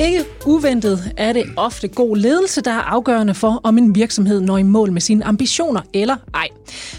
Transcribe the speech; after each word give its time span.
Ikke 0.00 0.24
uventet 0.46 1.12
er 1.16 1.32
det 1.32 1.44
ofte 1.56 1.88
god 1.88 2.16
ledelse, 2.16 2.60
der 2.60 2.70
er 2.70 2.80
afgørende 2.80 3.34
for, 3.34 3.60
om 3.62 3.78
en 3.78 3.94
virksomhed 3.94 4.40
når 4.40 4.58
i 4.58 4.62
mål 4.62 4.92
med 4.92 5.00
sine 5.00 5.24
ambitioner 5.24 5.80
eller 5.94 6.16
ej. 6.34 6.48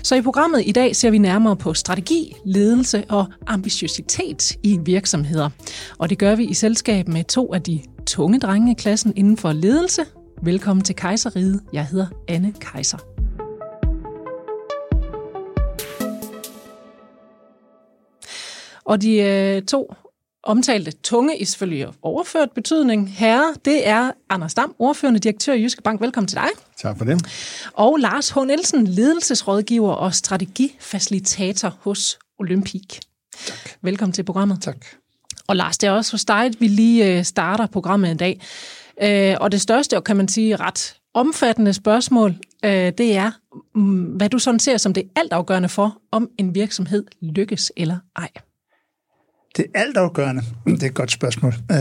Så 0.04 0.16
i 0.16 0.22
programmet 0.22 0.64
i 0.66 0.72
dag 0.72 0.96
ser 0.96 1.12
vi 1.12 1.18
nærmere 1.18 1.56
på 1.56 1.74
strategi, 1.74 2.36
ledelse 2.46 3.04
og 3.10 3.26
ambitiøsitet 3.48 4.58
i 4.64 4.80
virksomheder. 4.86 5.50
Og 5.98 6.10
det 6.10 6.18
gør 6.18 6.36
vi 6.36 6.46
i 6.46 6.54
selskab 6.54 7.08
med 7.08 7.24
to 7.24 7.54
af 7.54 7.62
de 7.62 7.82
tunge 8.08 8.40
drenge 8.40 8.72
i 8.72 8.76
klassen 8.76 9.14
inden 9.16 9.38
for 9.38 9.54
ledelse. 9.54 10.02
Velkommen 10.42 10.84
til 10.84 10.96
Kejseriet. 10.96 11.62
Jeg 11.74 11.86
hedder 11.86 12.08
Anne 12.28 12.54
Kejser. 12.60 12.98
Og 18.86 19.02
de 19.02 19.18
øh, 19.18 19.62
to 19.62 19.94
omtalte 20.44 20.92
tunge 20.92 21.38
i 21.38 21.46
selvfølgelig 21.46 21.88
overført 22.02 22.52
betydning. 22.52 23.12
Herre, 23.14 23.56
det 23.66 23.88
er 23.88 24.12
Anders 24.30 24.54
Dam, 24.54 24.76
ordførende 24.80 25.20
direktør 25.20 25.54
i 25.54 25.62
Jyske 25.62 25.82
Bank. 25.82 26.02
Velkommen 26.02 26.28
til 26.28 26.38
dig. 26.38 26.50
Tak 26.78 26.98
for 26.98 27.06
det. 27.06 27.26
Og 27.74 27.98
Lars 28.00 28.30
H. 28.30 28.38
Nielsen, 28.38 28.88
ledelsesrådgiver 28.88 29.92
og 29.92 30.14
strategifacilitator 30.14 31.78
hos 31.82 32.20
Olympik. 32.40 33.00
Tak. 33.46 33.70
Velkommen 33.82 34.14
til 34.14 34.24
programmet. 34.24 34.62
Tak. 34.62 34.86
Og 35.48 35.56
Lars, 35.56 35.78
det 35.78 35.88
er 35.88 35.92
også 35.92 36.14
hos 36.14 36.26
dig, 36.26 36.46
at 36.46 36.62
vi 36.62 36.68
lige 36.68 37.18
øh, 37.18 37.24
starter 37.24 37.68
programmet 37.68 38.14
i 38.14 38.18
dag. 38.18 38.42
Øh, 39.04 39.36
og 39.40 39.52
det 39.52 39.62
største, 39.62 39.98
og 39.98 40.04
kan 40.04 40.18
man 40.18 40.28
sige 40.28 40.56
ret 40.56 40.96
omfattende 41.14 41.74
spørgsmål, 41.74 42.36
øh, 42.66 42.72
det 42.72 43.16
er, 43.16 43.32
mm, 43.76 44.04
hvad 44.04 44.30
du 44.30 44.40
sådan 44.40 44.60
ser 44.60 44.78
som 44.78 44.94
det 44.94 45.04
altafgørende 45.16 45.70
for, 45.70 45.98
om 46.12 46.30
en 46.38 46.56
virksomhed 46.56 47.06
lykkes 47.22 47.72
eller 47.78 47.98
ej. 48.16 48.30
Det 49.58 49.66
altafgørende. 49.74 50.42
Det 50.66 50.84
er 50.84 50.88
et 50.88 50.94
godt 50.94 51.12
spørgsmål. 51.12 51.54
Øh, 51.72 51.78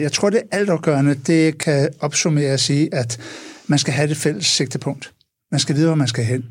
jeg 0.00 0.12
tror, 0.12 0.30
det 0.30 0.42
altafgørende. 0.50 1.14
Det 1.14 1.58
kan 1.58 1.88
opsummere 2.00 2.50
at 2.50 2.60
sige, 2.60 2.94
at 2.94 3.20
man 3.66 3.78
skal 3.78 3.94
have 3.94 4.08
det 4.08 4.16
fælles 4.16 4.46
sigtepunkt. 4.46 5.12
Man 5.52 5.60
skal 5.60 5.76
vide, 5.76 5.86
hvor 5.86 5.94
man 5.94 6.08
skal 6.08 6.24
hen. 6.24 6.44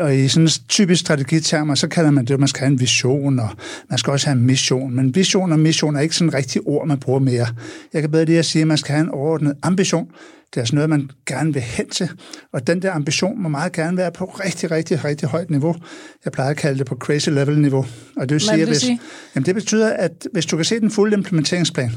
Og 0.00 0.16
i 0.16 0.28
sådan 0.28 0.48
typisk 0.68 1.00
strategitermer, 1.00 1.74
så 1.74 1.88
kalder 1.88 2.10
man 2.10 2.24
det, 2.24 2.34
at 2.34 2.40
man 2.40 2.48
skal 2.48 2.60
have 2.60 2.72
en 2.72 2.80
vision, 2.80 3.38
og 3.38 3.48
man 3.90 3.98
skal 3.98 4.10
også 4.10 4.26
have 4.26 4.38
en 4.38 4.46
mission. 4.46 4.94
Men 4.94 5.14
vision 5.14 5.52
og 5.52 5.58
mission 5.58 5.96
er 5.96 6.00
ikke 6.00 6.16
sådan 6.16 6.28
et 6.28 6.34
rigtigt 6.34 6.64
ord, 6.66 6.86
man 6.86 6.98
bruger 6.98 7.20
mere. 7.20 7.46
Jeg 7.92 8.02
kan 8.02 8.10
bedre 8.10 8.24
lige 8.24 8.38
at 8.38 8.44
sige, 8.44 8.62
at 8.62 8.68
man 8.68 8.78
skal 8.78 8.94
have 8.94 9.04
en 9.04 9.10
overordnet 9.10 9.54
ambition. 9.62 10.06
Det 10.50 10.56
er 10.56 10.60
altså 10.60 10.74
noget, 10.74 10.90
man 10.90 11.10
gerne 11.26 11.52
vil 11.52 11.62
hen 11.62 11.88
til. 11.88 12.10
Og 12.52 12.66
den 12.66 12.82
der 12.82 12.92
ambition 12.92 13.42
må 13.42 13.48
meget 13.48 13.72
gerne 13.72 13.96
være 13.96 14.12
på 14.12 14.24
rigtig, 14.24 14.70
rigtig, 14.70 15.04
rigtig 15.04 15.28
højt 15.28 15.50
niveau. 15.50 15.76
Jeg 16.24 16.32
plejer 16.32 16.50
at 16.50 16.56
kalde 16.56 16.78
det 16.78 16.86
på 16.86 16.94
crazy 16.94 17.28
level 17.28 17.60
niveau. 17.60 17.86
Og 18.16 18.28
det 18.28 18.30
vil 18.30 18.40
sige, 18.40 18.56
det 18.56 18.68
hvis, 18.68 18.78
sige? 18.78 19.00
Jamen 19.34 19.46
det 19.46 19.54
betyder, 19.54 19.92
at 19.92 20.26
hvis 20.32 20.46
du 20.46 20.56
kan 20.56 20.64
se 20.64 20.80
den 20.80 20.90
fulde 20.90 21.16
implementeringsplan, 21.16 21.92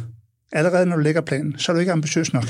allerede 0.51 0.85
når 0.85 0.95
du 0.95 1.01
lægger 1.01 1.21
planen, 1.21 1.55
så 1.57 1.71
er 1.71 1.73
du 1.73 1.79
ikke 1.79 1.91
ambitiøs 1.91 2.33
nok. 2.33 2.45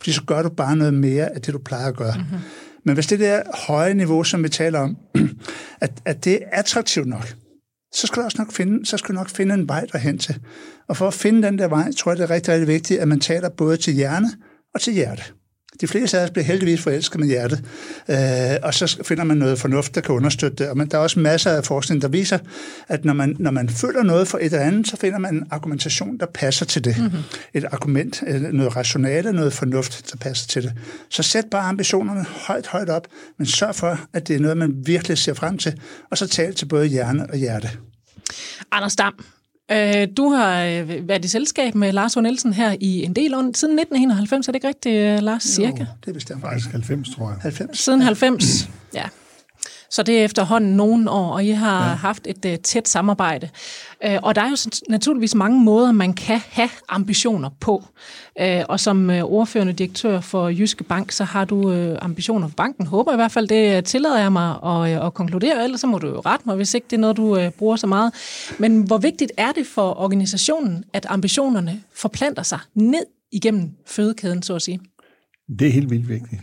Fordi 0.00 0.12
så 0.12 0.22
gør 0.26 0.42
du 0.42 0.48
bare 0.48 0.76
noget 0.76 0.94
mere 0.94 1.34
af 1.34 1.40
det, 1.40 1.54
du 1.54 1.58
plejer 1.58 1.86
at 1.86 1.96
gøre. 1.96 2.14
Mm-hmm. 2.16 2.38
Men 2.84 2.94
hvis 2.94 3.06
det 3.06 3.20
der 3.20 3.42
høje 3.66 3.94
niveau, 3.94 4.24
som 4.24 4.42
vi 4.42 4.48
taler 4.48 4.78
om, 4.78 4.96
at, 5.80 5.92
at 6.04 6.24
det 6.24 6.34
er 6.34 6.46
attraktivt 6.52 7.06
nok, 7.06 7.34
så 7.92 8.06
skal 8.06 8.20
du 8.20 8.24
også 8.24 8.38
nok 8.38 8.52
finde, 8.52 8.86
så 8.86 8.98
skal 8.98 9.14
du 9.14 9.18
nok 9.18 9.28
finde 9.28 9.54
en 9.54 9.68
vej 9.68 9.86
derhen 9.92 10.18
til. 10.18 10.38
Og 10.88 10.96
for 10.96 11.08
at 11.08 11.14
finde 11.14 11.42
den 11.42 11.58
der 11.58 11.68
vej, 11.68 11.92
tror 11.92 12.10
jeg, 12.10 12.18
det 12.18 12.24
er 12.24 12.30
rigtig, 12.30 12.52
rigtig 12.52 12.68
vigtigt, 12.68 13.00
at 13.00 13.08
man 13.08 13.20
taler 13.20 13.48
både 13.48 13.76
til 13.76 13.94
hjerne 13.94 14.28
og 14.74 14.80
til 14.80 14.92
hjerte. 14.92 15.22
De 15.80 15.86
fleste 15.86 16.18
af 16.18 16.24
os 16.24 16.30
bliver 16.30 16.44
heldigvis 16.44 16.80
forelsket 16.80 17.20
med 17.20 17.28
hjertet, 17.28 17.64
øh, 18.08 18.16
og 18.62 18.74
så 18.74 19.02
finder 19.04 19.24
man 19.24 19.36
noget 19.36 19.58
fornuft, 19.58 19.94
der 19.94 20.00
kan 20.00 20.14
understøtte 20.14 20.56
det. 20.56 20.68
Og 20.68 20.76
man, 20.76 20.88
der 20.88 20.98
er 20.98 21.02
også 21.02 21.20
masser 21.20 21.50
af 21.50 21.64
forskning, 21.64 22.02
der 22.02 22.08
viser, 22.08 22.38
at 22.88 23.04
når 23.04 23.12
man, 23.12 23.36
når 23.38 23.50
man 23.50 23.68
føler 23.68 24.02
noget 24.02 24.28
for 24.28 24.38
et 24.38 24.44
eller 24.44 24.60
andet, 24.60 24.88
så 24.88 24.96
finder 24.96 25.18
man 25.18 25.34
en 25.34 25.46
argumentation, 25.50 26.18
der 26.18 26.26
passer 26.26 26.66
til 26.66 26.84
det. 26.84 26.98
Mm-hmm. 26.98 27.18
Et 27.54 27.64
argument, 27.64 28.22
noget 28.52 28.76
rationale, 28.76 29.32
noget 29.32 29.52
fornuft, 29.52 30.12
der 30.12 30.16
passer 30.18 30.48
til 30.48 30.62
det. 30.62 30.72
Så 31.08 31.22
sæt 31.22 31.44
bare 31.50 31.68
ambitionerne 31.68 32.24
højt, 32.24 32.66
højt 32.66 32.88
op, 32.88 33.06
men 33.38 33.46
sørg 33.46 33.74
for, 33.74 34.00
at 34.12 34.28
det 34.28 34.36
er 34.36 34.40
noget, 34.40 34.56
man 34.56 34.74
virkelig 34.86 35.18
ser 35.18 35.34
frem 35.34 35.58
til, 35.58 35.80
og 36.10 36.18
så 36.18 36.26
tal 36.26 36.54
til 36.54 36.66
både 36.66 36.86
hjerne 36.86 37.30
og 37.30 37.36
hjerte. 37.36 37.70
Anders 38.72 38.96
Dam, 38.96 39.24
Øh, 39.72 40.08
du 40.16 40.28
har 40.28 40.62
øh, 40.64 41.08
været 41.08 41.24
i 41.24 41.28
selskab 41.28 41.74
med 41.74 41.92
Lars 41.92 42.14
H. 42.14 42.18
Nielsen 42.20 42.52
her 42.52 42.76
i 42.80 43.02
en 43.02 43.12
del 43.12 43.34
år. 43.34 43.38
Siden 43.38 43.78
1991, 43.78 44.48
er 44.48 44.52
det 44.52 44.56
ikke 44.56 44.68
rigtigt, 44.68 44.94
øh, 44.94 45.22
Lars? 45.22 45.42
Cirka? 45.42 45.80
Jo, 45.80 45.86
det 46.04 46.10
er 46.10 46.12
bestemt. 46.12 46.40
Faktisk 46.40 46.70
90, 46.72 47.08
tror 47.16 47.28
jeg. 47.28 47.38
90. 47.42 47.78
Siden 47.78 48.00
90, 48.00 48.68
ja. 48.94 49.04
Så 49.92 50.02
det 50.02 50.20
er 50.20 50.24
efterhånden 50.24 50.76
nogle 50.76 51.10
år, 51.10 51.32
og 51.32 51.44
I 51.44 51.50
har 51.50 51.88
ja. 51.88 51.94
haft 51.94 52.26
et 52.26 52.44
uh, 52.44 52.54
tæt 52.62 52.88
samarbejde. 52.88 53.48
Uh, 54.06 54.16
og 54.22 54.34
der 54.34 54.42
er 54.42 54.50
jo 54.50 54.56
naturligvis 54.88 55.34
mange 55.34 55.60
måder, 55.60 55.92
man 55.92 56.12
kan 56.12 56.40
have 56.50 56.68
ambitioner 56.88 57.50
på. 57.60 57.84
Uh, 58.40 58.46
og 58.68 58.80
som 58.80 59.10
uh, 59.10 59.16
ordførende 59.16 59.72
direktør 59.72 60.20
for 60.20 60.48
Jyske 60.48 60.84
Bank, 60.84 61.12
så 61.12 61.24
har 61.24 61.44
du 61.44 61.56
uh, 61.56 61.96
ambitioner 62.00 62.48
for 62.48 62.54
banken. 62.56 62.86
Håber 62.86 63.12
i 63.12 63.16
hvert 63.16 63.32
fald, 63.32 63.48
det 63.48 63.84
tillader 63.84 64.18
jeg 64.18 64.32
mig 64.32 64.50
at, 64.50 65.00
uh, 65.00 65.06
at 65.06 65.14
konkludere, 65.14 65.64
ellers 65.64 65.80
så 65.80 65.86
må 65.86 65.98
du 65.98 66.08
jo 66.08 66.20
rette 66.20 66.42
mig, 66.46 66.56
hvis 66.56 66.74
ikke 66.74 66.86
det 66.90 66.96
er 66.96 67.00
noget, 67.00 67.16
du 67.16 67.36
uh, 67.36 67.48
bruger 67.48 67.76
så 67.76 67.86
meget. 67.86 68.12
Men 68.58 68.82
hvor 68.82 68.98
vigtigt 68.98 69.32
er 69.36 69.52
det 69.52 69.66
for 69.66 70.00
organisationen, 70.00 70.84
at 70.92 71.06
ambitionerne 71.08 71.80
forplanter 71.94 72.42
sig 72.42 72.58
ned 72.74 73.04
igennem 73.32 73.70
fødekæden, 73.86 74.42
så 74.42 74.54
at 74.54 74.62
sige? 74.62 74.80
Det 75.58 75.66
er 75.66 75.72
helt 75.72 75.90
vildt 75.90 76.08
vigtigt. 76.08 76.40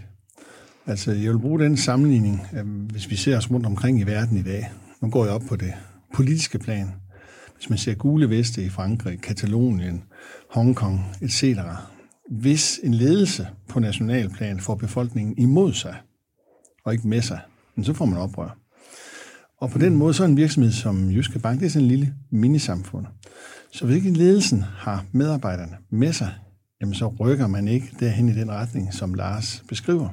Altså, 0.89 1.11
jeg 1.11 1.31
vil 1.31 1.39
bruge 1.39 1.59
den 1.59 1.77
sammenligning, 1.77 2.41
hvis 2.91 3.09
vi 3.09 3.16
ser 3.16 3.38
os 3.38 3.51
rundt 3.51 3.66
omkring 3.66 4.00
i 4.00 4.03
verden 4.03 4.38
i 4.38 4.44
dag. 4.44 4.72
Nu 5.01 5.09
går 5.09 5.25
jeg 5.25 5.33
op 5.33 5.41
på 5.50 5.55
det 5.55 5.73
politiske 6.13 6.59
plan. 6.59 6.91
Hvis 7.55 7.69
man 7.69 7.77
ser 7.77 7.94
gule 7.94 8.29
veste 8.29 8.63
i 8.63 8.69
Frankrig, 8.69 9.22
Katalonien, 9.22 10.03
Hongkong, 10.51 11.05
etc. 11.22 11.44
Hvis 12.31 12.79
en 12.83 12.94
ledelse 12.94 13.47
på 13.67 13.79
nationalplan 13.79 14.59
får 14.59 14.75
befolkningen 14.75 15.38
imod 15.38 15.73
sig, 15.73 15.95
og 16.85 16.94
ikke 16.94 17.07
med 17.07 17.21
sig, 17.21 17.39
så 17.83 17.94
får 17.94 18.06
man 18.06 18.17
oprør. 18.17 18.57
Og 19.61 19.69
på 19.69 19.77
den 19.77 19.95
måde, 19.95 20.13
så 20.13 20.23
er 20.23 20.27
en 20.27 20.38
virksomhed 20.38 20.71
som 20.71 21.11
Jyske 21.11 21.39
Bank, 21.39 21.59
det 21.59 21.66
er 21.66 21.69
sådan 21.69 21.83
en 21.83 21.91
lille 21.91 22.13
minisamfund. 22.31 23.06
Så 23.71 23.85
hvis 23.85 23.95
ikke 23.95 24.11
ledelsen 24.11 24.61
har 24.61 25.06
medarbejderne 25.11 25.77
med 25.89 26.13
sig, 26.13 26.33
jamen 26.81 26.95
så 26.95 27.07
rykker 27.07 27.47
man 27.47 27.67
ikke 27.67 27.95
derhen 28.00 28.29
i 28.29 28.33
den 28.33 28.51
retning, 28.51 28.94
som 28.94 29.13
Lars 29.13 29.63
beskriver. 29.67 30.09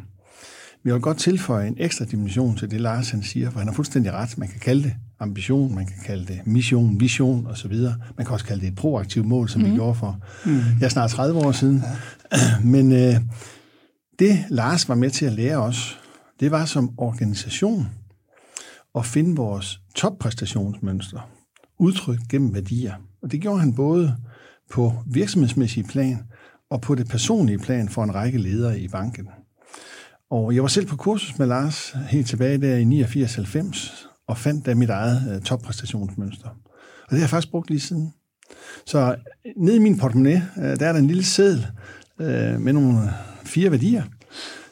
Vi 0.87 0.93
vil 0.93 1.01
godt 1.01 1.19
tilføje 1.19 1.69
en 1.69 1.77
ekstra 1.79 2.05
dimension 2.05 2.57
til 2.57 2.71
det, 2.71 2.81
Lars 2.81 3.11
han 3.11 3.23
siger, 3.23 3.51
for 3.51 3.59
han 3.59 3.69
har 3.69 3.75
fuldstændig 3.75 4.13
ret. 4.13 4.39
Man 4.39 4.49
kan 4.49 4.61
kalde 4.61 4.83
det 4.83 4.95
ambition, 5.21 5.75
man 5.75 5.87
kan 5.87 5.97
kalde 6.05 6.27
det 6.27 6.41
mission, 6.47 7.01
vision 7.01 7.47
osv. 7.47 7.73
Man 8.17 8.27
kan 8.27 8.29
også 8.29 8.45
kalde 8.45 8.61
det 8.61 8.69
et 8.69 8.75
proaktivt 8.75 9.27
mål, 9.27 9.49
som 9.49 9.63
mm. 9.63 9.71
vi 9.71 9.75
gjorde 9.75 9.95
for 9.95 10.21
mm. 10.45 10.53
jeg 10.53 10.87
er 10.87 10.89
snart 10.89 11.11
30 11.11 11.39
år 11.39 11.53
siden. 11.53 11.83
Ja. 12.33 12.39
Men 12.75 12.93
øh, 12.93 13.15
det, 14.19 14.45
Lars 14.49 14.89
var 14.89 14.95
med 14.95 15.11
til 15.11 15.27
at 15.27 15.33
lære 15.33 15.57
os, 15.57 15.99
det 16.41 16.51
var 16.51 16.65
som 16.65 16.95
organisation 16.99 17.89
at 18.95 19.07
finde 19.07 19.37
vores 19.37 19.81
toppræstationsmønstre, 19.95 21.21
udtrykt 21.79 22.29
gennem 22.29 22.55
værdier. 22.55 22.95
Og 23.23 23.33
det 23.33 23.41
gjorde 23.41 23.61
han 23.61 23.75
både 23.75 24.17
på 24.71 24.93
virksomhedsmæssige 25.07 25.85
plan 25.85 26.19
og 26.71 26.81
på 26.81 26.95
det 26.95 27.09
personlige 27.09 27.59
plan 27.59 27.89
for 27.89 28.05
en 28.05 28.15
række 28.15 28.39
ledere 28.39 28.81
i 28.81 28.89
banken. 28.89 29.29
Og 30.31 30.55
jeg 30.55 30.63
var 30.63 30.69
selv 30.69 30.87
på 30.87 30.97
kursus 30.97 31.39
med 31.39 31.47
Lars 31.47 31.97
helt 32.09 32.27
tilbage 32.27 32.59
der 32.59 32.77
i 32.77 33.03
89-90, 33.03 34.07
og 34.29 34.39
fandt 34.39 34.67
da 34.67 34.75
mit 34.75 34.91
eget 34.91 35.35
øh, 35.35 35.43
toppræstationsmønster. 35.43 36.49
Og 36.49 37.11
det 37.11 37.19
har 37.19 37.25
jeg 37.25 37.31
faktisk 37.31 37.51
brugt 37.51 37.71
lige 37.71 37.81
siden. 37.81 38.13
Så 38.87 38.99
øh, 38.99 39.53
nede 39.57 39.77
i 39.77 39.81
min 39.81 39.99
portemonnaie, 39.99 40.49
øh, 40.59 40.65
der 40.65 40.87
er 40.87 40.93
der 40.93 40.99
en 40.99 41.07
lille 41.07 41.25
seddel 41.25 41.67
med 42.59 42.73
nogle 42.73 42.99
fire 43.45 43.71
værdier. 43.71 44.03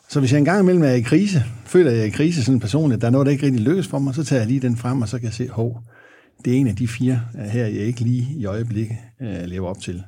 Så 0.08 0.20
hvis 0.20 0.32
jeg 0.32 0.38
engang 0.38 0.60
imellem 0.60 0.82
er 0.82 0.90
i 0.90 1.00
krise, 1.00 1.44
føler 1.66 1.90
jeg 1.90 2.00
er 2.00 2.04
i 2.04 2.10
krise 2.10 2.44
sådan 2.44 2.60
personligt, 2.60 3.00
der 3.00 3.06
er 3.06 3.10
noget, 3.10 3.26
der 3.26 3.32
ikke 3.32 3.46
rigtig 3.46 3.62
lykkes 3.62 3.86
for 3.86 3.98
mig, 3.98 4.14
så 4.14 4.24
tager 4.24 4.40
jeg 4.40 4.48
lige 4.48 4.60
den 4.60 4.76
frem, 4.76 5.02
og 5.02 5.08
så 5.08 5.18
kan 5.18 5.24
jeg 5.24 5.34
se, 5.34 5.48
hov, 5.48 5.82
det 6.44 6.52
er 6.52 6.56
en 6.56 6.66
af 6.66 6.76
de 6.76 6.88
fire 6.88 7.20
her, 7.34 7.66
jeg 7.66 7.72
ikke 7.72 8.00
lige 8.00 8.26
i 8.36 8.46
øjeblikket 8.46 8.96
øh, 9.22 9.44
lever 9.44 9.68
op 9.68 9.80
til. 9.80 10.02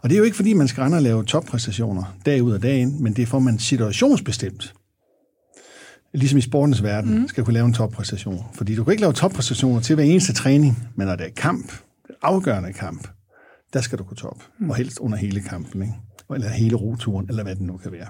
Og 0.00 0.08
det 0.08 0.16
er 0.16 0.18
jo 0.18 0.24
ikke, 0.24 0.36
fordi 0.36 0.52
man 0.52 0.68
skal 0.68 0.82
rende 0.82 0.96
og 0.96 1.02
lave 1.02 1.24
toppræstationer 1.24 2.16
dag 2.26 2.42
ud 2.42 2.52
og 2.52 2.62
dag 2.62 2.78
ind, 2.78 3.00
men 3.00 3.12
det 3.12 3.22
er 3.22 3.26
for, 3.26 3.38
man 3.38 3.58
situationsbestemt 3.58 4.74
ligesom 6.12 6.38
i 6.38 6.40
sportens 6.40 6.82
verden, 6.82 7.18
mm. 7.18 7.28
skal 7.28 7.44
kunne 7.44 7.54
lave 7.54 7.66
en 7.66 7.72
toppræstation. 7.72 8.44
Fordi 8.54 8.74
du 8.74 8.84
kan 8.84 8.90
ikke 8.92 9.00
lave 9.00 9.12
toppræstationer 9.12 9.80
til 9.80 9.94
hver 9.94 10.04
eneste 10.04 10.32
træning, 10.32 10.88
men 10.96 11.06
når 11.06 11.16
det 11.16 11.26
er 11.26 11.30
kamp, 11.36 11.72
det 12.06 12.14
afgørende 12.22 12.72
kamp, 12.72 13.08
der 13.72 13.80
skal 13.80 13.98
du 13.98 14.04
kunne 14.04 14.16
top. 14.16 14.42
Mm. 14.58 14.70
Og 14.70 14.76
helst 14.76 14.98
under 14.98 15.18
hele 15.18 15.40
kampen, 15.40 15.82
ikke? 15.82 15.94
eller 16.34 16.48
hele 16.48 16.76
roturen, 16.76 17.26
eller 17.28 17.42
hvad 17.42 17.54
det 17.54 17.62
nu 17.62 17.76
kan 17.76 17.92
være. 17.92 18.06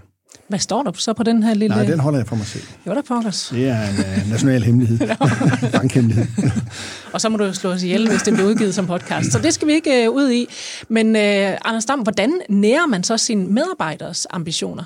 Hvad 0.48 0.58
står 0.58 0.82
der 0.82 0.92
så 0.94 1.12
på 1.12 1.22
den 1.22 1.42
her 1.42 1.54
lille... 1.54 1.76
Nej, 1.76 1.84
den 1.84 2.00
holder 2.00 2.18
jeg 2.18 2.26
for 2.26 2.36
mig 2.36 2.46
selv. 2.46 2.64
Jo, 2.86 2.94
der 2.94 3.02
pokkers. 3.02 3.48
Det 3.54 3.68
er 3.68 3.82
en 3.82 3.96
uh, 3.98 4.30
national 4.30 4.62
hemmelighed. 4.62 4.98
Bankhemmelighed. 5.72 6.26
og 7.14 7.20
så 7.20 7.28
må 7.28 7.36
du 7.36 7.54
slå 7.54 7.70
os 7.70 7.82
ihjel, 7.82 8.08
hvis 8.08 8.22
det 8.22 8.34
bliver 8.34 8.48
udgivet 8.48 8.74
som 8.74 8.86
podcast. 8.86 9.32
Så 9.32 9.38
det 9.38 9.54
skal 9.54 9.68
vi 9.68 9.72
ikke 9.72 10.10
uh, 10.10 10.16
ud 10.16 10.30
i. 10.30 10.46
Men 10.88 11.06
uh, 11.06 11.58
Anders 11.64 11.84
Dam, 11.84 12.00
hvordan 12.00 12.32
nærer 12.48 12.86
man 12.86 13.04
så 13.04 13.16
sine 13.16 13.46
medarbejderes 13.46 14.26
ambitioner? 14.30 14.84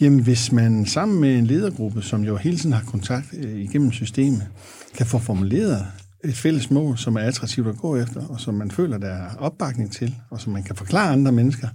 Jamen, 0.00 0.22
hvis 0.22 0.52
man 0.52 0.86
sammen 0.86 1.20
med 1.20 1.38
en 1.38 1.46
ledergruppe, 1.46 2.02
som 2.02 2.24
jo 2.24 2.36
hele 2.36 2.56
tiden 2.56 2.72
har 2.72 2.82
kontakt 2.82 3.26
øh, 3.36 3.58
igennem 3.58 3.92
systemet, 3.92 4.48
kan 4.94 5.06
få 5.06 5.18
formuleret 5.18 5.86
et 6.24 6.36
fælles 6.36 6.70
mål, 6.70 6.98
som 6.98 7.16
er 7.16 7.20
attraktivt 7.20 7.66
at 7.66 7.76
gå 7.76 7.96
efter, 7.96 8.26
og 8.26 8.40
som 8.40 8.54
man 8.54 8.70
føler, 8.70 8.98
der 8.98 9.08
er 9.08 9.36
opbakning 9.38 9.92
til, 9.92 10.14
og 10.30 10.40
som 10.40 10.52
man 10.52 10.62
kan 10.62 10.76
forklare 10.76 11.12
andre 11.12 11.32
mennesker, 11.32 11.68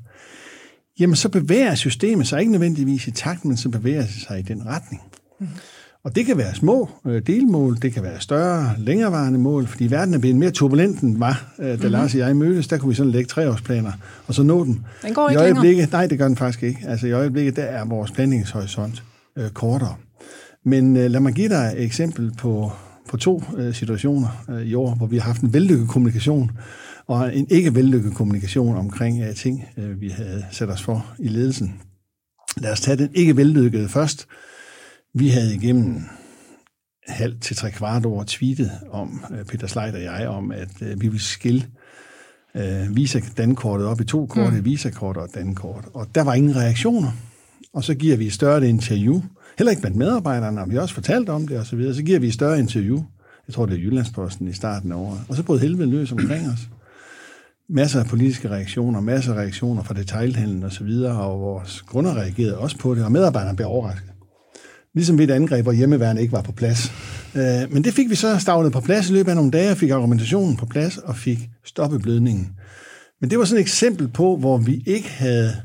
jamen 1.00 1.16
så 1.16 1.30
bevæger 1.30 1.76
systemet 1.76 2.28
sig 2.28 2.40
ikke 2.40 2.52
nødvendigvis 2.52 3.08
i 3.08 3.12
takt, 3.12 3.46
men 3.46 3.58
så 3.58 3.70
bevæger 3.70 4.02
det 4.02 4.26
sig 4.28 4.40
i 4.40 4.42
den 4.42 4.66
retning. 4.66 5.02
Mm. 5.40 5.48
Og 6.04 6.16
det 6.16 6.26
kan 6.26 6.38
være 6.38 6.56
små 6.56 6.90
øh, 7.06 7.22
delmål, 7.28 7.78
det 7.82 7.94
kan 7.94 8.04
være 8.04 8.22
større, 8.22 8.76
længerevarende 8.78 9.40
mål, 9.40 9.68
fordi 9.68 9.88
verden 9.88 10.14
er 10.14 10.20
blevet 10.20 10.38
mere 10.38 10.52
turbulent, 10.52 11.00
end 11.00 11.18
var, 11.18 11.54
øh, 11.60 11.68
da 11.68 11.74
mm-hmm. 11.76 11.92
Lars 11.92 12.14
og 12.14 12.20
jeg 12.20 12.36
mødtes. 12.36 12.68
Der 12.68 12.78
kunne 12.78 12.90
vi 12.90 12.96
sådan 12.96 13.12
lægge 13.12 13.28
treårsplaner, 13.28 13.92
og 14.28 14.34
så 14.34 14.44
nå 14.44 14.66
dem. 14.66 14.80
Den 15.04 15.14
går 15.14 15.30
ikke 15.30 15.40
I 15.40 15.44
øjeblikket, 15.44 15.78
længere. 15.78 15.92
Nej, 15.92 16.08
det 16.08 16.18
gør 16.18 16.28
den 16.28 16.38
faktisk 16.38 16.64
ikke. 16.64 16.80
Altså 16.88 17.08
i 17.08 17.12
øjeblikket, 17.12 17.56
der 17.56 17.64
er 17.64 17.86
vores 17.86 18.12
planlægningshorisont 18.12 19.04
øh, 19.38 19.50
kortere. 19.50 19.96
Men 20.66 20.98
øh, 20.98 21.12
lad 21.12 21.20
mig 21.20 21.34
give 21.34 21.50
dig 21.50 21.74
et 21.78 21.84
eksempel 21.84 22.32
på, 22.38 22.72
på 23.10 23.18
to 23.18 23.44
øh, 23.58 23.74
situationer 23.74 24.44
øh, 24.50 24.62
i 24.62 24.74
år, 24.74 24.96
hvor 24.96 25.08
vi 25.08 25.18
har 25.18 25.24
haft 25.24 25.42
en 25.42 25.54
vellykket 25.54 25.88
kommunikation, 25.88 26.52
og 27.08 27.38
en 27.38 27.48
ikke 27.50 27.76
vellykket 27.76 28.14
kommunikation 28.14 28.76
omkring 28.76 29.24
øh, 29.24 29.36
ting, 29.36 29.64
øh, 29.78 30.02
vi 30.02 30.10
havde 30.10 30.46
sat 30.52 30.70
os 30.70 30.84
for 30.84 31.06
i 31.20 31.28
ledelsen. 31.28 31.82
Lad 32.58 32.72
os 32.72 32.82
tage 32.82 32.98
den 32.98 33.10
ikke 33.14 33.38
vellykkede 33.38 33.90
først. 33.90 34.28
Vi 35.14 35.30
havde 35.30 35.56
igennem 35.56 36.02
halv 37.08 37.40
til 37.40 37.56
tre 37.56 37.72
kvart 37.72 38.06
år 38.06 38.24
tweetet 38.28 38.72
om, 38.92 39.26
øh, 39.32 39.46
Peter 39.46 39.68
Sleit 39.68 39.96
og 39.96 40.04
jeg, 40.04 40.28
om, 40.28 40.52
at 40.52 40.82
øh, 40.82 41.02
vi 41.02 41.08
ville 41.08 41.20
skille 41.20 41.68
øh, 42.56 42.96
Visa-dankortet 42.96 43.88
op 43.88 44.02
i 44.02 44.04
to 44.04 44.26
kort, 44.26 44.54
mm. 44.54 44.66
Visa-kort 44.66 45.18
og 45.18 45.26
et 45.26 45.36
dankort. 45.36 45.86
Og 45.94 46.08
der 46.16 46.22
var 46.22 46.34
ingen 46.34 46.56
reaktioner. 46.56 47.12
Og 47.74 47.84
så 47.84 47.96
giver 47.96 48.18
vi 48.18 48.28
et 48.28 48.34
større 48.34 48.70
interview, 48.70 49.22
heller 49.58 49.72
ikke 49.72 49.82
blandt 49.82 49.98
medarbejderne, 49.98 50.62
og 50.62 50.70
vi 50.70 50.76
har 50.76 50.82
også 50.82 50.94
fortalt 50.94 51.30
om 51.30 51.48
det 51.48 51.60
og 51.60 51.66
så 51.66 51.76
videre. 51.76 51.96
Så 51.96 52.04
giver 52.04 52.20
vi 52.20 52.28
et 52.28 52.34
større 52.34 52.60
interview, 52.60 53.04
jeg 53.48 53.54
tror 53.54 53.66
det 53.66 53.76
er 53.76 53.80
Jyllandsposten 53.80 54.48
i 54.48 54.54
starten 54.54 54.92
af 54.92 54.96
året, 54.96 55.22
og 55.30 55.36
så 55.36 55.44
brød 55.44 55.60
helvede 55.60 55.90
løs 55.90 56.12
omkring 56.12 56.50
os. 56.50 56.70
Masser 57.70 58.00
af 58.00 58.06
politiske 58.06 58.50
reaktioner, 58.50 59.02
masser 59.02 59.34
af 59.34 59.38
reaktioner 59.38 59.84
fra 59.84 59.94
detailhandlen 59.94 60.64
og 60.64 60.72
så 60.72 60.84
videre, 60.84 61.22
og 61.22 61.42
vores 61.42 61.82
kunder 61.82 62.16
reagerede 62.16 62.58
også 62.58 62.78
på 62.78 62.96
det, 62.96 63.06
og 63.06 63.12
medarbejderne 63.12 63.56
blev 63.56 63.68
overrasket. 63.68 64.11
Ligesom 64.96 65.18
ved 65.18 65.30
et 65.30 65.34
angreb, 65.34 65.64
hvor 65.64 65.72
hjemmeværende 65.72 66.22
ikke 66.22 66.32
var 66.32 66.42
på 66.42 66.52
plads. 66.52 66.92
Øh, 67.36 67.74
men 67.74 67.84
det 67.84 67.94
fik 67.94 68.10
vi 68.10 68.16
så 68.16 68.40
stavlet 68.40 68.72
på 68.72 68.82
plads 68.82 69.10
i 69.10 69.14
løbet 69.14 69.30
af 69.30 69.36
nogle 69.36 69.52
dage, 69.52 69.76
fik 69.76 69.90
argumentationen 69.90 70.58
på 70.58 70.66
plads 70.66 70.98
og 70.98 71.16
fik 71.16 71.40
stoppet 71.66 72.02
blødningen. 72.02 72.50
Men 73.22 73.30
det 73.30 73.40
var 73.40 73.46
sådan 73.46 73.60
et 73.60 73.62
eksempel 73.62 74.08
på, 74.08 74.38
hvor 74.38 74.58
vi 74.58 74.84
ikke 74.86 75.10
havde 75.10 75.56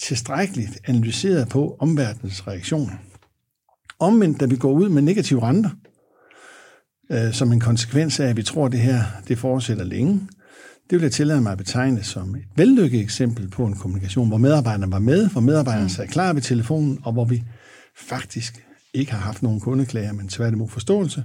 tilstrækkeligt 0.00 0.78
analyseret 0.86 1.48
på 1.48 1.76
omverdenens 1.80 2.46
reaktion. 2.46 2.90
Omvendt, 3.98 4.40
da 4.40 4.46
vi 4.46 4.56
går 4.56 4.72
ud 4.72 4.88
med 4.88 5.02
negative 5.02 5.42
renter, 5.42 5.70
øh, 7.12 7.32
som 7.32 7.52
en 7.52 7.60
konsekvens 7.60 8.20
af, 8.20 8.26
at 8.26 8.36
vi 8.36 8.42
tror, 8.42 8.66
at 8.66 8.72
det 8.72 8.80
her 8.80 9.02
det 9.28 9.38
fortsætter 9.38 9.84
længe, 9.84 10.20
det 10.90 10.98
vil 10.98 11.02
jeg 11.02 11.12
tillade 11.12 11.40
mig 11.40 11.52
at 11.52 11.58
betegne 11.58 12.02
som 12.02 12.34
et 12.34 12.44
vellykket 12.56 13.00
eksempel 13.00 13.48
på 13.48 13.66
en 13.66 13.74
kommunikation, 13.74 14.28
hvor 14.28 14.38
medarbejderne 14.38 14.92
var 14.92 14.98
med, 14.98 15.30
hvor 15.30 15.40
medarbejderne 15.40 15.90
sad 15.90 16.08
klar 16.08 16.32
ved 16.32 16.42
telefonen, 16.42 16.98
og 17.04 17.12
hvor 17.12 17.24
vi 17.24 17.42
faktisk 17.96 18.66
ikke 18.94 19.12
har 19.12 19.18
haft 19.18 19.42
nogen 19.42 19.60
kundeklager, 19.60 20.12
men 20.12 20.28
tværtimod 20.28 20.68
forståelse, 20.68 21.24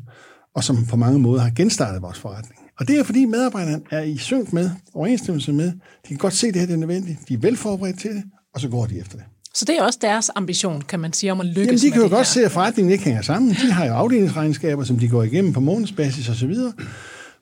og 0.56 0.63
som 0.63 0.86
på 0.86 0.95
mange 0.95 1.19
måder 1.19 1.42
har 1.42 1.51
genstartet 1.56 2.01
vores 2.01 2.19
forretning. 2.19 2.60
Og 2.80 2.88
det 2.88 3.00
er 3.00 3.04
fordi 3.04 3.25
medarbejderne 3.25 3.81
er 3.92 4.01
i 4.01 4.18
synk 4.18 4.54
med, 4.54 4.71
overensstemmelse 4.94 5.54
med, 5.54 5.71
de 5.71 6.07
kan 6.07 6.18
godt 6.18 6.33
se, 6.33 6.48
at 6.48 6.54
det 6.54 6.60
her 6.60 6.68
det 6.68 6.74
er 6.74 6.77
nødvendigt, 6.77 7.18
de 7.27 7.33
er 7.33 7.38
velforberedt 7.38 8.00
til 8.00 8.12
det, 8.12 8.24
og 8.54 8.62
så 8.62 8.69
går 8.69 8.86
de 8.86 9.00
efter 9.00 9.18
det. 9.18 9.25
Så 9.54 9.66
det 9.66 9.77
er 9.77 9.83
også 9.83 10.00
deres 10.01 10.31
ambition, 10.36 10.81
kan 10.81 11.00
man 11.00 11.13
sige, 11.13 11.31
om 11.31 11.39
at 11.39 11.45
lykkes 11.45 11.66
Jamen, 11.66 11.80
de 11.80 11.92
kan 11.92 12.01
jo 12.01 12.07
godt 12.07 12.13
her. 12.13 12.24
se, 12.24 12.45
at 12.45 12.51
forretningen 12.51 12.92
ikke 12.92 13.04
hænger 13.04 13.21
sammen. 13.21 13.51
De 13.51 13.72
har 13.72 13.86
jo 13.86 13.94
afdelingsregnskaber, 13.94 14.83
som 14.83 15.00
de 15.00 15.10
går 15.10 15.24
igennem 15.24 15.54
på 15.54 15.60
månedsbasis 15.60 16.30
og 16.30 16.36
så 16.36 16.48
videre. 16.48 16.74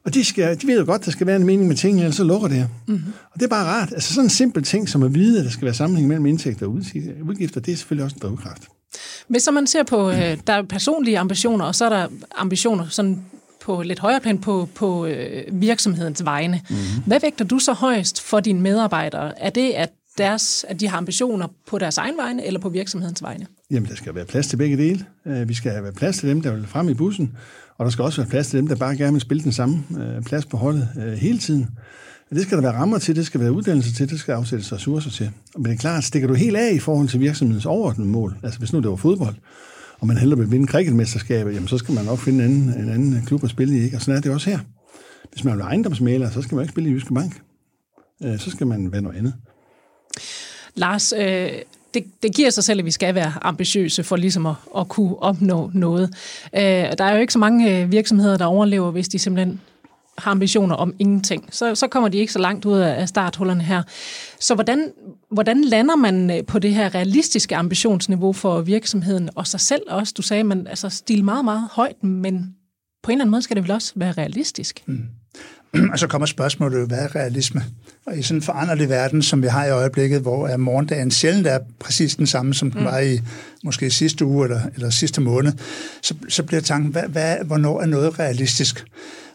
Og 0.06 0.13
de, 0.13 0.23
skal, 0.23 0.62
de 0.62 0.68
ved 0.68 0.80
jo 0.80 0.85
godt, 0.85 1.01
at 1.01 1.06
der 1.06 1.12
skal 1.12 1.27
være 1.27 1.35
en 1.35 1.45
mening 1.45 1.68
med 1.68 1.75
tingene, 1.75 2.01
ellers 2.01 2.15
så 2.15 2.23
lukker 2.23 2.47
det 2.47 2.57
her. 2.57 2.68
Mm-hmm. 2.88 3.13
Og 3.33 3.39
det 3.39 3.44
er 3.44 3.50
bare 3.50 3.65
rart. 3.65 3.91
Altså 3.91 4.13
sådan 4.13 4.25
en 4.25 4.30
simpel 4.30 4.63
ting 4.63 4.89
som 4.89 5.03
at 5.03 5.13
vide, 5.13 5.39
at 5.39 5.45
der 5.45 5.51
skal 5.51 5.65
være 5.65 5.73
sammenhæng 5.73 6.07
mellem 6.07 6.25
indtægter 6.25 6.65
og 6.65 6.71
udgifter, 6.71 7.62
det 7.62 7.71
er 7.71 7.75
selvfølgelig 7.75 8.06
også 8.06 8.15
en 8.15 8.21
drivkraft. 8.21 8.63
Hvis 9.27 9.44
så 9.44 9.51
man 9.51 9.68
ser 9.68 9.83
på, 9.83 10.09
øh, 10.09 10.38
der 10.47 10.53
er 10.53 10.62
personlige 10.62 11.19
ambitioner, 11.19 11.65
og 11.65 11.75
så 11.75 11.85
er 11.85 11.89
der 11.89 12.07
ambitioner 12.38 12.88
sådan 12.89 13.25
på 13.65 13.81
lidt 13.81 14.00
højere 14.00 14.19
plan 14.19 14.38
på, 14.38 14.69
på 14.75 15.06
øh, 15.06 15.44
virksomhedens 15.51 16.25
vegne. 16.25 16.62
Mm-hmm. 16.69 17.03
Hvad 17.06 17.19
vægter 17.19 17.45
du 17.45 17.59
så 17.59 17.74
højst 17.74 18.21
for 18.21 18.39
dine 18.39 18.62
medarbejdere? 18.62 19.41
Er 19.41 19.50
det, 19.50 19.71
at, 19.71 19.89
deres, 20.18 20.65
at 20.69 20.79
de 20.79 20.88
har 20.88 20.97
ambitioner 20.97 21.47
på 21.68 21.77
deres 21.77 21.97
egen 21.97 22.18
vegne, 22.18 22.45
eller 22.45 22.59
på 22.59 22.69
virksomhedens 22.69 23.24
vegne? 23.24 23.45
Jamen, 23.71 23.89
der 23.89 23.95
skal 23.95 24.15
være 24.15 24.25
plads 24.25 24.47
til 24.47 24.57
begge 24.57 24.77
dele. 24.77 25.06
Øh, 25.25 25.50
Vi 25.50 25.53
skal 25.53 25.71
have 25.71 25.91
plads 25.91 26.18
til 26.18 26.30
dem, 26.30 26.41
der 26.41 26.51
vil 26.51 26.68
frem 26.68 26.89
i 26.89 26.94
bussen, 26.94 27.38
og 27.77 27.85
der 27.85 27.91
skal 27.91 28.03
også 28.03 28.21
være 28.21 28.30
plads 28.30 28.47
til 28.47 28.59
dem, 28.59 28.68
der 28.68 28.75
bare 28.75 28.97
gerne 28.97 29.12
vil 29.12 29.21
spille 29.21 29.44
den 29.44 29.51
samme 29.51 29.83
øh, 30.00 30.23
plads 30.23 30.45
på 30.45 30.57
holdet 30.57 30.89
øh, 30.97 31.13
hele 31.13 31.39
tiden. 31.39 31.68
Det 32.29 32.41
skal 32.41 32.57
der 32.57 32.62
være 32.62 32.74
rammer 32.74 32.97
til, 32.97 33.15
det 33.15 33.25
skal 33.25 33.39
være 33.39 33.51
uddannelse 33.51 33.94
til, 33.94 34.09
det 34.09 34.19
skal 34.19 34.31
afsættes 34.31 34.74
ressourcer 34.74 35.09
til. 35.09 35.31
Men 35.56 35.65
det 35.65 35.71
er 35.71 35.77
klart, 35.77 36.03
stikker 36.03 36.27
du 36.27 36.33
helt 36.33 36.57
af 36.57 36.74
i 36.74 36.79
forhold 36.79 37.07
til 37.07 37.19
virksomhedens 37.19 37.65
overordnede 37.65 38.09
mål, 38.09 38.38
altså 38.44 38.59
hvis 38.59 38.74
nu 38.74 38.79
det 38.79 38.89
var 38.89 38.95
fodbold, 38.95 39.35
og 40.00 40.07
man 40.07 40.18
hellere 40.18 40.39
vil 40.39 40.51
vinde 40.51 40.68
cricketmesterskabet, 40.68 41.53
jamen 41.53 41.68
så 41.68 41.77
skal 41.77 41.94
man 41.94 42.06
nok 42.06 42.19
finde 42.19 42.45
en 42.45 42.51
anden, 42.51 42.83
en 42.83 42.89
anden 42.89 43.25
klub 43.25 43.44
at 43.44 43.50
spille 43.50 43.77
i, 43.77 43.83
ikke? 43.83 43.97
og 43.97 44.01
sådan 44.01 44.18
er 44.18 44.21
det 44.21 44.31
også 44.31 44.50
her. 44.50 44.59
Hvis 45.31 45.44
man 45.44 45.53
vil 45.53 45.59
være 45.59 45.68
ejendomsmaler, 45.68 46.29
så 46.29 46.41
skal 46.41 46.56
man 46.56 46.63
ikke 46.63 46.71
spille 46.71 46.89
i 46.89 46.94
Jyske 46.94 47.13
Bank. 47.13 47.41
Øh, 48.24 48.39
så 48.39 48.51
skal 48.51 48.68
man 48.68 48.91
være 48.91 49.01
noget 49.01 49.18
andet. 49.18 49.33
Lars, 50.75 51.13
øh, 51.18 51.51
det, 51.94 52.03
det 52.23 52.35
giver 52.35 52.50
sig 52.50 52.63
selv, 52.63 52.80
at 52.80 52.85
vi 52.85 52.91
skal 52.91 53.15
være 53.15 53.33
ambitiøse 53.41 54.03
for 54.03 54.15
ligesom 54.15 54.45
at, 54.45 54.56
at 54.77 54.88
kunne 54.88 55.23
opnå 55.23 55.71
noget. 55.73 56.09
Øh, 56.56 56.62
der 56.62 57.03
er 57.03 57.13
jo 57.13 57.21
ikke 57.21 57.33
så 57.33 57.39
mange 57.39 57.81
øh, 57.81 57.91
virksomheder, 57.91 58.38
der 58.38 58.45
overlever, 58.45 58.91
hvis 58.91 59.07
de 59.07 59.19
simpelthen 59.19 59.62
har 60.17 60.31
ambitioner 60.31 60.75
om 60.75 60.93
ingenting. 60.99 61.49
Så, 61.51 61.75
så 61.75 61.87
kommer 61.87 62.09
de 62.09 62.17
ikke 62.17 62.33
så 62.33 62.39
langt 62.39 62.65
ud 62.65 62.77
af 62.79 63.09
starthullerne 63.09 63.63
her. 63.63 63.83
Så 64.39 64.55
hvordan, 64.55 64.91
hvordan 65.31 65.63
lander 65.63 65.95
man 65.95 66.31
øh, 66.31 66.45
på 66.45 66.59
det 66.59 66.73
her 66.73 66.95
realistiske 66.95 67.55
ambitionsniveau 67.55 68.33
for 68.33 68.61
virksomheden 68.61 69.29
og 69.35 69.47
sig 69.47 69.59
selv 69.59 69.81
også? 69.87 70.13
Du 70.17 70.21
sagde, 70.21 70.43
man 70.43 70.67
altså 70.67 70.89
stille 70.89 71.23
meget, 71.23 71.45
meget 71.45 71.67
højt, 71.71 72.03
men 72.03 72.55
på 73.03 73.11
en 73.11 73.15
eller 73.15 73.23
anden 73.23 73.31
måde 73.31 73.41
skal 73.41 73.55
det 73.55 73.63
vel 73.63 73.71
også 73.71 73.93
være 73.95 74.11
realistisk? 74.11 74.83
Mm. 74.85 75.03
Og 75.91 75.99
så 75.99 76.07
kommer 76.07 76.25
spørgsmålet 76.25 76.79
jo, 76.79 76.85
hvad 76.85 76.97
er 76.97 77.15
realisme? 77.15 77.63
Og 78.05 78.17
i 78.17 78.21
sådan 78.21 78.37
en 78.37 78.41
foranderlig 78.41 78.89
verden, 78.89 79.21
som 79.21 79.41
vi 79.41 79.47
har 79.47 79.65
i 79.65 79.71
øjeblikket, 79.71 80.21
hvor 80.21 80.47
er 80.47 80.57
morgendagen 80.57 81.11
sjældent 81.11 81.47
er 81.47 81.59
præcis 81.79 82.15
den 82.15 82.27
samme, 82.27 82.53
som 82.53 82.71
den 82.71 82.79
mm. 82.79 82.85
var 82.85 82.99
i 82.99 83.19
måske 83.63 83.91
sidste 83.91 84.25
uge 84.25 84.45
eller, 84.45 84.61
eller 84.75 84.89
sidste 84.89 85.21
måned, 85.21 85.53
så, 86.01 86.15
så 86.29 86.43
bliver 86.43 86.61
tanken, 86.61 86.91
hvad, 86.91 87.03
hvad, 87.03 87.37
hvornår 87.45 87.81
er 87.81 87.85
noget 87.85 88.19
realistisk? 88.19 88.85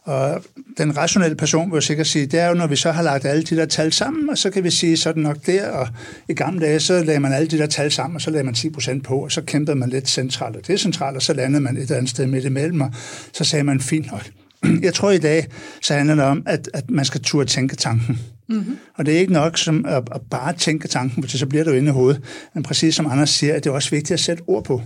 Og 0.04 0.42
den 0.78 0.97
rationelle 0.97 1.37
person 1.37 1.73
vil 1.73 1.82
sikkert 1.82 2.06
sige, 2.06 2.26
det 2.26 2.40
er 2.40 2.49
jo, 2.49 2.54
når 2.54 2.66
vi 2.66 2.76
så 2.76 2.92
har 2.92 3.02
lagt 3.02 3.25
alle 3.25 3.42
de 3.42 3.56
der 3.56 3.66
tal 3.66 3.92
sammen, 3.92 4.30
og 4.30 4.38
så 4.38 4.50
kan 4.50 4.64
vi 4.64 4.71
sige, 4.71 4.97
så 4.97 5.12
det 5.12 5.23
nok 5.23 5.47
der, 5.47 5.68
og 5.68 5.88
i 6.28 6.35
gamle 6.35 6.66
dage, 6.66 6.80
så 6.80 7.04
lagde 7.04 7.21
man 7.21 7.32
alle 7.32 7.49
de 7.49 7.59
der 7.59 7.66
tal 7.66 7.92
sammen, 7.92 8.14
og 8.14 8.21
så 8.21 8.30
lagde 8.30 8.44
man 8.44 8.54
10% 8.54 9.02
på, 9.02 9.14
og 9.14 9.32
så 9.32 9.42
kæmpede 9.42 9.76
man 9.76 9.88
lidt 9.88 10.09
centralt 10.09 10.56
og 10.56 10.66
decentralt, 10.66 11.16
og 11.16 11.23
så 11.23 11.32
landede 11.32 11.62
man 11.62 11.76
et 11.76 11.90
andet 11.90 12.11
sted 12.11 12.26
midt 12.26 12.44
imellem, 12.44 12.80
og 12.80 12.90
så 13.32 13.44
sagde 13.44 13.64
man, 13.64 13.80
fint 13.80 14.11
nok. 14.11 14.30
Jeg 14.82 14.94
tror 14.94 15.11
i 15.11 15.18
dag, 15.18 15.47
så 15.82 15.94
handler 15.94 16.14
det 16.14 16.25
om, 16.25 16.42
at, 16.47 16.71
at 16.75 16.90
man 16.90 17.04
skal 17.04 17.21
turde 17.21 17.50
tænke 17.50 17.76
tanken. 17.76 18.18
Mm-hmm. 18.49 18.78
Og 18.94 19.06
det 19.06 19.14
er 19.14 19.18
ikke 19.18 19.32
nok 19.32 19.59
som 19.59 19.85
at, 19.88 20.09
at 20.14 20.21
bare 20.30 20.52
tænke 20.52 20.88
tanken, 20.88 21.23
for 21.23 21.37
så 21.37 21.47
bliver 21.47 21.64
det 21.64 21.71
jo 21.71 21.76
inde 21.76 21.88
i 21.88 21.92
hovedet. 21.92 22.23
Men 22.54 22.62
præcis 22.62 22.94
som 22.94 23.06
Anders 23.06 23.30
siger, 23.30 23.54
at 23.54 23.64
det 23.64 23.71
er 23.71 23.75
også 23.75 23.90
vigtigt 23.90 24.11
at 24.11 24.21
sætte 24.21 24.42
ord 24.47 24.64
på. 24.64 24.82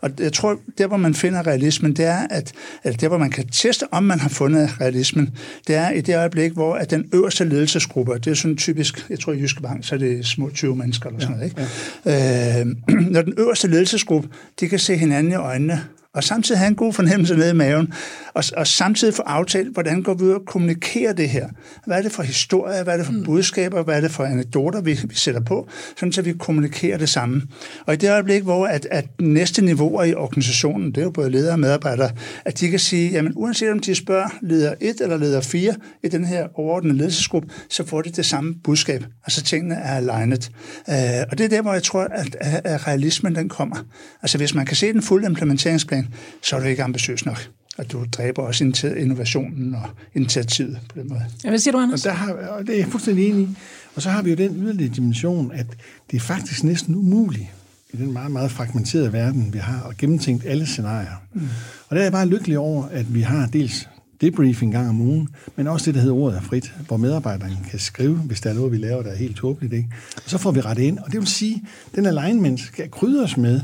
Og 0.00 0.10
jeg 0.18 0.32
tror, 0.32 0.58
der 0.78 0.86
hvor 0.86 0.96
man 0.96 1.14
finder 1.14 1.46
realismen, 1.46 1.92
det 1.92 2.04
er, 2.04 2.26
at, 2.30 2.52
at 2.82 3.00
der 3.00 3.08
hvor 3.08 3.18
man 3.18 3.30
kan 3.30 3.48
teste, 3.48 3.84
om 3.92 4.02
man 4.02 4.20
har 4.20 4.28
fundet 4.28 4.80
realismen, 4.80 5.30
det 5.66 5.76
er 5.76 5.90
i 5.90 6.00
det 6.00 6.16
øjeblik, 6.16 6.52
hvor 6.52 6.74
at 6.74 6.90
den 6.90 7.08
øverste 7.14 7.44
ledelsesgruppe, 7.44 8.14
det 8.14 8.26
er 8.26 8.34
sådan 8.34 8.56
typisk, 8.56 9.06
jeg 9.10 9.18
tror 9.20 9.32
i 9.32 9.40
Jyske 9.40 9.62
Bank, 9.62 9.84
så 9.84 9.94
er 9.94 9.98
det 9.98 10.26
små 10.26 10.50
20 10.50 10.76
mennesker 10.76 11.08
eller 11.08 11.20
sådan 11.20 11.36
noget, 11.36 11.50
ikke? 11.50 11.68
Ja. 12.04 12.60
Øh, 12.60 12.66
når 13.14 13.22
den 13.22 13.34
øverste 13.38 13.68
ledelsesgruppe, 13.68 14.28
de 14.60 14.68
kan 14.68 14.78
se 14.78 14.96
hinanden 14.96 15.32
i 15.32 15.34
øjnene, 15.34 15.84
og 16.14 16.24
samtidig 16.24 16.58
have 16.58 16.68
en 16.68 16.74
god 16.74 16.92
fornemmelse 16.92 17.34
nede 17.34 17.50
i 17.50 17.54
maven, 17.54 17.92
og, 18.34 18.44
og 18.56 18.66
samtidig 18.66 19.14
få 19.14 19.22
aftalt, 19.22 19.72
hvordan 19.72 20.02
går 20.02 20.14
vi 20.14 20.24
ud 20.24 20.30
og 20.30 20.42
kommunikerer 20.46 21.12
det 21.12 21.28
her. 21.28 21.48
Hvad 21.86 21.98
er 21.98 22.02
det 22.02 22.12
for 22.12 22.22
historier, 22.22 22.82
hvad 22.82 22.92
er 22.92 22.96
det 22.96 23.06
for 23.06 23.14
budskaber, 23.24 23.82
hvad 23.82 23.96
er 23.96 24.00
det 24.00 24.10
for 24.10 24.24
anekdoter, 24.24 24.80
vi, 24.80 24.98
vi 25.04 25.14
sætter 25.14 25.40
på, 25.40 25.68
sådan 25.96 26.12
så 26.12 26.22
vi 26.22 26.32
kommunikerer 26.32 26.98
det 26.98 27.08
samme. 27.08 27.42
Og 27.86 27.94
i 27.94 27.96
det 27.96 28.10
øjeblik, 28.10 28.42
hvor 28.42 28.66
at, 28.66 28.86
at 28.90 29.06
næste 29.20 29.62
niveauer 29.62 30.04
i 30.04 30.14
organisationen, 30.14 30.88
det 30.88 30.98
er 30.98 31.02
jo 31.02 31.10
både 31.10 31.30
ledere 31.30 31.52
og 31.52 31.60
medarbejdere, 31.60 32.10
at 32.44 32.60
de 32.60 32.68
kan 32.68 32.78
sige, 32.78 33.10
jamen 33.10 33.32
uanset 33.36 33.70
om 33.70 33.78
de 33.78 33.94
spørger 33.94 34.28
leder 34.42 34.74
1 34.80 35.00
eller 35.00 35.16
leder 35.16 35.40
4 35.40 35.74
i 36.02 36.08
den 36.08 36.24
her 36.24 36.48
overordnede 36.54 36.96
ledelsesgruppe, 36.96 37.48
så 37.68 37.86
får 37.86 38.02
de 38.02 38.10
det 38.10 38.26
samme 38.26 38.54
budskab. 38.64 39.04
Altså 39.24 39.42
tingene 39.42 39.74
er 39.74 39.96
alignet. 39.96 40.50
Uh, 40.88 40.94
og 41.30 41.38
det 41.38 41.44
er 41.44 41.48
der, 41.48 41.62
hvor 41.62 41.72
jeg 41.72 41.82
tror, 41.82 42.02
at, 42.02 42.36
at 42.40 42.86
realismen 42.86 43.34
den 43.34 43.48
kommer. 43.48 43.76
Altså 44.22 44.38
hvis 44.38 44.54
man 44.54 44.66
kan 44.66 44.76
se 44.76 44.92
den 44.92 45.02
fulde 45.02 45.26
implementeringsplan, 45.26 45.99
så 46.42 46.56
er 46.56 46.60
du 46.60 46.66
ikke 46.66 46.82
ambitiøs 46.82 47.26
nok. 47.26 47.50
Og 47.78 47.92
du 47.92 48.04
dræber 48.12 48.42
også 48.42 48.92
innovationen 48.96 49.74
og 49.74 49.82
initiativet 50.14 50.78
på 50.88 51.00
den 51.00 51.08
måde. 51.08 51.22
Ja, 51.44 51.48
hvad 51.48 51.58
siger 51.58 51.72
du, 51.72 51.78
Anders? 51.78 52.06
Og, 52.06 52.10
der 52.10 52.16
har, 52.16 52.32
og 52.32 52.66
det 52.66 52.74
er 52.74 52.78
jeg 52.78 52.86
fuldstændig 52.86 53.28
enig 53.28 53.42
i. 53.42 53.48
Og 53.94 54.02
så 54.02 54.10
har 54.10 54.22
vi 54.22 54.30
jo 54.30 54.36
den 54.36 54.56
yderligere 54.56 54.94
dimension, 54.94 55.52
at 55.52 55.66
det 56.10 56.16
er 56.16 56.20
faktisk 56.20 56.64
næsten 56.64 56.94
umuligt 56.94 57.46
i 57.92 57.96
den 57.96 58.12
meget, 58.12 58.30
meget 58.30 58.50
fragmenterede 58.50 59.12
verden, 59.12 59.52
vi 59.52 59.58
har, 59.58 59.80
og 59.80 59.96
gennemtænkt 59.98 60.44
alle 60.46 60.66
scenarier. 60.66 61.22
Mm. 61.34 61.48
Og 61.88 61.96
der 61.96 62.02
er 62.02 62.04
jeg 62.04 62.12
bare 62.12 62.26
lykkelig 62.26 62.58
over, 62.58 62.84
at 62.84 63.14
vi 63.14 63.20
har 63.20 63.46
dels 63.46 63.88
debrief 64.20 64.62
en 64.62 64.70
gang 64.70 64.88
om 64.88 65.00
ugen, 65.00 65.28
men 65.56 65.66
også 65.66 65.86
det, 65.86 65.94
der 65.94 66.00
hedder 66.00 66.16
ordet 66.16 66.36
er 66.36 66.42
frit, 66.42 66.74
hvor 66.86 66.96
medarbejderne 66.96 67.58
kan 67.70 67.78
skrive, 67.78 68.16
hvis 68.16 68.40
der 68.40 68.50
er 68.50 68.54
noget, 68.54 68.72
vi 68.72 68.76
laver, 68.76 69.02
der 69.02 69.10
er 69.10 69.16
helt 69.16 69.36
tåbeligt. 69.36 69.72
Ikke? 69.72 69.88
Og 70.16 70.30
så 70.30 70.38
får 70.38 70.50
vi 70.50 70.60
rettet 70.60 70.82
ind, 70.82 70.98
og 70.98 71.12
det 71.12 71.20
vil 71.20 71.28
sige, 71.28 71.62
at 71.86 71.96
den 71.96 72.06
alignment 72.06 72.60
skal 72.60 72.90
krydres 72.90 73.36
med 73.36 73.60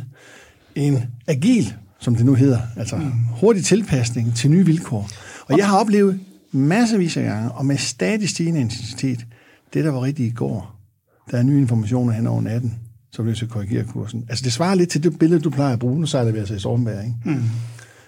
en 0.75 1.05
agil, 1.27 1.75
som 2.07 2.15
det 2.15 2.27
nu 2.27 2.35
hedder, 2.35 2.59
altså 2.77 3.01
hurtig 3.41 3.65
tilpasning 3.65 4.35
til 4.35 4.51
nye 4.51 4.67
vilkår. 4.67 5.09
Og 5.47 5.59
jeg 5.59 5.69
har 5.69 5.79
oplevet 5.79 6.21
masservis 6.53 7.17
af 7.17 7.25
gange, 7.25 7.53
og 7.53 7.67
med 7.67 7.77
stadig 7.77 8.29
stigende 8.29 8.61
intensitet, 8.61 9.27
det, 9.75 9.85
der 9.85 9.91
var 9.91 10.03
rigtigt 10.03 10.33
i 10.33 10.35
går, 10.35 10.81
der 11.31 11.39
er 11.39 11.43
nye 11.43 11.59
informationer 11.59 12.13
hen 12.13 12.27
over 12.27 12.41
natten, 12.41 12.75
så 13.13 13.23
vil 13.23 13.39
jeg 13.41 13.49
korrigere 13.49 13.85
kursen. 13.85 14.25
Altså 14.29 14.45
det 14.45 14.53
svarer 14.53 14.75
lidt 14.75 14.91
til 14.91 15.03
det 15.03 15.19
billede, 15.19 15.41
du 15.41 15.51
plejer 15.51 15.73
at 15.73 15.79
bruge. 15.79 16.01
Nu 16.01 16.07
sejler 16.07 16.33
vi 16.33 16.39
altså 16.39 16.55
i 16.55 16.59
Sorgenberg, 16.59 17.05
ikke? 17.05 17.17
Mm. 17.25 17.43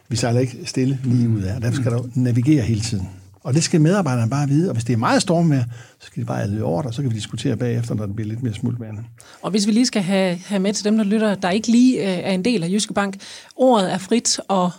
Vi 0.08 0.16
sejler 0.16 0.40
ikke 0.40 0.58
stille 0.64 0.98
lige 1.04 1.28
ud 1.28 1.42
af. 1.42 1.60
Derfor 1.60 1.80
skal 1.82 1.92
du 1.92 2.08
navigere 2.14 2.62
hele 2.62 2.80
tiden. 2.80 3.08
Og 3.42 3.54
det 3.54 3.64
skal 3.64 3.80
medarbejderne 3.80 4.30
bare 4.30 4.48
vide. 4.48 4.70
Og 4.70 4.72
hvis 4.72 4.84
det 4.84 4.92
er 4.92 4.96
meget 4.96 5.22
stormvejr, 5.22 5.64
så 6.00 6.06
skal 6.06 6.22
de 6.22 6.26
bare 6.26 6.42
alle 6.42 6.64
ordre, 6.64 6.92
så 6.92 7.02
kan 7.02 7.10
vi 7.10 7.16
diskutere 7.16 7.56
bagefter, 7.56 7.94
når 7.94 8.06
det 8.06 8.16
bliver 8.16 8.28
lidt 8.28 8.42
mere 8.42 8.54
smultværende. 8.54 9.02
Og 9.42 9.50
hvis 9.50 9.66
vi 9.66 9.72
lige 9.72 9.86
skal 9.86 10.02
have, 10.02 10.36
have 10.46 10.58
med 10.58 10.72
til 10.72 10.84
dem, 10.84 10.96
der 10.96 11.04
lytter, 11.04 11.34
der 11.34 11.50
ikke 11.50 11.68
lige 11.68 12.02
øh, 12.02 12.18
er 12.18 12.30
en 12.30 12.44
del 12.44 12.62
af 12.62 12.68
Jyske 12.68 12.94
Bank, 12.94 13.16
ordet 13.56 13.92
er 13.92 13.98
frit, 13.98 14.40
og 14.48 14.70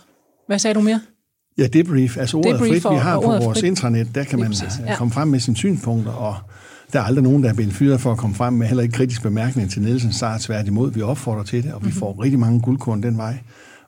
hvad 0.46 0.58
sagde 0.58 0.74
du 0.74 0.80
mere? 0.80 1.00
Ja, 1.58 1.66
debrief. 1.66 2.16
Altså 2.16 2.36
ordet 2.36 2.52
debrief 2.52 2.84
er 2.84 2.88
frit, 2.88 2.92
vi 2.92 3.00
har 3.00 3.20
på 3.20 3.26
vores 3.26 3.58
frit. 3.58 3.68
intranet, 3.68 4.14
der 4.14 4.24
kan 4.24 4.38
man 4.38 4.52
øh, 4.52 4.86
ja. 4.86 4.96
komme 4.96 5.12
frem 5.12 5.28
med 5.28 5.40
sine 5.40 5.56
synspunkter, 5.56 6.12
og 6.12 6.36
der 6.92 7.00
er 7.00 7.04
aldrig 7.04 7.22
nogen, 7.22 7.42
der 7.42 7.48
er 7.48 7.54
blevet 7.54 7.72
fyret 7.72 8.00
for 8.00 8.12
at 8.12 8.18
komme 8.18 8.36
frem 8.36 8.52
med 8.52 8.66
heller 8.66 8.82
ikke 8.82 8.92
kritisk 8.92 9.22
bemærkning 9.22 9.70
til 9.70 9.82
Nielsen 9.82 10.12
Sart. 10.12 10.40
Tværtimod, 10.40 10.92
vi 10.92 11.02
opfordrer 11.02 11.42
til 11.42 11.62
det, 11.62 11.72
og 11.72 11.80
vi 11.80 11.84
mm-hmm. 11.84 11.98
får 11.98 12.22
rigtig 12.22 12.38
mange 12.38 12.60
guldkorn 12.60 13.02
den 13.02 13.16
vej. 13.16 13.38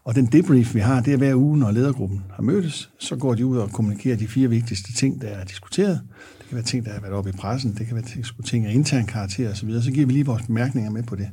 Og 0.05 0.15
den 0.15 0.27
debrief, 0.27 0.75
vi 0.75 0.81
har, 0.81 1.01
det 1.01 1.13
er 1.13 1.17
hver 1.17 1.35
uge, 1.35 1.59
når 1.59 1.71
ledergruppen 1.71 2.23
har 2.35 2.43
mødtes, 2.43 2.91
så 2.99 3.17
går 3.17 3.35
de 3.35 3.47
ud 3.47 3.59
og 3.59 3.71
kommunikerer 3.71 4.17
de 4.17 4.29
fire 4.29 4.49
vigtigste 4.49 4.93
ting, 4.93 5.21
der 5.23 5.29
er 5.29 5.45
diskuteret. 5.45 6.01
Det 6.39 6.49
kan 6.49 6.55
være 6.57 6.65
ting, 6.65 6.85
der 6.85 6.93
har 6.93 7.01
været 7.01 7.15
oppe 7.15 7.31
i 7.31 7.33
pressen, 7.33 7.75
det 7.79 7.87
kan 7.87 7.97
være 7.97 8.05
ting 8.45 8.67
af 8.67 8.73
intern 8.73 9.07
karakter 9.07 9.51
osv., 9.51 9.83
så 9.83 9.91
giver 9.91 10.07
vi 10.07 10.13
lige 10.13 10.27
vores 10.27 10.43
bemærkninger 10.43 10.91
med 10.91 11.03
på 11.03 11.17
det. 11.17 11.29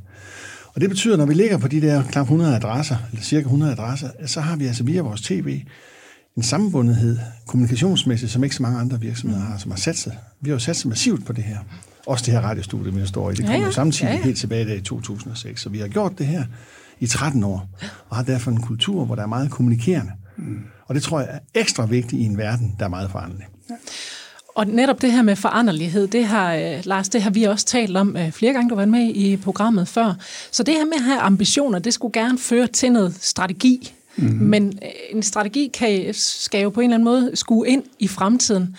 Og 0.73 0.81
det 0.81 0.89
betyder, 0.89 1.13
at 1.13 1.19
når 1.19 1.25
vi 1.25 1.33
ligger 1.33 1.57
på 1.57 1.67
de 1.67 1.81
der 1.81 2.03
knap 2.03 2.23
100 2.23 2.55
adresser, 2.55 2.95
eller 3.11 3.23
cirka 3.23 3.45
100 3.45 3.71
adresser, 3.71 4.09
så 4.25 4.41
har 4.41 4.55
vi 4.55 4.65
altså 4.65 4.83
via 4.83 5.01
vores 5.01 5.21
tv 5.21 5.61
en 6.37 6.43
sammenbundethed 6.43 7.17
kommunikationsmæssigt, 7.47 8.31
som 8.31 8.43
ikke 8.43 8.55
så 8.55 8.63
mange 8.63 8.79
andre 8.79 8.99
virksomheder 8.99 9.43
har, 9.43 9.57
som 9.57 9.71
har 9.71 9.77
sat 9.77 9.97
sig. 9.97 10.17
Vi 10.41 10.49
har 10.49 10.55
jo 10.55 10.59
sat 10.59 10.75
sig 10.75 10.89
massivt 10.89 11.25
på 11.25 11.33
det 11.33 11.43
her. 11.43 11.57
Også 12.07 12.25
det 12.25 12.33
her 12.33 12.41
radiostudie, 12.41 12.93
vi 12.93 13.05
står 13.05 13.31
i. 13.31 13.33
Det 13.33 13.45
kom 13.45 13.53
ja, 13.53 13.59
ja. 13.59 13.65
jo 13.65 13.71
samtidig 13.71 14.09
ja, 14.09 14.15
ja. 14.15 14.23
helt 14.23 14.37
tilbage 14.37 14.77
i 14.77 14.81
2006. 14.81 15.61
Så 15.61 15.69
vi 15.69 15.79
har 15.79 15.87
gjort 15.87 16.17
det 16.17 16.25
her 16.25 16.43
i 16.99 17.07
13 17.07 17.43
år, 17.43 17.69
og 18.09 18.15
har 18.15 18.23
derfor 18.23 18.51
en 18.51 18.61
kultur, 18.61 19.05
hvor 19.05 19.15
der 19.15 19.23
er 19.23 19.27
meget 19.27 19.51
kommunikerende. 19.51 20.11
Mm. 20.37 20.59
Og 20.87 20.95
det 20.95 21.03
tror 21.03 21.19
jeg 21.19 21.29
er 21.31 21.59
ekstra 21.59 21.85
vigtigt 21.85 22.21
i 22.21 22.25
en 22.25 22.37
verden, 22.37 22.75
der 22.79 22.85
er 22.85 22.89
meget 22.89 23.11
foranderlig. 23.11 23.47
Ja. 23.69 23.75
Og 24.55 24.67
netop 24.67 25.01
det 25.01 25.11
her 25.11 25.21
med 25.21 25.35
foranderlighed, 25.35 26.07
det 26.07 26.25
har, 26.25 26.55
uh, 26.55 26.85
Lars, 26.85 27.09
det 27.09 27.21
har 27.21 27.29
vi 27.29 27.43
også 27.43 27.65
talt 27.65 27.97
om 27.97 28.15
uh, 28.19 28.31
flere 28.31 28.53
gange, 28.53 28.69
du 28.69 28.75
var 28.75 28.85
med 28.85 29.15
i 29.15 29.37
programmet 29.37 29.87
før. 29.87 30.13
Så 30.51 30.63
det 30.63 30.73
her 30.73 30.85
med 30.85 30.93
at 30.95 31.03
have 31.03 31.19
ambitioner, 31.19 31.79
det 31.79 31.93
skulle 31.93 32.21
gerne 32.21 32.37
føre 32.37 32.67
til 32.67 32.91
noget 32.91 33.17
strategi. 33.21 33.93
Mm-hmm. 34.15 34.47
Men 34.47 34.67
uh, 34.67 35.17
en 35.17 35.23
strategi 35.23 35.69
kan, 35.73 36.13
skal 36.13 36.61
jo 36.61 36.69
på 36.69 36.79
en 36.79 36.83
eller 36.83 36.95
anden 36.95 37.05
måde 37.05 37.31
skue 37.33 37.67
ind 37.67 37.83
i 37.99 38.07
fremtiden. 38.07 38.75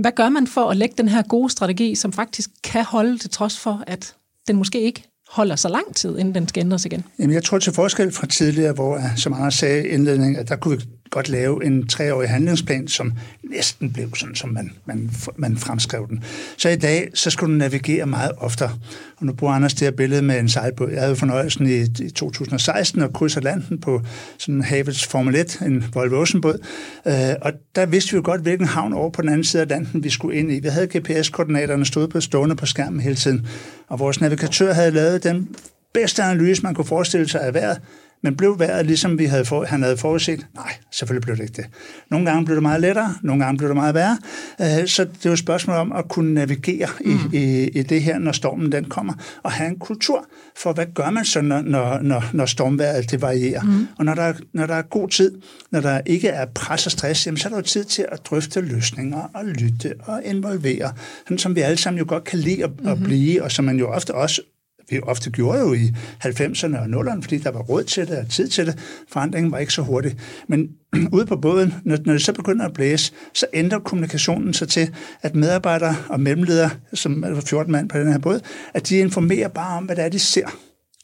Hvad 0.00 0.12
gør 0.16 0.28
man 0.28 0.46
for 0.46 0.70
at 0.70 0.76
lægge 0.76 0.94
den 0.98 1.08
her 1.08 1.22
gode 1.22 1.50
strategi, 1.50 1.94
som 1.94 2.12
faktisk 2.12 2.50
kan 2.64 2.84
holde 2.84 3.18
til 3.18 3.30
trods 3.30 3.58
for, 3.58 3.82
at 3.86 4.14
den 4.48 4.56
måske 4.56 4.80
ikke 4.80 5.08
holder 5.28 5.56
så 5.56 5.68
lang 5.68 5.94
tid, 5.94 6.18
inden 6.18 6.34
den 6.34 6.48
skal 6.48 6.60
ændres 6.60 6.84
igen? 6.84 7.04
Jamen, 7.18 7.34
jeg 7.34 7.44
tror 7.44 7.58
til 7.58 7.72
forskel 7.72 8.12
fra 8.12 8.26
tidligere, 8.26 8.72
hvor, 8.72 8.96
øh, 8.96 9.16
som 9.16 9.32
Anders 9.32 9.54
sagde 9.54 9.88
i 9.88 9.90
indledningen, 9.90 10.36
at 10.36 10.48
der 10.48 10.56
kunne 10.56 10.78
vi 10.78 10.84
godt 11.10 11.28
lave 11.28 11.64
en 11.64 11.86
treårig 11.86 12.28
handlingsplan, 12.28 12.88
som 12.88 13.12
næsten 13.50 13.92
blev 13.92 14.14
sådan, 14.14 14.34
som 14.34 14.50
man, 14.50 14.72
man, 14.84 15.10
man 15.36 15.56
fremskrev 15.56 16.08
den. 16.08 16.24
Så 16.56 16.68
i 16.68 16.76
dag, 16.76 17.10
så 17.14 17.30
skulle 17.30 17.52
du 17.52 17.58
navigere 17.58 18.06
meget 18.06 18.32
oftere. 18.36 18.70
Og 19.16 19.26
nu 19.26 19.32
bruger 19.32 19.54
Anders 19.54 19.74
det 19.74 19.80
her 19.80 19.90
billede 19.90 20.22
med 20.22 20.38
en 20.38 20.48
sejlbåd. 20.48 20.90
Jeg 20.90 21.00
havde 21.02 21.16
fornøjelsen 21.16 21.66
i, 21.66 21.80
i 22.04 22.10
2016 22.10 23.02
at 23.02 23.12
krydse 23.12 23.36
Atlanten 23.36 23.80
på 23.80 24.02
sådan 24.38 24.62
havets 24.62 25.06
Formel 25.06 25.34
1, 25.34 25.58
en 25.66 25.84
Volvo 25.94 26.22
Ocean-båd. 26.22 26.58
Øh, 27.06 27.14
og 27.42 27.52
der 27.74 27.86
vidste 27.86 28.12
vi 28.12 28.16
jo 28.16 28.22
godt, 28.24 28.40
hvilken 28.40 28.66
havn 28.66 28.92
over 28.92 29.10
på 29.10 29.22
den 29.22 29.28
anden 29.28 29.44
side 29.44 29.60
af 29.60 29.64
Atlanten 29.64 30.04
vi 30.04 30.10
skulle 30.10 30.38
ind 30.38 30.52
i. 30.52 30.60
Vi 30.60 30.68
havde 30.68 30.98
GPS-koordinaterne 30.98 31.86
stået 31.86 32.10
på 32.10 32.20
stående 32.20 32.56
på 32.56 32.66
skærmen 32.66 33.00
hele 33.00 33.14
tiden. 33.16 33.46
Og 33.88 33.98
vores 33.98 34.20
navigatør 34.20 34.72
havde 34.72 34.90
lavet 34.90 35.24
den 35.24 35.48
bedste 35.94 36.22
analyse, 36.22 36.62
man 36.62 36.74
kunne 36.74 36.84
forestille 36.84 37.28
sig 37.28 37.40
af 37.40 37.54
vejret, 37.54 37.80
men 38.22 38.36
blev 38.36 38.58
vejret 38.58 38.86
ligesom 38.86 39.18
vi 39.18 39.24
havde 39.24 39.44
for, 39.44 39.64
han 39.64 39.82
havde 39.82 39.96
forudset? 39.96 40.46
Nej, 40.54 40.72
selvfølgelig 40.90 41.22
blev 41.22 41.36
det 41.36 41.42
ikke 41.42 41.56
det. 41.56 41.66
Nogle 42.10 42.26
gange 42.26 42.44
blev 42.44 42.54
det 42.54 42.62
meget 42.62 42.80
lettere, 42.80 43.14
nogle 43.22 43.44
gange 43.44 43.58
blev 43.58 43.68
det 43.68 43.76
meget 43.76 43.94
værre. 43.94 44.18
Øh, 44.60 44.88
så 44.88 45.04
det 45.04 45.26
er 45.26 45.30
jo 45.30 45.32
et 45.32 45.38
spørgsmål 45.38 45.76
om 45.76 45.92
at 45.92 46.08
kunne 46.08 46.34
navigere 46.34 46.88
mm. 47.04 47.18
i, 47.32 47.38
i, 47.38 47.68
i 47.68 47.82
det 47.82 48.02
her, 48.02 48.18
når 48.18 48.32
stormen 48.32 48.72
den 48.72 48.84
kommer, 48.84 49.14
og 49.42 49.52
have 49.52 49.70
en 49.70 49.78
kultur 49.78 50.26
for, 50.56 50.72
hvad 50.72 50.86
gør 50.94 51.10
man 51.10 51.24
så, 51.24 51.40
når, 51.40 51.62
når, 51.62 52.24
når 52.32 52.46
stormvejret 52.46 53.10
det 53.10 53.22
varierer. 53.22 53.62
Mm. 53.62 53.86
Og 53.98 54.04
når 54.04 54.14
der, 54.14 54.32
når 54.52 54.66
der 54.66 54.74
er 54.74 54.82
god 54.82 55.08
tid, 55.08 55.40
når 55.70 55.80
der 55.80 56.00
ikke 56.06 56.28
er 56.28 56.46
pres 56.54 56.86
og 56.86 56.92
stress, 56.92 57.26
jamen, 57.26 57.38
så 57.38 57.48
er 57.48 57.50
der 57.50 57.56
jo 57.56 57.62
tid 57.62 57.84
til 57.84 58.06
at 58.12 58.20
drøfte 58.24 58.60
løsninger 58.60 59.30
og 59.34 59.44
lytte 59.44 59.94
og 60.00 60.22
involvere, 60.24 60.92
sådan 61.24 61.38
som 61.38 61.56
vi 61.56 61.60
alle 61.60 61.78
sammen 61.78 61.98
jo 61.98 62.04
godt 62.08 62.24
kan 62.24 62.38
lide 62.38 62.64
at, 62.64 62.70
mm-hmm. 62.70 62.88
at 62.88 63.02
blive, 63.02 63.42
og 63.42 63.52
som 63.52 63.64
man 63.64 63.78
jo 63.78 63.88
ofte 63.88 64.14
også 64.14 64.42
vi 64.90 65.00
ofte 65.02 65.30
gjorde 65.30 65.58
jo 65.58 65.72
i 65.72 65.94
90'erne 66.24 66.78
og 66.78 66.84
0'erne, 66.84 67.20
fordi 67.20 67.38
der 67.38 67.50
var 67.50 67.60
råd 67.60 67.84
til 67.84 68.08
det 68.08 68.18
og 68.18 68.28
tid 68.28 68.48
til 68.48 68.66
det. 68.66 68.78
Forandringen 69.08 69.52
var 69.52 69.58
ikke 69.58 69.72
så 69.72 69.82
hurtig. 69.82 70.18
Men 70.48 70.68
ude 71.16 71.26
på 71.26 71.36
båden, 71.36 71.74
når, 71.84 71.98
når 72.04 72.12
det 72.12 72.22
så 72.22 72.32
begynder 72.32 72.64
at 72.64 72.72
blæse, 72.72 73.12
så 73.34 73.46
ændrer 73.52 73.78
kommunikationen 73.78 74.54
sig 74.54 74.68
til, 74.68 74.94
at 75.22 75.34
medarbejdere 75.34 75.96
og 76.08 76.20
mellemledere, 76.20 76.70
som 76.94 77.22
er 77.22 77.40
14 77.40 77.72
mand 77.72 77.88
på 77.88 77.98
den 77.98 78.12
her 78.12 78.18
båd, 78.18 78.40
at 78.74 78.88
de 78.88 78.98
informerer 78.98 79.48
bare 79.48 79.76
om, 79.76 79.84
hvad 79.84 79.96
det 79.96 80.04
er, 80.04 80.08
de 80.08 80.18
ser. 80.18 80.46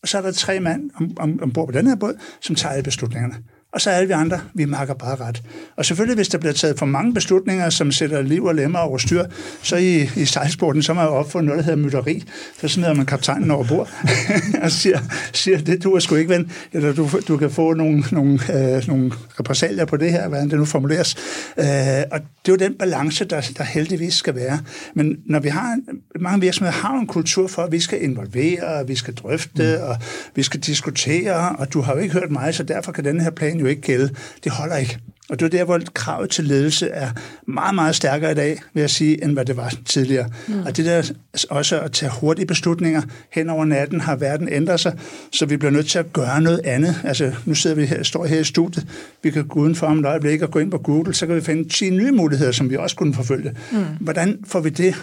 Og 0.02 0.08
så 0.08 0.18
er 0.18 0.22
der 0.22 0.32
tre 0.32 0.60
mand 0.60 0.90
om, 0.94 1.16
om, 1.16 1.42
ombord 1.42 1.68
på 1.68 1.72
den 1.72 1.86
her 1.86 1.96
båd, 1.96 2.14
som 2.40 2.54
tager 2.54 2.72
alle 2.72 2.82
beslutningerne 2.82 3.34
og 3.74 3.80
så 3.80 3.90
alle 3.90 4.06
vi 4.06 4.12
andre, 4.12 4.40
vi 4.54 4.64
makker 4.64 4.94
bare 4.94 5.16
ret. 5.16 5.42
Og 5.76 5.84
selvfølgelig, 5.84 6.16
hvis 6.16 6.28
der 6.28 6.38
bliver 6.38 6.52
taget 6.52 6.78
for 6.78 6.86
mange 6.86 7.14
beslutninger, 7.14 7.70
som 7.70 7.92
sætter 7.92 8.22
liv 8.22 8.44
og 8.44 8.54
lemmer 8.54 8.78
over 8.78 8.98
styr, 8.98 9.24
så 9.62 9.76
i, 9.76 10.08
i 10.16 10.24
sejlsporten, 10.24 10.82
så 10.82 10.94
man 10.94 11.04
jo 11.04 11.10
opfundet 11.10 11.46
noget, 11.46 11.58
der 11.58 11.64
hedder 11.64 11.84
mytteri. 11.84 12.24
Så 12.60 12.68
smider 12.68 12.94
man 12.94 13.06
kaptajnen 13.06 13.50
over 13.50 13.64
bord 13.64 13.90
og 14.62 14.70
siger, 14.70 14.98
siger, 15.32 15.58
det 15.58 15.84
du 15.84 15.92
er 15.92 16.00
sgu 16.00 16.14
ikke 16.14 16.30
ven, 16.30 16.52
eller 16.72 16.92
du, 16.92 17.08
du 17.28 17.36
kan 17.36 17.50
få 17.50 17.74
nogle, 17.74 18.04
nogle, 18.12 18.32
øh, 18.32 18.88
nogle 18.88 19.12
repressalier 19.40 19.84
på 19.84 19.96
det 19.96 20.10
her, 20.10 20.28
hvordan 20.28 20.50
det 20.50 20.58
nu 20.58 20.64
formuleres. 20.64 21.16
Øh, 21.58 21.64
og 22.10 22.20
det 22.20 22.48
er 22.48 22.52
jo 22.52 22.56
den 22.56 22.74
balance, 22.74 23.24
der, 23.24 23.50
der 23.58 23.64
heldigvis 23.64 24.14
skal 24.14 24.34
være. 24.34 24.58
Men 24.94 25.16
når 25.26 25.40
vi 25.40 25.48
har, 25.48 25.78
mange 26.20 26.40
virksomheder 26.40 26.78
har 26.78 26.98
en 26.98 27.06
kultur 27.06 27.48
for, 27.48 27.62
at 27.62 27.72
vi 27.72 27.80
skal 27.80 28.02
involvere, 28.02 28.64
og 28.64 28.88
vi 28.88 28.94
skal 28.94 29.14
drøfte, 29.14 29.76
mm. 29.78 29.88
og 29.88 29.96
vi 30.34 30.42
skal 30.42 30.60
diskutere, 30.60 31.56
og 31.58 31.72
du 31.72 31.80
har 31.80 31.94
jo 31.94 31.98
ikke 31.98 32.14
hørt 32.14 32.30
mig, 32.30 32.54
så 32.54 32.62
derfor 32.62 32.92
kan 32.92 33.04
denne 33.04 33.22
her 33.22 33.30
plan 33.30 33.63
jo 33.64 33.70
ikke 33.70 33.82
gælde. 33.82 34.10
Det 34.44 34.52
holder 34.52 34.76
ikke. 34.76 34.98
Og 35.28 35.40
det 35.40 35.46
er 35.46 35.50
der, 35.50 35.64
hvor 35.64 35.80
kravet 35.94 36.30
til 36.30 36.44
ledelse 36.44 36.88
er 36.88 37.10
meget, 37.46 37.74
meget 37.74 37.94
stærkere 37.94 38.32
i 38.32 38.34
dag, 38.34 38.60
vil 38.74 38.80
jeg 38.80 38.90
sige, 38.90 39.24
end 39.24 39.32
hvad 39.32 39.44
det 39.44 39.56
var 39.56 39.74
tidligere. 39.84 40.30
Mm. 40.48 40.62
Og 40.66 40.76
det 40.76 40.84
der 40.84 41.12
også 41.50 41.80
at 41.80 41.92
tage 41.92 42.12
hurtige 42.20 42.46
beslutninger 42.46 43.02
hen 43.30 43.50
over 43.50 43.64
natten, 43.64 44.00
har 44.00 44.16
verden 44.16 44.48
ændret 44.48 44.80
sig, 44.80 44.98
så 45.32 45.46
vi 45.46 45.56
bliver 45.56 45.70
nødt 45.70 45.88
til 45.88 45.98
at 45.98 46.12
gøre 46.12 46.40
noget 46.40 46.60
andet. 46.64 47.00
Altså, 47.04 47.32
nu 47.44 47.54
sidder 47.54 47.76
vi 47.76 47.84
her, 47.84 48.02
står 48.02 48.26
her 48.26 48.40
i 48.40 48.44
studiet, 48.44 48.86
vi 49.22 49.30
kan 49.30 49.44
gå 49.44 49.60
udenfor 49.60 49.86
om 49.86 49.98
et 49.98 50.06
øjeblik 50.06 50.42
og 50.42 50.50
gå 50.50 50.58
ind 50.58 50.70
på 50.70 50.78
Google, 50.78 51.14
så 51.14 51.26
kan 51.26 51.36
vi 51.36 51.40
finde 51.40 51.68
10 51.68 51.90
nye 51.90 52.12
muligheder, 52.12 52.52
som 52.52 52.70
vi 52.70 52.76
også 52.76 52.96
kunne 52.96 53.14
forfølge. 53.14 53.52
Mm. 53.72 53.84
Hvordan 54.00 54.38
får 54.46 54.60
vi 54.60 54.70
det 54.70 54.94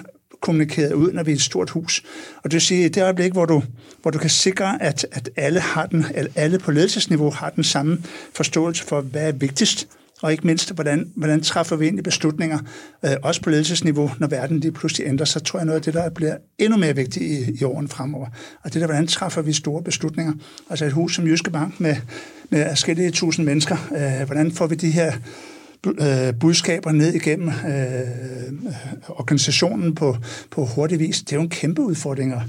kommunikeret 0.42 0.94
ud, 0.94 1.12
når 1.12 1.24
vi 1.24 1.32
er 1.32 1.36
et 1.36 1.42
stort 1.42 1.70
hus. 1.70 2.04
Og 2.38 2.44
det 2.44 2.54
vil 2.54 2.62
sige, 2.62 2.90
det 2.90 3.04
øjeblik, 3.04 3.32
hvor 3.32 3.46
du, 3.46 3.64
hvor 4.02 4.12
du 4.12 4.20
kan 4.20 4.30
sikre, 4.30 4.82
at, 4.82 5.08
at 5.12 5.30
alle, 5.36 5.60
har 5.60 5.86
den, 5.86 6.06
alle 6.36 6.60
på 6.60 6.72
ledelsesniveau 6.72 7.32
har 7.32 7.50
den 7.50 7.64
samme 7.64 7.98
forståelse 8.34 8.84
for, 8.84 9.02
hvad 9.02 9.28
er 9.28 9.32
vigtigst, 9.32 9.88
og 10.22 10.32
ikke 10.32 10.48
mindst, 10.48 10.74
hvordan, 10.74 11.12
hvordan 11.16 11.42
træffer 11.42 11.76
vi 11.76 11.86
egentlig 11.86 12.04
beslutninger, 12.04 12.60
øh, 13.06 13.12
også 13.24 13.42
på 13.42 13.50
ledelsesniveau, 13.50 14.12
når 14.20 14.28
verden 14.28 14.60
lige 14.60 14.72
pludselig 14.72 15.08
ændrer 15.08 15.26
sig, 15.26 15.44
tror 15.44 15.60
jeg 15.60 15.66
noget 15.66 15.80
af 15.80 15.84
det, 15.84 15.94
der 15.94 16.10
bliver 16.10 16.38
endnu 16.58 16.78
mere 16.78 16.96
vigtigt 16.96 17.26
i, 17.26 17.60
i 17.60 17.64
årene 17.64 17.88
fremover. 17.88 18.28
Og 18.64 18.74
det 18.74 18.82
der, 18.82 18.88
hvordan 18.88 19.08
træffer 19.08 19.42
vi 19.42 19.54
store 19.54 19.84
beslutninger? 19.84 20.34
Altså 20.70 20.86
et 20.86 20.92
hus 20.92 21.16
som 21.16 21.28
Jyske 21.28 21.52
Bank 21.52 21.80
med, 21.80 21.96
med 22.50 22.70
forskellige 22.70 23.12
tusind 23.12 23.46
mennesker, 23.46 23.78
øh, 23.98 24.26
hvordan 24.26 24.52
får 24.52 24.68
vi 24.68 24.76
de 24.76 24.92
her 24.92 25.14
budskaber 26.40 26.92
ned 26.92 27.14
igennem 27.14 27.48
øh, 27.48 28.72
organisationen 29.10 29.96
på, 29.96 30.18
på 30.52 30.66
hurtig 30.66 31.00
vis. 31.00 31.20
Det 31.20 31.32
er 31.32 31.36
jo 31.36 31.42
en 31.42 31.50
kæmpe 31.50 31.82
udfordring, 31.82 32.36
og 32.36 32.42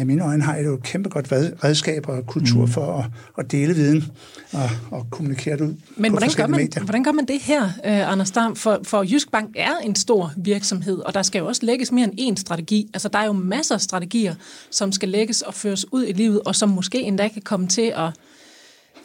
i 0.00 0.04
mine 0.04 0.24
øjne 0.24 0.42
har 0.42 0.54
jeg 0.54 0.64
jo 0.64 0.74
et 0.74 0.82
kæmpe 0.82 1.08
godt 1.08 1.32
redskab 1.32 2.08
og 2.08 2.26
kultur 2.26 2.60
mm. 2.60 2.72
for 2.72 2.98
at, 2.98 3.04
at 3.38 3.52
dele 3.52 3.74
viden 3.74 4.04
og, 4.52 4.70
og 4.90 5.06
kommunikere 5.10 5.56
det 5.56 5.64
ud 5.64 5.74
Men 5.96 6.10
hvordan 6.10 6.30
gør, 6.36 6.46
man, 6.46 6.60
medier. 6.60 6.82
hvordan 6.82 7.04
gør 7.04 7.12
man 7.12 7.24
det 7.24 7.40
her, 7.40 7.64
uh, 7.64 8.12
Anders 8.12 8.30
Dam? 8.30 8.56
For, 8.56 8.80
for 8.82 9.02
Jysk 9.02 9.30
Bank 9.30 9.50
er 9.56 9.76
en 9.84 9.94
stor 9.94 10.32
virksomhed, 10.36 10.98
og 10.98 11.14
der 11.14 11.22
skal 11.22 11.38
jo 11.38 11.46
også 11.46 11.66
lægges 11.66 11.92
mere 11.92 12.08
end 12.12 12.36
én 12.38 12.40
strategi. 12.40 12.90
Altså, 12.94 13.08
der 13.08 13.18
er 13.18 13.26
jo 13.26 13.32
masser 13.32 13.74
af 13.74 13.80
strategier, 13.80 14.34
som 14.70 14.92
skal 14.92 15.08
lægges 15.08 15.42
og 15.42 15.54
føres 15.54 15.92
ud 15.92 16.04
i 16.04 16.12
livet, 16.12 16.40
og 16.46 16.54
som 16.54 16.68
måske 16.68 17.02
endda 17.02 17.28
kan 17.28 17.42
komme 17.42 17.66
til 17.66 17.92
at 17.96 18.10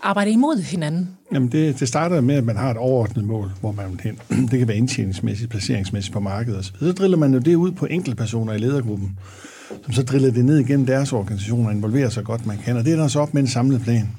arbejde 0.04 0.32
imod 0.32 0.62
hinanden? 0.62 1.10
Jamen 1.34 1.52
det, 1.52 1.80
det 1.80 1.88
starter 1.88 2.22
med, 2.22 2.36
at 2.36 2.44
man 2.44 2.58
har 2.58 2.72
et 2.72 2.78
overordnet 2.78 3.26
mål, 3.26 3.52
hvor 3.60 3.72
man 3.72 3.92
vil 3.92 4.02
hen. 4.04 4.20
Det 4.52 4.60
kan 4.60 4.68
være 4.68 4.78
indtjeningsmæssigt, 4.78 5.50
placeringsmæssigt 5.50 6.14
på 6.14 6.20
markedet 6.20 6.60
osv. 6.60 6.76
Så 6.80 6.92
driller 6.92 7.18
man 7.18 7.34
jo 7.34 7.40
det 7.40 7.56
ud 7.56 7.72
på 7.72 7.86
enkeltpersoner 7.86 8.54
i 8.54 8.58
ledergruppen, 8.58 9.18
som 9.84 9.94
så 9.94 10.04
driller 10.04 10.32
det 10.32 10.46
ned 10.46 10.58
igennem 10.58 10.86
deres 10.86 11.14
organisationer 11.14 11.70
og 11.70 11.76
involverer 11.76 12.10
sig 12.10 12.24
godt 12.24 12.46
man 12.46 12.58
kan. 12.58 12.78
Og 12.78 12.86
det 12.86 12.94
er 12.94 12.98
der 12.98 13.08
så 13.08 13.20
op 13.20 13.34
med 13.34 13.42
en 13.42 13.48
samlet 13.48 13.82
plan. 13.82 14.10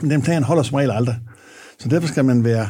Men 0.00 0.10
den 0.10 0.22
plan 0.22 0.42
holder 0.42 0.62
som 0.62 0.74
regel 0.74 0.90
aldrig. 0.90 1.16
Så 1.78 1.88
derfor 1.88 2.08
skal 2.08 2.24
man 2.24 2.44
være... 2.44 2.68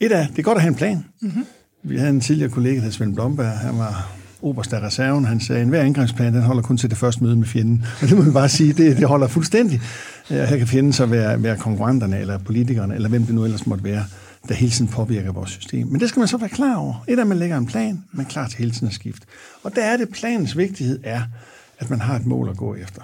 Et 0.00 0.12
af, 0.12 0.26
det 0.28 0.38
er 0.38 0.42
godt 0.42 0.56
at 0.56 0.62
have 0.62 0.68
en 0.68 0.74
plan. 0.74 1.04
Mm-hmm. 1.20 1.44
Vi 1.82 1.96
havde 1.96 2.10
en 2.10 2.20
tidligere 2.20 2.50
kollega, 2.50 2.80
der 2.80 2.90
Svend 2.90 3.14
Blomberg. 3.14 3.58
Han 3.58 3.78
var 3.78 4.10
oberst 4.42 4.72
af 4.72 4.80
reserven. 4.80 5.24
Han 5.24 5.40
sagde, 5.40 5.62
at 5.62 5.68
hver 5.68 5.82
indgangsplan, 5.82 6.34
den 6.34 6.42
holder 6.42 6.62
kun 6.62 6.76
til 6.76 6.90
det 6.90 6.98
første 6.98 7.24
møde 7.24 7.36
med 7.36 7.46
fjenden. 7.46 7.84
Og 8.02 8.08
det 8.08 8.16
må 8.16 8.22
vi 8.22 8.30
bare 8.30 8.48
sige, 8.48 8.72
det, 8.72 8.96
det 8.96 9.08
holder 9.08 9.26
fuldstændig. 9.26 9.80
Her 10.28 10.56
kan 10.56 10.66
fjenden 10.66 10.92
så 10.92 11.06
være, 11.06 11.42
være 11.42 11.56
konkurrenterne, 11.56 12.18
eller 12.20 12.38
politikerne, 12.38 12.94
eller 12.94 13.08
hvem 13.08 13.26
det 13.26 13.34
nu 13.34 13.44
ellers 13.44 13.66
måtte 13.66 13.84
være, 13.84 14.04
der 14.48 14.54
hele 14.54 14.72
tiden 14.72 14.88
påvirker 14.88 15.32
vores 15.32 15.50
system. 15.50 15.86
Men 15.86 16.00
det 16.00 16.08
skal 16.08 16.20
man 16.20 16.28
så 16.28 16.36
være 16.36 16.48
klar 16.48 16.76
over. 16.76 17.04
Et 17.08 17.18
er, 17.18 17.22
at 17.22 17.28
man 17.28 17.38
lægger 17.38 17.56
en 17.56 17.66
plan, 17.66 18.04
man 18.12 18.26
er 18.26 18.30
klar 18.30 18.48
til 18.48 18.58
hele 18.58 18.70
tiden 18.70 18.88
at 18.88 18.94
skifte. 18.94 19.26
Og 19.62 19.76
der 19.76 19.84
er 19.84 19.96
det, 19.96 20.08
planens 20.08 20.56
vigtighed 20.56 21.00
er, 21.04 21.22
at 21.78 21.90
man 21.90 22.00
har 22.00 22.16
et 22.16 22.26
mål 22.26 22.48
at 22.48 22.56
gå 22.56 22.74
efter. 22.74 23.02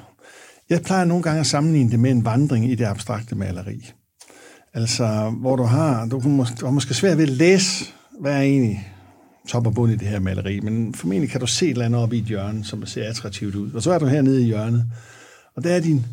Jeg 0.70 0.82
plejer 0.82 1.04
nogle 1.04 1.22
gange 1.22 1.40
at 1.40 1.46
sammenligne 1.46 1.90
det 1.90 2.00
med 2.00 2.10
en 2.10 2.24
vandring 2.24 2.70
i 2.70 2.74
det 2.74 2.84
abstrakte 2.84 3.34
maleri. 3.34 3.92
Altså, 4.74 5.34
hvor 5.40 5.56
du 5.56 5.62
har, 5.62 6.06
du, 6.06 6.20
måske, 6.20 6.56
du 6.60 6.66
har 6.66 6.72
måske 6.72 6.94
svært 6.94 7.18
ved 7.18 7.24
at 7.24 7.30
læse, 7.30 7.84
hvad 8.20 8.32
er 8.32 8.40
egentlig 8.40 8.88
top 9.48 9.66
og 9.66 9.74
bund 9.74 9.92
i 9.92 9.96
det 9.96 10.08
her 10.08 10.20
maleri, 10.20 10.60
men 10.60 10.94
formentlig 10.94 11.30
kan 11.30 11.40
du 11.40 11.46
se 11.46 11.66
et 11.66 11.70
eller 11.70 11.84
andet 11.84 12.00
oppe 12.00 12.16
i 12.16 12.18
et 12.18 12.24
hjørne, 12.24 12.64
som 12.64 12.86
ser 12.86 13.08
attraktivt 13.08 13.54
ud. 13.54 13.72
Og 13.72 13.82
så 13.82 13.92
er 13.92 13.98
du 13.98 14.06
hernede 14.06 14.42
i 14.42 14.44
hjørnet, 14.44 14.84
og 15.56 15.64
der 15.64 15.74
er 15.74 15.80
din 15.80 16.06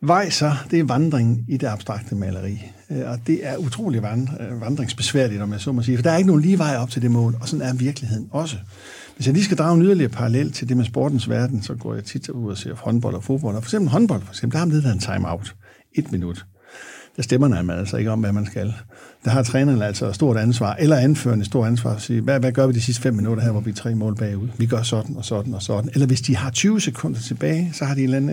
vej 0.00 0.30
så, 0.30 0.52
det 0.70 0.78
er 0.78 0.84
vandring 0.84 1.44
i 1.48 1.56
det 1.56 1.66
abstrakte 1.66 2.14
maleri. 2.14 2.72
Øh, 2.90 3.10
og 3.10 3.18
det 3.26 3.46
er 3.46 3.56
utrolig 3.56 4.02
øh, 4.40 4.60
vandringsbesværligt, 4.60 5.42
om 5.42 5.52
jeg 5.52 5.60
så 5.60 5.72
må 5.72 5.82
sige, 5.82 5.96
for 5.96 6.02
der 6.02 6.10
er 6.10 6.16
ikke 6.16 6.26
nogen 6.26 6.42
lige 6.42 6.58
vej 6.58 6.76
op 6.76 6.90
til 6.90 7.02
det 7.02 7.10
mål, 7.10 7.36
og 7.40 7.48
sådan 7.48 7.66
er 7.66 7.74
virkeligheden 7.74 8.28
også. 8.30 8.56
Hvis 9.16 9.26
jeg 9.26 9.34
lige 9.34 9.44
skal 9.44 9.56
drage 9.56 9.74
en 9.74 9.82
yderligere 9.82 10.10
parallel 10.10 10.52
til 10.52 10.68
det 10.68 10.76
med 10.76 10.84
sportens 10.84 11.28
verden, 11.28 11.62
så 11.62 11.74
går 11.74 11.94
jeg 11.94 12.04
tit 12.04 12.28
ud 12.28 12.50
og 12.50 12.58
ser 12.58 12.74
håndbold 12.74 13.14
og 13.14 13.24
fodbold. 13.24 13.56
Og 13.56 13.62
for 13.62 13.68
eksempel 13.68 13.90
håndbold, 13.90 14.22
for 14.22 14.32
eksempel, 14.32 14.52
der 14.52 14.58
har 14.58 14.66
man 14.66 14.76
det, 14.76 14.92
en 14.92 14.98
time-out. 14.98 15.54
Et 15.94 16.12
minut. 16.12 16.46
Der 17.16 17.22
stemmer 17.22 17.62
man 17.62 17.78
altså 17.78 17.96
ikke 17.96 18.10
om, 18.10 18.20
hvad 18.20 18.32
man 18.32 18.46
skal. 18.46 18.74
Der 19.24 19.30
har 19.30 19.42
træneren 19.42 19.82
altså 19.82 20.06
et 20.06 20.14
stort 20.14 20.36
ansvar, 20.36 20.74
eller 20.74 20.96
anførende 20.96 21.44
stort 21.44 21.66
ansvar 21.66 21.94
at 21.94 22.02
sige, 22.02 22.20
hvad, 22.20 22.40
hvad 22.40 22.52
gør 22.52 22.66
vi 22.66 22.72
de 22.72 22.80
sidste 22.80 23.02
fem 23.02 23.14
minutter 23.14 23.42
her, 23.42 23.50
hvor 23.50 23.60
vi 23.60 23.70
er 23.70 23.74
tre 23.74 23.94
mål 23.94 24.16
bagud? 24.16 24.48
Vi 24.58 24.66
gør 24.66 24.82
sådan 24.82 25.16
og 25.16 25.24
sådan 25.24 25.54
og 25.54 25.62
sådan. 25.62 25.90
Eller 25.94 26.06
hvis 26.06 26.20
de 26.20 26.36
har 26.36 26.50
20 26.50 26.80
sekunder 26.80 27.20
tilbage, 27.20 27.70
så 27.72 27.84
har 27.84 27.94
de 27.94 28.00
en 28.00 28.04
eller 28.04 28.16
anden 28.16 28.30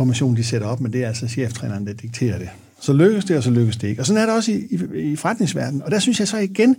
angrebsformation, 0.00 0.36
de 0.36 0.44
sætter 0.44 0.66
op, 0.66 0.80
men 0.80 0.92
det 0.92 1.04
er 1.04 1.08
altså 1.08 1.28
cheftræneren, 1.28 1.86
der 1.86 1.92
dikterer 1.92 2.38
det. 2.38 2.48
Så 2.80 2.92
lykkes 2.92 3.24
det, 3.24 3.36
og 3.36 3.42
så 3.42 3.50
lykkes 3.50 3.76
det 3.76 3.88
ikke. 3.88 4.02
Og 4.02 4.06
sådan 4.06 4.22
er 4.22 4.26
det 4.26 4.34
også 4.34 4.52
i, 4.52 4.66
i, 4.70 5.12
i 5.12 5.16
forretningsverdenen. 5.16 5.82
Og 5.82 5.90
der 5.90 5.98
synes 5.98 6.20
jeg 6.20 6.28
så 6.28 6.36
igen, 6.36 6.76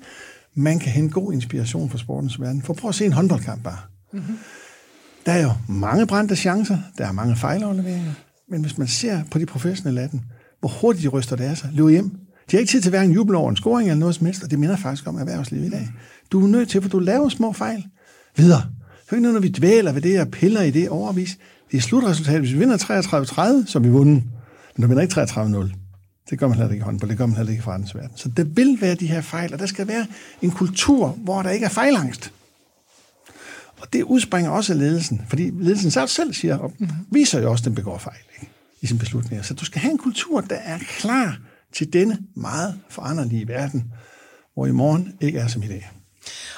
man 0.55 0.79
kan 0.79 0.91
hente 0.91 1.13
god 1.13 1.33
inspiration 1.33 1.89
fra 1.89 1.97
sportens 1.97 2.39
verden. 2.39 2.61
For 2.61 2.73
prøv 2.73 2.89
at 2.89 2.95
se 2.95 3.05
en 3.05 3.13
håndboldkamp 3.13 3.63
bare. 3.63 3.77
Mm-hmm. 4.13 4.37
Der 5.25 5.31
er 5.31 5.43
jo 5.43 5.51
mange 5.67 6.07
brændte 6.07 6.35
chancer, 6.35 6.77
der 6.97 7.07
er 7.07 7.11
mange 7.11 7.35
fejlafleveringer, 7.35 8.13
men 8.49 8.61
hvis 8.61 8.77
man 8.77 8.87
ser 8.87 9.21
på 9.31 9.39
de 9.39 9.45
professionelle 9.45 10.01
af 10.01 10.09
dem, 10.09 10.19
hvor 10.59 10.69
hurtigt 10.69 11.03
de 11.03 11.07
ryster 11.07 11.35
det 11.35 11.43
af 11.43 11.57
sig, 11.57 11.69
løber 11.73 11.89
hjem. 11.89 12.09
De 12.51 12.57
har 12.57 12.59
ikke 12.59 12.71
tid 12.71 12.81
til 12.81 12.89
hverken 12.89 13.11
jubel 13.11 13.35
over 13.35 13.49
en 13.49 13.55
scoring 13.55 13.89
eller 13.89 13.99
noget 13.99 14.15
som 14.15 14.25
helst, 14.25 14.43
og 14.43 14.51
det 14.51 14.59
minder 14.59 14.75
faktisk 14.75 15.07
om 15.07 15.17
erhvervslivet 15.17 15.65
i 15.65 15.69
dag. 15.69 15.89
Du 16.31 16.43
er 16.43 16.47
nødt 16.47 16.69
til, 16.69 16.81
for 16.81 16.89
du 16.89 16.99
laver 16.99 17.29
små 17.29 17.53
fejl. 17.53 17.85
Videre. 18.35 18.61
Det 19.05 19.11
er 19.11 19.13
ikke 19.15 19.21
noget, 19.21 19.33
når 19.33 19.41
vi 19.41 19.49
dvæler 19.49 19.91
ved 19.91 20.01
det 20.01 20.21
og 20.21 20.27
piller 20.27 20.61
i 20.61 20.71
det 20.71 20.89
overvis. 20.89 21.37
Det 21.71 21.83
slutresultatet. 21.83 22.41
Hvis 22.41 22.53
vi 22.53 22.59
vinder 22.59 22.77
33-30, 22.77 23.71
så 23.71 23.77
er 23.77 23.81
vi 23.81 23.89
vundet. 23.89 24.23
Men 24.75 24.83
vi 24.83 24.87
vinder 24.87 25.01
ikke 25.01 25.21
33-0. 25.21 25.77
Det 26.29 26.39
gør 26.39 26.47
man 26.47 26.57
heller 26.57 26.71
ikke 26.71 26.83
i 26.83 26.85
håndbold, 26.85 27.09
det 27.09 27.17
gør 27.17 27.25
man 27.25 27.35
heller 27.35 27.51
ikke 27.51 27.61
i 27.61 27.63
forretningsverden. 27.63 28.11
Så 28.15 28.29
der 28.29 28.43
vil 28.43 28.77
være 28.81 28.95
de 28.95 29.07
her 29.07 29.21
fejl, 29.21 29.53
og 29.53 29.59
der 29.59 29.65
skal 29.65 29.87
være 29.87 30.07
en 30.41 30.51
kultur, 30.51 31.07
hvor 31.07 31.41
der 31.41 31.49
ikke 31.49 31.65
er 31.65 31.69
fejlangst. 31.69 32.31
Og 33.81 33.93
det 33.93 34.03
udspringer 34.03 34.51
også 34.51 34.73
af 34.73 34.79
ledelsen, 34.79 35.25
fordi 35.29 35.49
ledelsen 35.49 35.91
selv, 35.91 36.07
selv 36.07 36.33
siger, 36.33 36.57
og 36.57 36.73
viser 37.11 37.41
jo 37.41 37.51
også, 37.51 37.61
at 37.61 37.65
den 37.65 37.75
begår 37.75 37.97
fejl 37.97 38.17
ikke? 38.41 38.51
i 38.81 38.87
sin 38.87 38.97
beslutninger. 38.97 39.43
Så 39.43 39.53
du 39.53 39.65
skal 39.65 39.81
have 39.81 39.91
en 39.91 39.97
kultur, 39.97 40.41
der 40.41 40.55
er 40.55 40.79
klar 40.79 41.37
til 41.73 41.93
denne 41.93 42.17
meget 42.35 42.79
foranderlige 42.89 43.47
verden, 43.47 43.93
hvor 44.53 44.65
i 44.65 44.71
morgen 44.71 45.13
ikke 45.21 45.39
er 45.39 45.47
som 45.47 45.63
i 45.63 45.67
dag. 45.67 45.89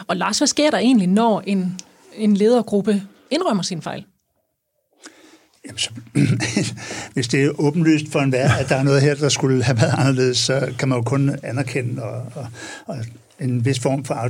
Og 0.07 0.17
Lars, 0.17 0.37
hvad 0.37 0.47
sker 0.47 0.71
der 0.71 0.77
egentlig, 0.77 1.07
når 1.07 1.41
en, 1.41 1.79
en 2.15 2.37
ledergruppe 2.37 3.03
indrømmer 3.31 3.63
sin 3.63 3.81
fejl? 3.81 4.05
Jamen, 5.65 5.77
så, 5.77 5.89
hvis 7.13 7.27
det 7.27 7.43
er 7.43 7.59
åbenlyst 7.59 8.11
for 8.11 8.19
enhver, 8.19 8.51
at 8.51 8.69
der 8.69 8.75
er 8.75 8.83
noget 8.83 9.01
her, 9.01 9.15
der 9.15 9.29
skulle 9.29 9.63
have 9.63 9.77
været 9.77 9.93
anderledes, 9.97 10.37
så 10.37 10.73
kan 10.79 10.89
man 10.89 10.97
jo 10.97 11.03
kun 11.03 11.31
anerkende 11.43 12.03
og, 12.03 12.31
og, 12.35 12.47
og 12.85 12.97
en 13.39 13.65
vis 13.65 13.79
form 13.79 14.05
for 14.05 14.29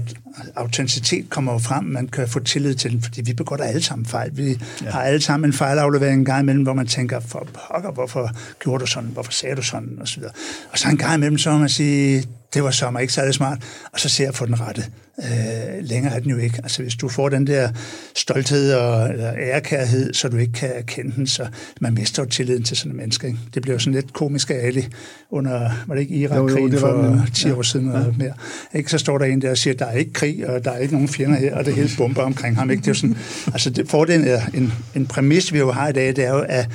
autenticitet 0.56 1.30
kommer 1.30 1.54
jo 1.54 1.58
frem, 1.58 1.84
man 1.84 2.08
kan 2.08 2.28
få 2.28 2.40
tillid 2.40 2.76
til 2.76 2.92
den, 2.92 3.02
fordi 3.02 3.22
vi 3.22 3.34
begår 3.34 3.56
da 3.56 3.64
alle 3.64 3.84
sammen 3.84 4.06
fejl. 4.06 4.38
Vi 4.38 4.60
ja. 4.84 4.90
har 4.90 5.02
alle 5.02 5.22
sammen 5.22 5.50
en 5.50 5.54
fejlaflevering 5.54 6.20
en 6.20 6.26
gang 6.26 6.42
imellem, 6.42 6.64
hvor 6.64 6.74
man 6.74 6.88
tænker, 6.88 7.20
for 7.20 7.48
pokker, 7.70 7.92
hvorfor 7.92 8.32
gjorde 8.60 8.82
du 8.82 8.86
sådan, 8.86 9.10
hvorfor 9.10 9.32
sagde 9.32 9.56
du 9.56 9.62
sådan, 9.62 9.98
og 10.02 10.08
så 10.08 10.20
videre. 10.20 10.34
Og 10.72 10.80
så 10.80 10.90
en 10.90 10.98
gang 10.98 11.16
imellem, 11.16 11.38
så 11.38 11.52
må 11.52 11.58
man 11.58 11.70
sige, 11.70 12.24
det 12.54 12.64
var 12.64 12.72
sommer 12.72 13.00
ikke 13.00 13.14
særlig 13.14 13.34
smart, 13.34 13.58
og 13.94 14.00
så 14.00 14.10
ser 14.10 14.24
jeg 14.24 14.34
på 14.34 14.46
den 14.46 14.60
rette. 14.60 14.86
Øh, 15.20 15.84
længere 15.86 16.16
er 16.16 16.20
den 16.20 16.30
jo 16.30 16.38
ikke. 16.38 16.60
Altså 16.64 16.82
hvis 16.82 16.96
du 16.96 17.10
får 17.10 17.30
den 17.30 17.48
der 17.48 17.70
stolthed 18.16 18.74
og 18.74 19.10
eller 19.10 19.34
ærekærhed, 19.38 20.14
så 20.14 20.28
du 20.28 20.38
ikke 20.38 20.54
kan 20.54 20.72
kende 20.88 21.16
den, 21.16 21.28
så 21.28 21.48
man 21.82 21.94
mister 21.94 22.24
jo 22.24 22.30
tilliden 22.30 22.64
til 22.64 22.78
sådan 22.78 22.92
en 22.92 22.98
menneske. 22.98 23.28
Ikke? 23.28 23.40
Det 23.54 23.62
bliver 23.62 23.76
jo 23.76 23.80
sådan 23.80 23.94
lidt 23.94 24.14
komisk 24.14 24.52
ærligt 24.52 24.90
under, 25.32 25.72
var 25.88 25.96
det 25.96 26.02
ikke 26.02 26.16
Irak-krigen 26.16 26.80
for 26.80 27.26
10 27.34 27.52
år 27.52 27.62
siden 27.62 27.92
ja. 27.92 27.98
eller 27.98 28.14
mere. 28.18 28.34
Ikke? 28.74 28.92
Så 28.92 28.98
står 28.98 29.18
der 29.18 29.26
en 29.26 29.42
der 29.42 29.50
og 29.50 29.58
siger, 29.58 29.74
der 29.74 29.86
er 29.86 29.98
ikke 29.98 30.14
krig, 30.14 30.50
og 30.50 30.66
der 30.66 30.72
er 30.72 30.78
ikke 30.78 30.94
nogen 30.94 31.10
fjender 31.10 31.38
her, 31.38 31.56
og 31.56 31.66
det 31.66 31.74
hele 31.74 31.90
bomber 31.98 32.22
omkring 32.22 32.56
ham. 32.56 32.70
Ikke? 32.70 32.82
Det 32.82 32.88
er 32.88 32.92
jo 32.92 32.96
sådan, 32.96 33.18
altså 33.48 33.70
det, 33.70 33.90
fordelen 33.90 34.28
er 34.28 34.42
en, 34.54 34.74
en 34.96 35.06
præmis, 35.06 35.54
vi 35.54 35.58
jo 35.58 35.72
har 35.72 35.88
i 35.88 35.94
dag, 35.94 36.08
det 36.08 36.26
er 36.26 36.34
jo, 36.34 36.46
at 36.50 36.70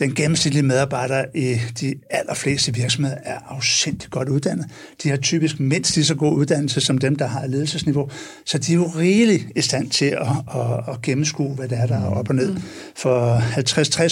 den 0.00 0.14
gennemsnitlige 0.14 0.62
medarbejder 0.62 1.24
i 1.34 1.56
de 1.80 1.94
allerfleste 2.10 2.74
virksomheder 2.74 3.16
er 3.24 3.38
afsindigt 3.48 4.10
godt 4.10 4.28
uddannet. 4.28 4.66
De 5.02 5.08
har 5.08 5.16
typisk 5.16 5.60
mindst 5.60 5.96
lige 5.96 6.04
så 6.04 6.14
god 6.14 6.32
uddannelse 6.32 6.80
som 6.80 6.98
dem, 6.98 7.16
der 7.16 7.26
har 7.26 7.46
ledelsesniveau. 7.46 8.08
Så 8.46 8.58
de 8.58 8.72
er 8.72 8.76
jo 8.76 8.86
rigeligt 8.86 9.46
i 9.56 9.60
stand 9.60 9.90
til 9.90 10.04
at, 10.04 10.26
at, 10.54 10.94
at 10.94 11.02
gennemskue, 11.02 11.54
hvad 11.54 11.68
det 11.68 11.78
er, 11.78 11.86
der 11.86 11.96
er 11.96 12.06
op 12.06 12.28
og 12.28 12.34
ned. 12.34 12.56
For 12.96 13.38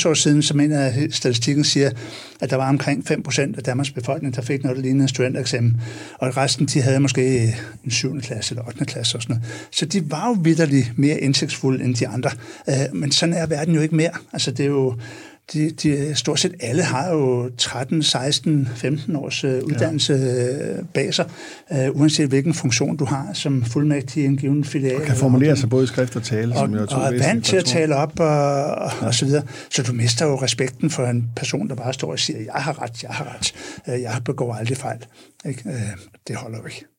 50-60 0.04 0.08
år 0.08 0.14
siden, 0.14 0.42
så 0.42 0.56
mener 0.56 0.80
jeg, 0.80 0.94
at 0.94 1.14
statistikken 1.14 1.64
siger, 1.64 1.90
at 2.40 2.50
der 2.50 2.56
var 2.56 2.68
omkring 2.68 3.10
5% 3.10 3.40
af 3.40 3.62
Danmarks 3.62 3.90
befolkning, 3.90 4.36
der 4.36 4.42
fik 4.42 4.62
noget, 4.62 4.76
der 4.76 4.82
lignede 4.82 5.02
en 5.02 5.08
studentereksamen. 5.08 5.80
Og 6.18 6.36
resten, 6.36 6.66
de 6.66 6.82
havde 6.82 7.00
måske 7.00 7.54
en 7.84 7.90
7. 7.90 8.20
klasse 8.20 8.52
eller 8.52 8.66
8. 8.66 8.84
klasse 8.84 9.18
og 9.18 9.22
sådan 9.22 9.36
noget. 9.36 9.68
Så 9.72 9.86
de 9.86 10.10
var 10.10 10.28
jo 10.28 10.36
vidderligt 10.42 10.92
mere 10.96 11.20
indsigtsfulde 11.20 11.84
end 11.84 11.94
de 11.94 12.08
andre. 12.08 12.30
Øh, 12.68 12.74
men 12.92 13.12
sådan 13.12 13.34
er 13.34 13.46
verden 13.46 13.74
jo 13.74 13.80
ikke 13.80 13.96
mere. 13.96 14.12
Altså 14.32 14.50
det 14.50 14.64
er 14.64 14.70
jo 14.70 14.94
de, 15.52 15.70
de, 15.70 16.14
stort 16.14 16.40
set 16.40 16.54
alle 16.60 16.82
har 16.82 17.10
jo 17.12 17.50
13, 17.58 18.02
16, 18.02 18.68
15 18.76 19.16
års 19.16 19.44
uh, 19.44 19.50
uddannelse 19.50 20.12
ja. 20.12 20.82
bag 20.94 21.14
sig, 21.14 21.24
uh, 21.70 22.00
uanset 22.00 22.28
hvilken 22.28 22.54
funktion 22.54 22.96
du 22.96 23.04
har 23.04 23.30
som 23.32 23.64
fuldmægtig 23.64 24.22
i 24.22 24.26
en 24.26 24.36
given 24.36 24.64
filial. 24.64 24.96
Og 24.96 25.02
kan 25.02 25.16
formulere 25.16 25.56
sig 25.56 25.68
både 25.68 25.84
i 25.84 25.86
skrift 25.86 26.16
og 26.16 26.22
tale, 26.22 26.54
og, 26.54 26.58
som 26.58 26.74
jeg 26.74 26.92
Og 26.92 27.14
er 27.14 27.18
vant 27.18 27.44
til 27.44 27.56
at 27.56 27.64
tale 27.64 27.96
op 27.96 28.20
og, 28.20 28.26
og, 28.26 28.90
ja. 29.00 29.06
og 29.06 29.14
så 29.14 29.24
videre. 29.24 29.42
Så 29.70 29.82
du 29.82 29.92
mister 29.92 30.26
jo 30.26 30.36
respekten 30.42 30.90
for 30.90 31.06
en 31.06 31.30
person, 31.36 31.68
der 31.68 31.74
bare 31.74 31.92
står 31.92 32.10
og 32.10 32.18
siger, 32.18 32.38
jeg 32.38 32.62
har 32.62 32.82
ret, 32.82 33.02
jeg 33.02 33.10
har 33.10 33.36
ret, 33.38 33.54
uh, 33.86 34.02
jeg 34.02 34.20
begår 34.24 34.54
aldrig 34.54 34.76
fejl. 34.76 34.98
Ikke? 35.44 35.62
Uh, 35.64 35.72
det 36.28 36.36
holder 36.36 36.58
jo 36.58 36.64
ikke. 36.64 36.97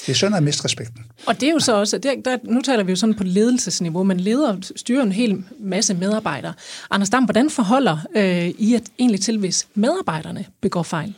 Det 0.00 0.08
er 0.08 0.14
sådan 0.14 0.36
at 0.36 0.42
miste 0.42 0.64
respekten. 0.64 1.04
Og 1.26 1.40
det 1.40 1.48
er 1.48 1.52
jo 1.52 1.58
så 1.58 1.76
også, 1.76 1.98
der, 1.98 2.14
der, 2.24 2.36
nu 2.44 2.62
taler 2.62 2.84
vi 2.84 2.92
jo 2.92 2.96
sådan 2.96 3.14
på 3.14 3.24
ledelsesniveau, 3.24 4.02
men 4.02 4.20
leder 4.20 4.56
styrer 4.76 5.02
en 5.02 5.12
hel 5.12 5.44
masse 5.60 5.94
medarbejdere. 5.94 6.52
Anders 6.90 7.10
Dam, 7.10 7.24
hvordan 7.24 7.50
forholder 7.50 7.98
øh, 8.16 8.48
I 8.58 8.74
at 8.74 8.82
egentlig 8.98 9.20
til, 9.20 9.38
hvis 9.38 9.66
medarbejderne 9.74 10.44
begår 10.60 10.82
fejl? 10.82 11.14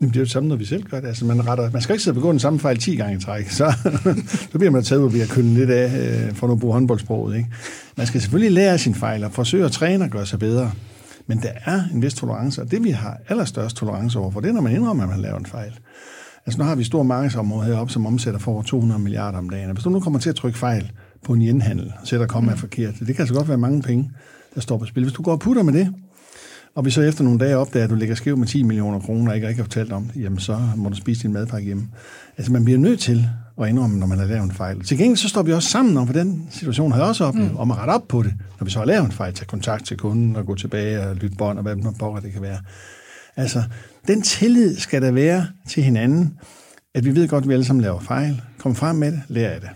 Jamen, 0.00 0.10
det 0.10 0.16
er 0.16 0.20
jo 0.20 0.24
det 0.24 0.32
samme, 0.32 0.48
når 0.48 0.56
vi 0.56 0.64
selv 0.64 0.82
gør 0.82 1.00
det. 1.00 1.08
Altså, 1.08 1.24
man, 1.24 1.46
retter, 1.46 1.70
man 1.70 1.82
skal 1.82 1.92
ikke 1.92 2.02
sidde 2.02 2.12
og 2.12 2.20
begå 2.20 2.30
den 2.30 2.40
samme 2.40 2.60
fejl 2.60 2.78
10 2.78 2.96
gange 2.96 3.16
i 3.16 3.20
træk. 3.20 3.50
Så, 3.50 3.72
så 4.52 4.58
bliver 4.58 4.70
man 4.70 4.82
taget 4.82 5.12
ved 5.12 5.20
at 5.20 5.28
kunne 5.28 5.54
lidt 5.54 5.70
af, 5.70 6.26
øh, 6.28 6.34
for 6.34 6.52
at 6.52 6.60
bruge 6.60 6.72
håndboldsproget. 6.72 7.36
Ikke? 7.36 7.48
Man 7.96 8.06
skal 8.06 8.20
selvfølgelig 8.20 8.52
lære 8.52 8.78
sine 8.78 8.94
fejl 8.94 9.24
og 9.24 9.32
forsøge 9.32 9.64
at 9.64 9.72
træne 9.72 10.04
og 10.04 10.10
gøre 10.10 10.26
sig 10.26 10.38
bedre. 10.38 10.72
Men 11.26 11.42
der 11.42 11.52
er 11.64 11.82
en 11.94 12.02
vis 12.02 12.14
tolerance, 12.14 12.62
og 12.62 12.70
det 12.70 12.84
vi 12.84 12.90
har 12.90 13.18
allerstørst 13.28 13.76
tolerance 13.76 14.18
over 14.18 14.30
for, 14.30 14.40
det 14.40 14.48
er, 14.48 14.52
når 14.52 14.60
man 14.60 14.74
indrømmer, 14.74 15.02
at 15.02 15.08
man 15.08 15.16
har 15.16 15.22
lavet 15.22 15.38
en 15.38 15.46
fejl. 15.46 15.72
Altså 16.48 16.58
nu 16.58 16.64
har 16.64 16.74
vi 16.74 16.80
et 16.80 16.86
stort 16.86 17.06
markedsområde 17.06 17.66
heroppe, 17.66 17.92
som 17.92 18.06
omsætter 18.06 18.40
for 18.40 18.52
over 18.52 18.62
200 18.62 19.00
milliarder 19.00 19.38
om 19.38 19.50
dagen. 19.50 19.70
Hvis 19.72 19.84
du 19.84 19.90
nu 19.90 20.00
kommer 20.00 20.18
til 20.18 20.30
at 20.30 20.36
trykke 20.36 20.58
fejl 20.58 20.90
på 21.24 21.32
en 21.32 21.42
jenhandel, 21.42 21.92
og 22.00 22.06
sætter 22.06 22.26
komma 22.26 22.52
mm. 22.52 22.58
forkert, 22.58 22.94
det 22.98 23.06
kan 23.06 23.18
altså 23.18 23.34
godt 23.34 23.48
være 23.48 23.58
mange 23.58 23.82
penge, 23.82 24.10
der 24.54 24.60
står 24.60 24.78
på 24.78 24.86
spil. 24.86 25.02
Hvis 25.02 25.12
du 25.12 25.22
går 25.22 25.32
og 25.32 25.40
putter 25.40 25.62
med 25.62 25.72
det, 25.72 25.94
og 26.74 26.84
vi 26.84 26.90
så 26.90 27.02
efter 27.02 27.24
nogle 27.24 27.38
dage 27.38 27.56
opdager, 27.56 27.84
at 27.84 27.90
du 27.90 27.94
ligger 27.94 28.14
skæv 28.14 28.36
med 28.36 28.46
10 28.46 28.62
millioner 28.62 29.00
kroner, 29.00 29.30
og 29.30 29.36
ikke, 29.36 29.48
ikke 29.48 29.58
har 29.58 29.64
fortalt 29.64 29.92
om 29.92 30.04
det, 30.04 30.22
jamen 30.22 30.38
så 30.38 30.58
må 30.76 30.88
du 30.88 30.96
spise 30.96 31.22
din 31.22 31.32
madpakke 31.32 31.66
hjemme. 31.66 31.88
Altså 32.36 32.52
man 32.52 32.64
bliver 32.64 32.78
nødt 32.78 33.00
til 33.00 33.28
at 33.60 33.68
indrømme, 33.68 33.98
når 33.98 34.06
man 34.06 34.18
har 34.18 34.26
lavet 34.26 34.42
en 34.42 34.52
fejl. 34.52 34.84
Til 34.84 34.98
gengæld 34.98 35.16
så 35.16 35.28
står 35.28 35.42
vi 35.42 35.52
også 35.52 35.68
sammen 35.68 35.96
om, 35.96 36.06
for 36.06 36.14
den 36.14 36.48
situation 36.50 36.92
har 36.92 36.98
jeg 36.98 37.08
også 37.08 37.24
oplevet, 37.24 37.52
mm. 37.52 37.56
om 37.58 37.70
at 37.70 37.76
rette 37.76 37.90
op 37.90 38.08
på 38.08 38.22
det. 38.22 38.34
Når 38.60 38.64
vi 38.64 38.70
så 38.70 38.78
har 38.78 38.86
lavet 38.86 39.04
en 39.04 39.12
fejl, 39.12 39.34
tage 39.34 39.46
kontakt 39.46 39.86
til 39.86 39.96
kunden 39.96 40.36
og 40.36 40.46
gå 40.46 40.54
tilbage 40.54 41.00
og 41.00 41.16
lytte 41.16 41.36
bånd 41.36 41.58
og 41.58 41.62
hvad 41.62 41.76
det 41.76 42.22
det 42.22 42.32
kan 42.32 42.42
være. 42.42 42.58
Altså, 43.38 43.62
den 44.06 44.22
tillid 44.22 44.76
skal 44.78 45.02
der 45.02 45.10
være 45.10 45.46
til 45.68 45.82
hinanden, 45.82 46.38
at 46.94 47.04
vi 47.04 47.14
ved 47.14 47.28
godt, 47.28 47.42
at 47.42 47.48
vi 47.48 47.54
alle 47.54 47.64
sammen 47.64 47.82
laver 47.82 48.00
fejl. 48.00 48.42
Kom 48.58 48.74
frem 48.74 48.96
med 48.96 49.12
det, 49.12 49.22
lær 49.28 49.50
af 49.50 49.60
det. 49.60 49.70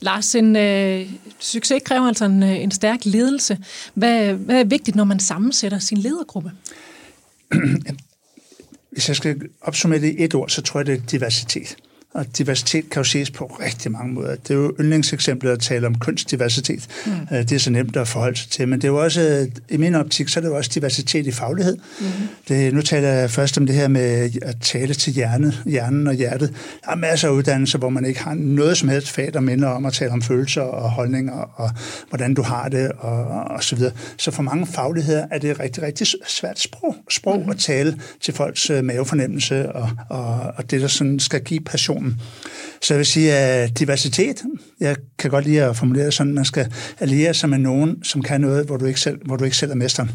Lars, 0.00 0.34
en 0.34 0.56
øh, 0.56 1.10
succes 1.38 1.82
kræver 1.84 2.08
altså 2.08 2.24
en, 2.24 2.42
øh, 2.42 2.62
en 2.62 2.70
stærk 2.70 3.04
ledelse. 3.04 3.58
Hvad, 3.94 4.32
hvad 4.32 4.60
er 4.60 4.64
vigtigt, 4.64 4.96
når 4.96 5.04
man 5.04 5.20
sammensætter 5.20 5.78
sin 5.78 5.98
ledergruppe? 5.98 6.52
Hvis 8.92 9.08
jeg 9.08 9.16
skal 9.16 9.40
opsummere 9.60 10.00
det 10.00 10.14
i 10.18 10.24
et 10.24 10.34
ord, 10.34 10.48
så 10.48 10.62
tror 10.62 10.80
jeg, 10.80 10.86
det 10.86 10.94
er 10.94 11.06
diversitet. 11.06 11.76
Og 12.18 12.38
diversitet 12.38 12.90
kan 12.90 13.00
jo 13.00 13.04
ses 13.04 13.30
på 13.30 13.44
rigtig 13.44 13.92
mange 13.92 14.14
måder. 14.14 14.36
Det 14.36 14.50
er 14.50 14.54
jo 14.54 14.74
yndlingseksemplet 14.80 15.50
at 15.50 15.60
tale 15.60 15.86
om 15.86 15.98
kønsdiversitet. 15.98 16.88
Mm. 17.06 17.12
Øh, 17.12 17.38
det 17.38 17.52
er 17.52 17.58
så 17.58 17.70
nemt 17.70 17.96
at 17.96 18.08
forholde 18.08 18.38
sig 18.38 18.50
til. 18.50 18.68
Men 18.68 18.80
det 18.80 18.84
er 18.84 18.92
jo 18.92 19.02
også, 19.02 19.48
i 19.68 19.76
min 19.76 19.94
optik, 19.94 20.28
så 20.28 20.40
er 20.40 20.42
det 20.42 20.48
jo 20.48 20.56
også 20.56 20.70
diversitet 20.74 21.26
i 21.26 21.30
faglighed. 21.30 21.76
Mm. 22.00 22.06
Det, 22.48 22.74
nu 22.74 22.82
taler 22.82 23.08
jeg 23.08 23.30
først 23.30 23.58
om 23.58 23.66
det 23.66 23.74
her 23.74 23.88
med 23.88 24.30
at 24.42 24.56
tale 24.60 24.94
til 24.94 25.12
hjernet, 25.12 25.62
hjernen 25.66 26.06
og 26.06 26.14
hjertet. 26.14 26.54
Der 26.84 26.90
er 26.90 26.96
masser 26.96 27.28
af 27.28 27.32
uddannelser, 27.32 27.78
hvor 27.78 27.88
man 27.88 28.04
ikke 28.04 28.20
har 28.20 28.34
noget 28.34 28.76
som 28.76 28.88
helst 28.88 29.08
fag, 29.10 29.32
der 29.32 29.40
minder 29.40 29.68
om 29.68 29.86
at 29.86 29.92
tale 29.92 30.10
om 30.10 30.22
følelser 30.22 30.62
og 30.62 30.90
holdninger 30.90 31.32
og 31.32 31.70
hvordan 32.08 32.34
du 32.34 32.42
har 32.42 32.68
det 32.68 32.92
og, 32.98 33.24
og 33.26 33.64
så 33.64 33.76
videre. 33.76 33.92
Så 34.16 34.30
for 34.30 34.42
mange 34.42 34.66
fagligheder 34.66 35.26
er 35.30 35.38
det 35.38 35.60
rigtig, 35.60 35.82
rigtig 35.82 36.06
svært 36.26 36.58
sprog, 36.58 36.96
sprog 37.10 37.42
mm. 37.44 37.50
at 37.50 37.58
tale 37.58 37.98
til 38.20 38.34
folks 38.34 38.70
øh, 38.70 38.84
mavefornemmelse 38.84 39.72
og, 39.72 39.90
og, 40.08 40.52
og 40.56 40.70
det, 40.70 40.80
der 40.80 40.86
sådan 40.86 41.20
skal 41.20 41.40
give 41.40 41.60
passion 41.60 42.07
sammen. 42.08 42.20
Så 42.82 42.94
jeg 42.94 42.98
vil 42.98 43.06
sige, 43.06 43.32
at 43.32 43.78
diversitet, 43.78 44.42
jeg 44.80 44.96
kan 45.18 45.30
godt 45.30 45.44
lide 45.44 45.62
at 45.62 45.76
formulere 45.76 46.06
det 46.06 46.14
sådan, 46.14 46.30
at 46.30 46.34
man 46.34 46.44
skal 46.44 46.72
alliere 47.00 47.34
sig 47.34 47.48
med 47.50 47.58
nogen, 47.58 48.04
som 48.04 48.22
kan 48.22 48.40
noget, 48.40 48.66
hvor 48.66 48.76
du 48.76 48.84
ikke 48.84 49.00
selv, 49.00 49.18
hvor 49.24 49.36
du 49.36 49.44
ikke 49.44 49.56
selv 49.56 49.70
er 49.70 49.74
mesteren. 49.74 50.10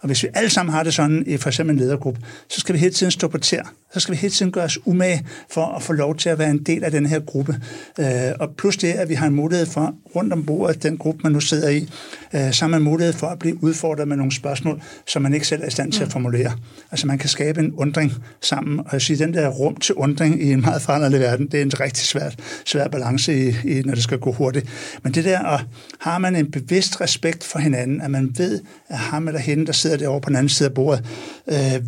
Og 0.00 0.06
hvis 0.06 0.22
vi 0.22 0.28
alle 0.34 0.50
sammen 0.50 0.72
har 0.72 0.82
det 0.82 0.94
sådan 0.94 1.24
i 1.26 1.36
for 1.36 1.48
eksempel 1.48 1.76
en 1.76 1.80
ledergruppe, 1.80 2.20
så 2.48 2.60
skal 2.60 2.72
vi 2.72 2.78
hele 2.78 2.94
tiden 2.94 3.10
stå 3.10 3.28
på 3.28 3.38
tæer. 3.38 3.74
Så 3.92 4.00
skal 4.00 4.12
vi 4.12 4.16
hele 4.16 4.32
tiden 4.32 4.52
gøre 4.52 4.64
os 4.64 4.78
umage 4.86 5.26
for 5.50 5.66
at 5.66 5.82
få 5.82 5.92
lov 5.92 6.16
til 6.16 6.28
at 6.28 6.38
være 6.38 6.50
en 6.50 6.62
del 6.62 6.84
af 6.84 6.90
den 6.90 7.06
her 7.06 7.20
gruppe. 7.20 7.60
Øh, 8.00 8.06
og 8.40 8.48
plus 8.58 8.76
det, 8.76 8.92
at 8.92 9.08
vi 9.08 9.14
har 9.14 9.26
en 9.26 9.34
mulighed 9.34 9.66
for 9.66 9.94
rundt 10.16 10.32
om 10.32 10.46
bordet, 10.46 10.82
den 10.82 10.98
gruppe, 10.98 11.20
man 11.22 11.32
nu 11.32 11.40
sidder 11.40 11.68
i, 11.68 11.88
øh, 12.34 12.52
så 12.52 12.64
har 12.64 12.68
man 12.68 12.82
mulighed 12.82 13.12
for 13.12 13.26
at 13.26 13.38
blive 13.38 13.64
udfordret 13.64 14.08
med 14.08 14.16
nogle 14.16 14.32
spørgsmål, 14.32 14.82
som 15.06 15.22
man 15.22 15.34
ikke 15.34 15.46
selv 15.46 15.62
er 15.62 15.66
i 15.66 15.70
stand 15.70 15.92
til 15.92 16.02
at 16.02 16.08
mm. 16.08 16.12
formulere. 16.12 16.52
Altså 16.90 17.06
man 17.06 17.18
kan 17.18 17.28
skabe 17.28 17.60
en 17.60 17.72
undring 17.74 18.12
sammen, 18.40 18.78
og 18.78 18.88
jeg 18.92 19.02
siger, 19.02 19.18
den 19.18 19.34
der 19.34 19.48
rum 19.48 19.76
til 19.76 19.94
undring 19.94 20.42
i 20.42 20.52
en 20.52 20.60
meget 20.60 20.82
foranderlig 20.82 21.20
verden, 21.20 21.46
det 21.46 21.58
er 21.58 21.62
en 21.62 21.80
rigtig 21.80 22.06
svært, 22.06 22.36
svær 22.66 22.88
balance, 22.88 23.34
i, 23.34 23.54
i, 23.64 23.82
når 23.82 23.94
det 23.94 24.02
skal 24.02 24.18
gå 24.18 24.32
hurtigt. 24.32 24.66
Men 25.02 25.14
det 25.14 25.24
der, 25.24 25.38
og 25.38 25.60
har 26.00 26.18
man 26.18 26.36
en 26.36 26.50
bevidst 26.50 27.00
respekt 27.00 27.44
for 27.44 27.58
hinanden, 27.58 28.00
at 28.00 28.10
man 28.10 28.30
ved, 28.36 28.60
at 28.88 28.98
ham 28.98 29.28
eller 29.28 29.40
hende, 29.40 29.66
der 29.66 29.72
sidder 29.72 29.96
derovre 29.96 30.20
på 30.20 30.28
den 30.28 30.36
anden 30.36 30.48
side 30.48 30.68
af 30.68 30.74
bordet, 30.74 31.04
øh, 31.48 31.80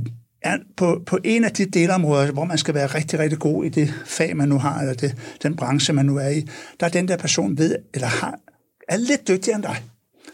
er 0.44 0.59
på, 0.76 1.02
på 1.07 1.18
en 1.24 1.44
af 1.44 1.52
de 1.52 1.64
delområder, 1.64 2.33
hvor 2.33 2.44
man 2.44 2.59
skal 2.59 2.74
være 2.74 2.87
rigtig, 2.87 3.18
rigtig 3.18 3.38
god 3.38 3.64
i 3.64 3.68
det 3.68 3.94
fag, 4.07 4.37
man 4.37 4.48
nu 4.48 4.59
har, 4.59 4.81
eller 4.81 4.94
det, 4.94 5.16
den 5.42 5.57
branche, 5.57 5.94
man 5.94 6.07
nu 6.07 6.16
er 6.16 6.28
i, 6.28 6.48
der 6.81 6.87
er 6.87 6.90
den 6.90 7.09
der 7.09 7.16
person 7.16 7.59
ved, 7.59 7.76
eller 7.94 8.09
har, 8.09 8.38
er 8.88 8.96
lidt 8.96 9.28
dygtigere 9.28 9.57
end 9.57 9.62
dig. 9.62 9.83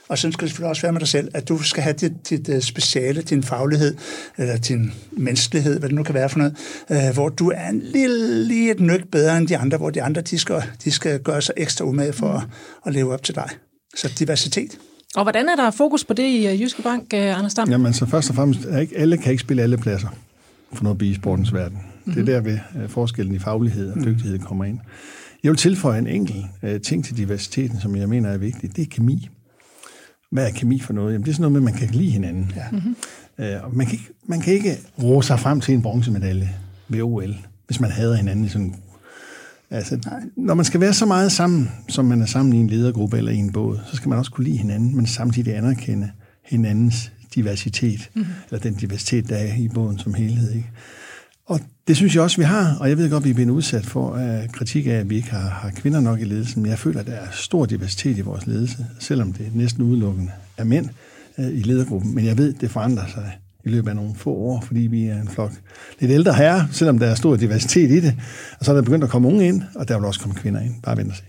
Og 0.09 0.19
så 0.19 0.33
skal 0.33 0.41
det 0.41 0.51
selvfølgelig 0.51 0.71
også 0.71 0.83
være 0.83 0.93
med 0.93 1.01
dig 1.01 1.09
selv, 1.09 1.29
at 1.35 1.49
du 1.49 1.63
skal 1.63 1.83
have 1.83 1.93
dit, 1.93 2.31
dit 2.31 2.49
øh, 2.49 2.61
speciale, 2.61 3.23
din 3.23 3.43
faglighed, 3.43 3.97
eller 4.39 4.57
din 4.57 4.93
menneskelighed, 5.13 5.79
hvad 5.79 5.89
det 5.89 5.97
nu 5.97 6.03
kan 6.03 6.15
være 6.15 6.29
for 6.29 6.39
noget, 6.39 6.57
øh, 6.91 7.15
hvor 7.15 7.29
du 7.29 7.51
er 7.51 7.69
en 7.69 7.81
lille, 7.81 8.45
lige 8.45 8.71
et 8.71 8.81
nyk 8.81 9.11
bedre 9.13 9.39
end 9.39 9.49
de 9.49 9.57
andre, 9.57 9.79
hvor 9.79 9.91
de 9.91 10.03
andre, 10.03 10.21
de 10.21 10.39
skal, 10.39 10.63
de 10.85 10.91
skal 10.91 11.21
gøre 11.21 11.43
sig 11.43 11.55
ekstra 11.57 11.85
umage 11.85 12.13
for 12.13 12.29
at, 12.29 12.43
at 12.87 12.93
leve 12.93 13.13
op 13.13 13.23
til 13.23 13.35
dig. 13.35 13.51
Så 13.97 14.13
diversitet. 14.19 14.79
Og 15.17 15.23
hvordan 15.23 15.49
er 15.49 15.57
der 15.57 15.71
fokus 15.71 16.05
på 16.05 16.15
det 16.15 16.23
i 16.23 16.47
øh, 16.47 16.63
Jyske 16.63 16.83
Bank, 16.83 17.15
øh, 17.15 17.39
Anders 17.39 17.55
Dam? 17.55 17.71
Jamen, 17.71 17.93
så 17.93 18.07
først 18.07 18.31
og 18.31 18.37
fremmest, 18.37 18.65
er 18.65 18.79
ikke, 18.79 18.99
alle 18.99 19.17
kan 19.17 19.33
ikke 19.33 19.41
spille 19.41 19.63
alle 19.63 19.79
pladser 19.79 20.09
for 20.73 20.85
noget 20.85 21.03
i 21.03 21.15
sportens 21.15 21.55
verden. 21.55 21.79
Mm-hmm. 21.79 22.25
Det 22.25 22.35
er 22.35 22.41
mhm. 22.41 22.45
der 22.45 22.51
ved 22.75 22.83
øh, 22.83 22.89
forskellen 22.89 23.35
i 23.35 23.39
faglighed 23.39 23.93
og 23.93 24.05
dygtighed 24.05 24.39
kommer 24.39 24.65
ind. 24.65 24.79
Jeg 25.43 25.51
vil 25.51 25.59
tilføje 25.59 25.99
en 25.99 26.07
enkelt 26.07 26.45
uh, 26.63 26.81
ting 26.85 27.05
til 27.05 27.17
diversiteten, 27.17 27.81
som 27.81 27.97
jeg 27.97 28.09
mener 28.09 28.31
er 28.31 28.39
vigtig. 28.39 28.77
Det 28.77 28.83
er 28.83 28.87
kemi. 28.91 29.29
Hvad 30.31 30.47
er 30.47 30.51
kemi 30.51 30.81
for 30.81 30.93
noget? 30.93 31.13
Jamen, 31.13 31.25
det 31.25 31.31
er 31.31 31.35
sådan 31.35 31.53
noget 31.53 31.63
med, 31.63 31.71
at 31.71 31.81
man 31.81 31.89
kan 31.89 31.99
lide 32.01 32.11
hinanden. 32.11 32.53
Ja. 32.57 32.63
Mm-hmm. 32.73 32.97
Uh, 33.39 33.65
og 33.65 33.77
man, 33.77 33.87
kan 33.87 33.93
ikke, 33.93 34.09
man 34.27 34.41
kan 34.41 34.55
ikke 34.55 34.79
råde 35.03 35.27
sig 35.27 35.41
frem 35.41 35.61
til 35.61 35.75
en 35.75 35.83
bronzemedalje 35.83 36.51
ved 36.89 37.03
OL, 37.03 37.37
hvis 37.67 37.81
man 37.81 37.91
hader 37.91 38.17
hinanden 38.17 38.45
i 38.45 38.49
sådan 38.49 38.67
en 38.67 38.77
Altså, 39.71 39.99
når 40.37 40.55
man 40.55 40.65
skal 40.65 40.81
være 40.81 40.95
så 40.95 41.07
meget 41.07 41.33
sammen, 41.33 41.71
som 41.89 42.05
man 42.05 42.23
er 42.23 42.27
sammen 42.27 42.53
i 42.53 42.57
en 42.57 42.71
ledergruppe 42.71 43.19
eller 43.19 43.33
i 43.33 43.37
en 43.37 43.53
båd, 43.53 43.79
så 43.91 43.97
skal 43.97 44.09
man 44.09 44.19
også 44.19 44.31
kunne 44.31 44.45
lide 44.45 44.57
hinanden, 44.57 44.97
men 44.97 45.07
samtidig 45.07 45.57
anerkende 45.57 46.11
hinandens 46.45 47.13
diversitet, 47.35 48.11
mm-hmm. 48.15 48.33
eller 48.51 48.63
den 48.63 48.75
diversitet, 48.75 49.29
der 49.29 49.37
er 49.37 49.57
i 49.57 49.69
båden 49.69 49.99
som 49.99 50.15
helhed. 50.15 50.53
Ikke? 50.53 50.71
Og 51.47 51.61
det 51.89 51.97
synes 51.97 52.15
jeg 52.15 52.23
også, 52.23 52.37
vi 52.37 52.43
har, 52.43 52.77
og 52.81 52.89
jeg 52.89 52.99
ved 52.99 53.11
godt, 53.11 53.25
vi 53.25 53.31
er 53.31 53.35
blevet 53.35 53.51
udsat 53.51 53.87
for 53.87 54.11
uh, 54.11 54.53
kritik 54.53 54.87
af, 54.87 54.91
at 54.91 55.11
vi 55.11 55.17
ikke 55.17 55.31
har, 55.31 55.49
har 55.49 55.71
kvinder 55.71 56.01
nok 56.01 56.21
i 56.21 56.25
ledelsen, 56.25 56.63
men 56.63 56.71
jeg 56.71 56.79
føler, 56.79 57.01
at 57.01 57.07
der 57.07 57.13
er 57.13 57.27
stor 57.33 57.67
diversitet 57.67 58.19
i 58.19 58.21
vores 58.21 58.47
ledelse, 58.47 58.87
selvom 58.99 59.33
det 59.33 59.55
næsten 59.55 59.83
udelukkende 59.83 60.31
er 60.57 60.65
mænd 60.65 60.89
uh, 61.39 61.45
i 61.45 61.63
ledergruppen, 61.63 62.15
men 62.15 62.25
jeg 62.25 62.39
ved, 62.39 62.53
det 62.53 62.71
forandrer 62.71 63.07
sig 63.07 63.39
i 63.69 63.71
løbet 63.71 63.91
af 63.91 63.97
nogle 63.97 64.15
få 64.15 64.31
år, 64.31 64.61
fordi 64.67 64.81
vi 64.81 65.05
er 65.05 65.21
en 65.21 65.29
flok 65.29 65.53
lidt 66.01 66.13
ældre 66.13 66.35
herrer, 66.35 66.65
selvom 66.73 66.99
der 66.99 67.07
er 67.07 67.15
stor 67.15 67.37
diversitet 67.37 67.91
i 67.91 68.01
det. 68.01 68.15
Og 68.59 68.65
så 68.65 68.71
er 68.71 68.75
der 68.75 68.83
begyndt 68.83 69.05
at 69.05 69.11
komme 69.11 69.29
unge 69.29 69.49
ind, 69.49 69.63
og 69.75 69.89
der 69.89 69.99
vil 69.99 70.05
også 70.05 70.21
komme 70.21 70.37
kvinder 70.37 70.61
ind. 70.61 70.75
Bare 70.83 70.97
vent 70.97 71.11
og 71.11 71.17
se. 71.17 71.23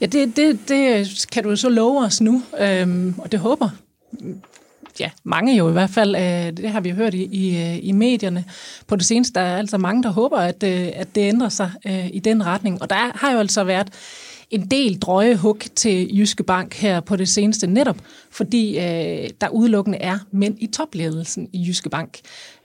Ja, 0.00 0.06
det, 0.06 0.36
det, 0.36 0.58
det 0.68 1.26
kan 1.32 1.44
du 1.44 1.56
så 1.56 1.68
love 1.68 2.04
os 2.04 2.20
nu, 2.20 2.42
øhm, 2.60 3.14
og 3.18 3.32
det 3.32 3.40
håber 3.40 3.70
ja, 5.00 5.10
mange 5.24 5.56
jo 5.56 5.68
i 5.68 5.72
hvert 5.72 5.90
fald, 5.90 6.16
øh, 6.16 6.56
det 6.56 6.70
har 6.70 6.80
vi 6.80 6.90
hørt 6.90 7.14
i, 7.14 7.24
i, 7.24 7.56
øh, 7.56 7.78
i 7.82 7.92
medierne 7.92 8.44
på 8.86 8.96
det 8.96 9.06
seneste, 9.06 9.34
der 9.34 9.40
er 9.40 9.56
altså 9.56 9.78
mange, 9.78 10.02
der 10.02 10.10
håber, 10.10 10.36
at, 10.38 10.62
øh, 10.62 10.88
at 10.94 11.14
det 11.14 11.20
ændrer 11.20 11.48
sig 11.48 11.70
øh, 11.86 12.06
i 12.12 12.18
den 12.18 12.46
retning. 12.46 12.82
Og 12.82 12.90
der 12.90 12.96
har 13.14 13.32
jo 13.32 13.38
altså 13.38 13.64
været 13.64 13.88
en 14.50 14.66
del 14.70 14.98
drøje 14.98 15.36
hug 15.36 15.58
til 15.74 16.18
Jyske 16.18 16.42
Bank 16.42 16.74
her 16.74 17.00
på 17.00 17.16
det 17.16 17.28
seneste, 17.28 17.66
netop 17.66 17.96
fordi 18.30 18.78
øh, 18.78 19.30
der 19.40 19.48
udelukkende 19.48 19.98
er 19.98 20.18
mænd 20.32 20.56
i 20.60 20.66
topledelsen 20.66 21.48
i 21.52 21.64
Jyske 21.68 21.90
Bank. 21.90 22.18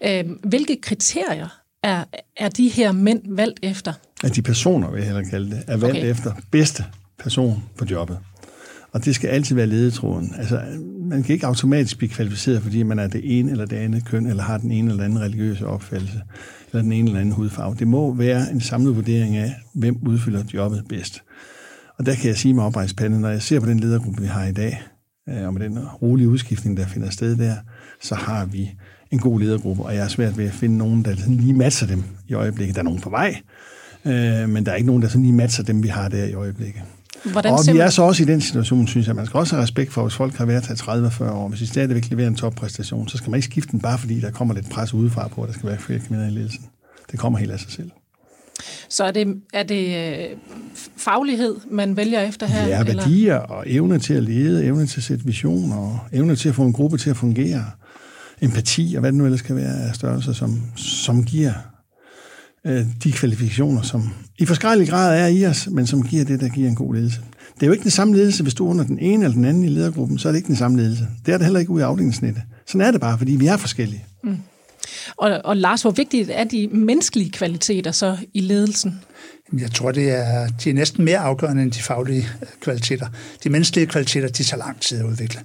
Øh, 0.05 0.23
hvilke 0.43 0.81
kriterier 0.81 1.61
er, 1.83 2.03
er 2.37 2.49
de 2.49 2.69
her 2.69 2.91
mænd 2.91 3.21
valgt 3.35 3.59
efter? 3.63 3.93
At 4.23 4.35
de 4.35 4.41
personer, 4.41 4.91
vil 4.91 4.97
jeg 4.97 5.05
hellere 5.05 5.29
kalde 5.29 5.51
det, 5.51 5.63
er 5.67 5.77
valgt 5.77 5.97
okay. 5.97 6.11
efter 6.11 6.33
bedste 6.51 6.85
person 7.19 7.63
på 7.77 7.85
jobbet. 7.91 8.17
Og 8.91 9.05
det 9.05 9.15
skal 9.15 9.27
altid 9.27 9.55
være 9.55 9.67
ledetråden. 9.67 10.33
Altså, 10.37 10.61
man 10.99 11.23
kan 11.23 11.33
ikke 11.33 11.47
automatisk 11.47 11.97
blive 11.97 12.09
kvalificeret, 12.09 12.61
fordi 12.61 12.83
man 12.83 12.99
er 12.99 13.07
det 13.07 13.39
ene 13.39 13.51
eller 13.51 13.65
det 13.65 13.75
andet 13.75 14.05
køn, 14.05 14.25
eller 14.25 14.43
har 14.43 14.57
den 14.57 14.71
ene 14.71 14.91
eller 14.91 15.03
anden 15.03 15.21
religiøse 15.21 15.67
opfattelse, 15.67 16.21
eller 16.71 16.81
den 16.81 16.91
ene 16.91 17.09
eller 17.09 17.19
anden 17.19 17.33
hudfarve. 17.33 17.75
Det 17.79 17.87
må 17.87 18.13
være 18.13 18.51
en 18.51 18.61
samlet 18.61 18.95
vurdering 18.95 19.37
af, 19.37 19.55
hvem 19.73 19.97
udfylder 20.07 20.43
jobbet 20.53 20.83
bedst. 20.89 21.23
Og 21.99 22.05
der 22.05 22.15
kan 22.15 22.27
jeg 22.27 22.37
sige 22.37 22.53
med 22.53 22.63
oprejspande, 22.63 23.21
når 23.21 23.29
jeg 23.29 23.41
ser 23.41 23.59
på 23.59 23.65
den 23.65 23.79
ledergruppe, 23.79 24.21
vi 24.21 24.27
har 24.27 24.45
i 24.45 24.51
dag, 24.51 24.81
øh, 25.29 25.47
og 25.47 25.53
med 25.53 25.61
den 25.61 25.79
rolige 25.79 26.29
udskiftning, 26.29 26.77
der 26.77 26.87
finder 26.87 27.09
sted 27.09 27.35
der, 27.37 27.55
så 28.01 28.15
har 28.15 28.45
vi 28.45 28.71
en 29.11 29.19
god 29.19 29.39
ledergruppe, 29.39 29.83
og 29.83 29.95
jeg 29.95 30.03
er 30.03 30.07
svært 30.07 30.37
ved 30.37 30.45
at 30.45 30.53
finde 30.53 30.77
nogen, 30.77 31.05
der 31.05 31.15
lige 31.27 31.53
matcher 31.53 31.87
dem 31.87 32.03
i 32.27 32.33
øjeblikket. 32.33 32.75
Der 32.75 32.81
er 32.81 32.85
nogen 32.85 33.01
på 33.01 33.09
vej, 33.09 33.35
øh, 34.05 34.49
men 34.49 34.65
der 34.65 34.71
er 34.71 34.75
ikke 34.75 34.87
nogen, 34.87 35.01
der 35.01 35.07
sådan 35.07 35.21
lige 35.21 35.33
matcher 35.33 35.63
dem, 35.63 35.83
vi 35.83 35.87
har 35.87 36.09
der 36.09 36.25
i 36.25 36.33
øjeblikket. 36.33 36.81
Hvordan 37.23 37.53
og 37.53 37.59
vi 37.73 37.79
er 37.79 37.89
så 37.89 38.01
også 38.01 38.23
i 38.23 38.25
den 38.25 38.41
situation, 38.41 38.87
synes 38.87 39.07
jeg, 39.07 39.15
man 39.15 39.25
skal 39.25 39.37
også 39.37 39.55
have 39.55 39.63
respekt 39.63 39.93
for, 39.93 40.01
hvis 40.01 40.15
folk 40.15 40.35
har 40.35 40.45
været 40.45 40.67
her 40.67 40.75
30-40 40.75 41.31
år. 41.31 41.47
Hvis 41.47 41.59
de 41.59 41.67
stadigvæk 41.67 42.09
leverer 42.09 42.27
en 42.27 42.35
toppræstation, 42.35 43.07
så 43.07 43.17
skal 43.17 43.29
man 43.29 43.37
ikke 43.37 43.45
skifte 43.45 43.71
den 43.71 43.79
bare, 43.79 43.97
fordi 43.97 44.19
der 44.19 44.31
kommer 44.31 44.53
lidt 44.53 44.69
pres 44.69 44.93
udefra 44.93 45.27
på, 45.27 45.41
at 45.41 45.47
der 45.47 45.53
skal 45.53 45.69
være 45.69 45.77
flere 45.77 45.99
kvinder 45.99 46.27
i 46.27 46.29
ledelsen. 46.29 46.65
Det 47.11 47.19
kommer 47.19 47.39
helt 47.39 47.51
af 47.51 47.59
sig 47.59 47.71
selv. 47.71 47.91
Så 48.89 49.03
er 49.03 49.11
det, 49.11 49.35
er 49.53 49.63
det 49.63 49.95
øh, 49.95 50.37
faglighed, 50.97 51.55
man 51.71 51.97
vælger 51.97 52.21
efter 52.21 52.47
her? 52.47 52.67
Ja, 52.67 52.83
værdier 52.83 53.35
eller? 53.35 53.55
og 53.55 53.63
evne 53.67 53.99
til 53.99 54.13
at 54.13 54.23
lede, 54.23 54.65
evne 54.65 54.85
til 54.85 54.99
at 54.99 55.03
sætte 55.03 55.25
visioner, 55.25 55.75
og 55.75 55.99
evne 56.11 56.35
til 56.35 56.49
at 56.49 56.55
få 56.55 56.63
en 56.63 56.73
gruppe 56.73 56.97
til 56.97 57.09
at 57.09 57.17
fungere, 57.17 57.65
empati 58.41 58.93
og 58.95 58.99
hvad 58.99 59.11
det 59.11 59.17
nu 59.17 59.25
ellers 59.25 59.41
kan 59.41 59.55
være 59.55 59.87
af 59.87 59.95
størrelser, 59.95 60.33
som, 60.33 60.61
som 60.75 61.23
giver 61.23 61.53
øh, 62.67 62.85
de 63.03 63.11
kvalifikationer, 63.11 63.81
som 63.81 64.09
i 64.39 64.45
forskellige 64.45 64.89
grad 64.89 65.21
er 65.21 65.27
i 65.27 65.45
os, 65.45 65.67
men 65.71 65.87
som 65.87 66.03
giver 66.03 66.25
det, 66.25 66.39
der 66.39 66.49
giver 66.49 66.67
en 66.67 66.75
god 66.75 66.95
ledelse. 66.95 67.21
Det 67.55 67.63
er 67.63 67.67
jo 67.67 67.73
ikke 67.73 67.83
den 67.83 67.91
samme 67.91 68.15
ledelse, 68.15 68.43
hvis 68.43 68.53
du 68.53 68.65
er 68.65 68.69
under 68.69 68.83
den 68.83 68.99
ene 68.99 69.23
eller 69.23 69.35
den 69.35 69.45
anden 69.45 69.63
i 69.63 69.67
ledergruppen, 69.67 70.17
så 70.17 70.27
er 70.27 70.31
det 70.31 70.39
ikke 70.39 70.47
den 70.47 70.55
samme 70.55 70.77
ledelse. 70.77 71.07
Det 71.25 71.33
er 71.33 71.37
det 71.37 71.45
heller 71.45 71.59
ikke 71.59 71.71
ude 71.71 71.81
i 71.81 71.83
afdelingsnettet. 71.83 72.43
Sådan 72.65 72.87
er 72.87 72.91
det 72.91 73.01
bare, 73.01 73.17
fordi 73.17 73.31
vi 73.31 73.47
er 73.47 73.57
forskellige. 73.57 74.05
Mm. 74.23 74.37
Og, 75.17 75.41
og 75.43 75.57
Lars, 75.57 75.81
hvor 75.81 75.91
vigtigt 75.91 76.29
er 76.33 76.43
de 76.43 76.67
menneskelige 76.67 77.31
kvaliteter 77.31 77.91
så 77.91 78.17
i 78.33 78.39
ledelsen? 78.39 79.01
Jeg 79.59 79.71
tror, 79.71 79.91
det 79.91 80.09
er, 80.09 80.47
de 80.63 80.69
er 80.69 80.73
næsten 80.73 81.05
mere 81.05 81.17
afgørende 81.17 81.63
end 81.63 81.71
de 81.71 81.81
faglige 81.81 82.27
øh, 82.41 82.47
kvaliteter. 82.61 83.07
De 83.43 83.49
menneskelige 83.49 83.87
kvaliteter, 83.87 84.27
de 84.27 84.43
tager 84.43 84.57
lang 84.65 84.81
tid 84.81 84.99
at 84.99 85.05
udvikle. 85.05 85.41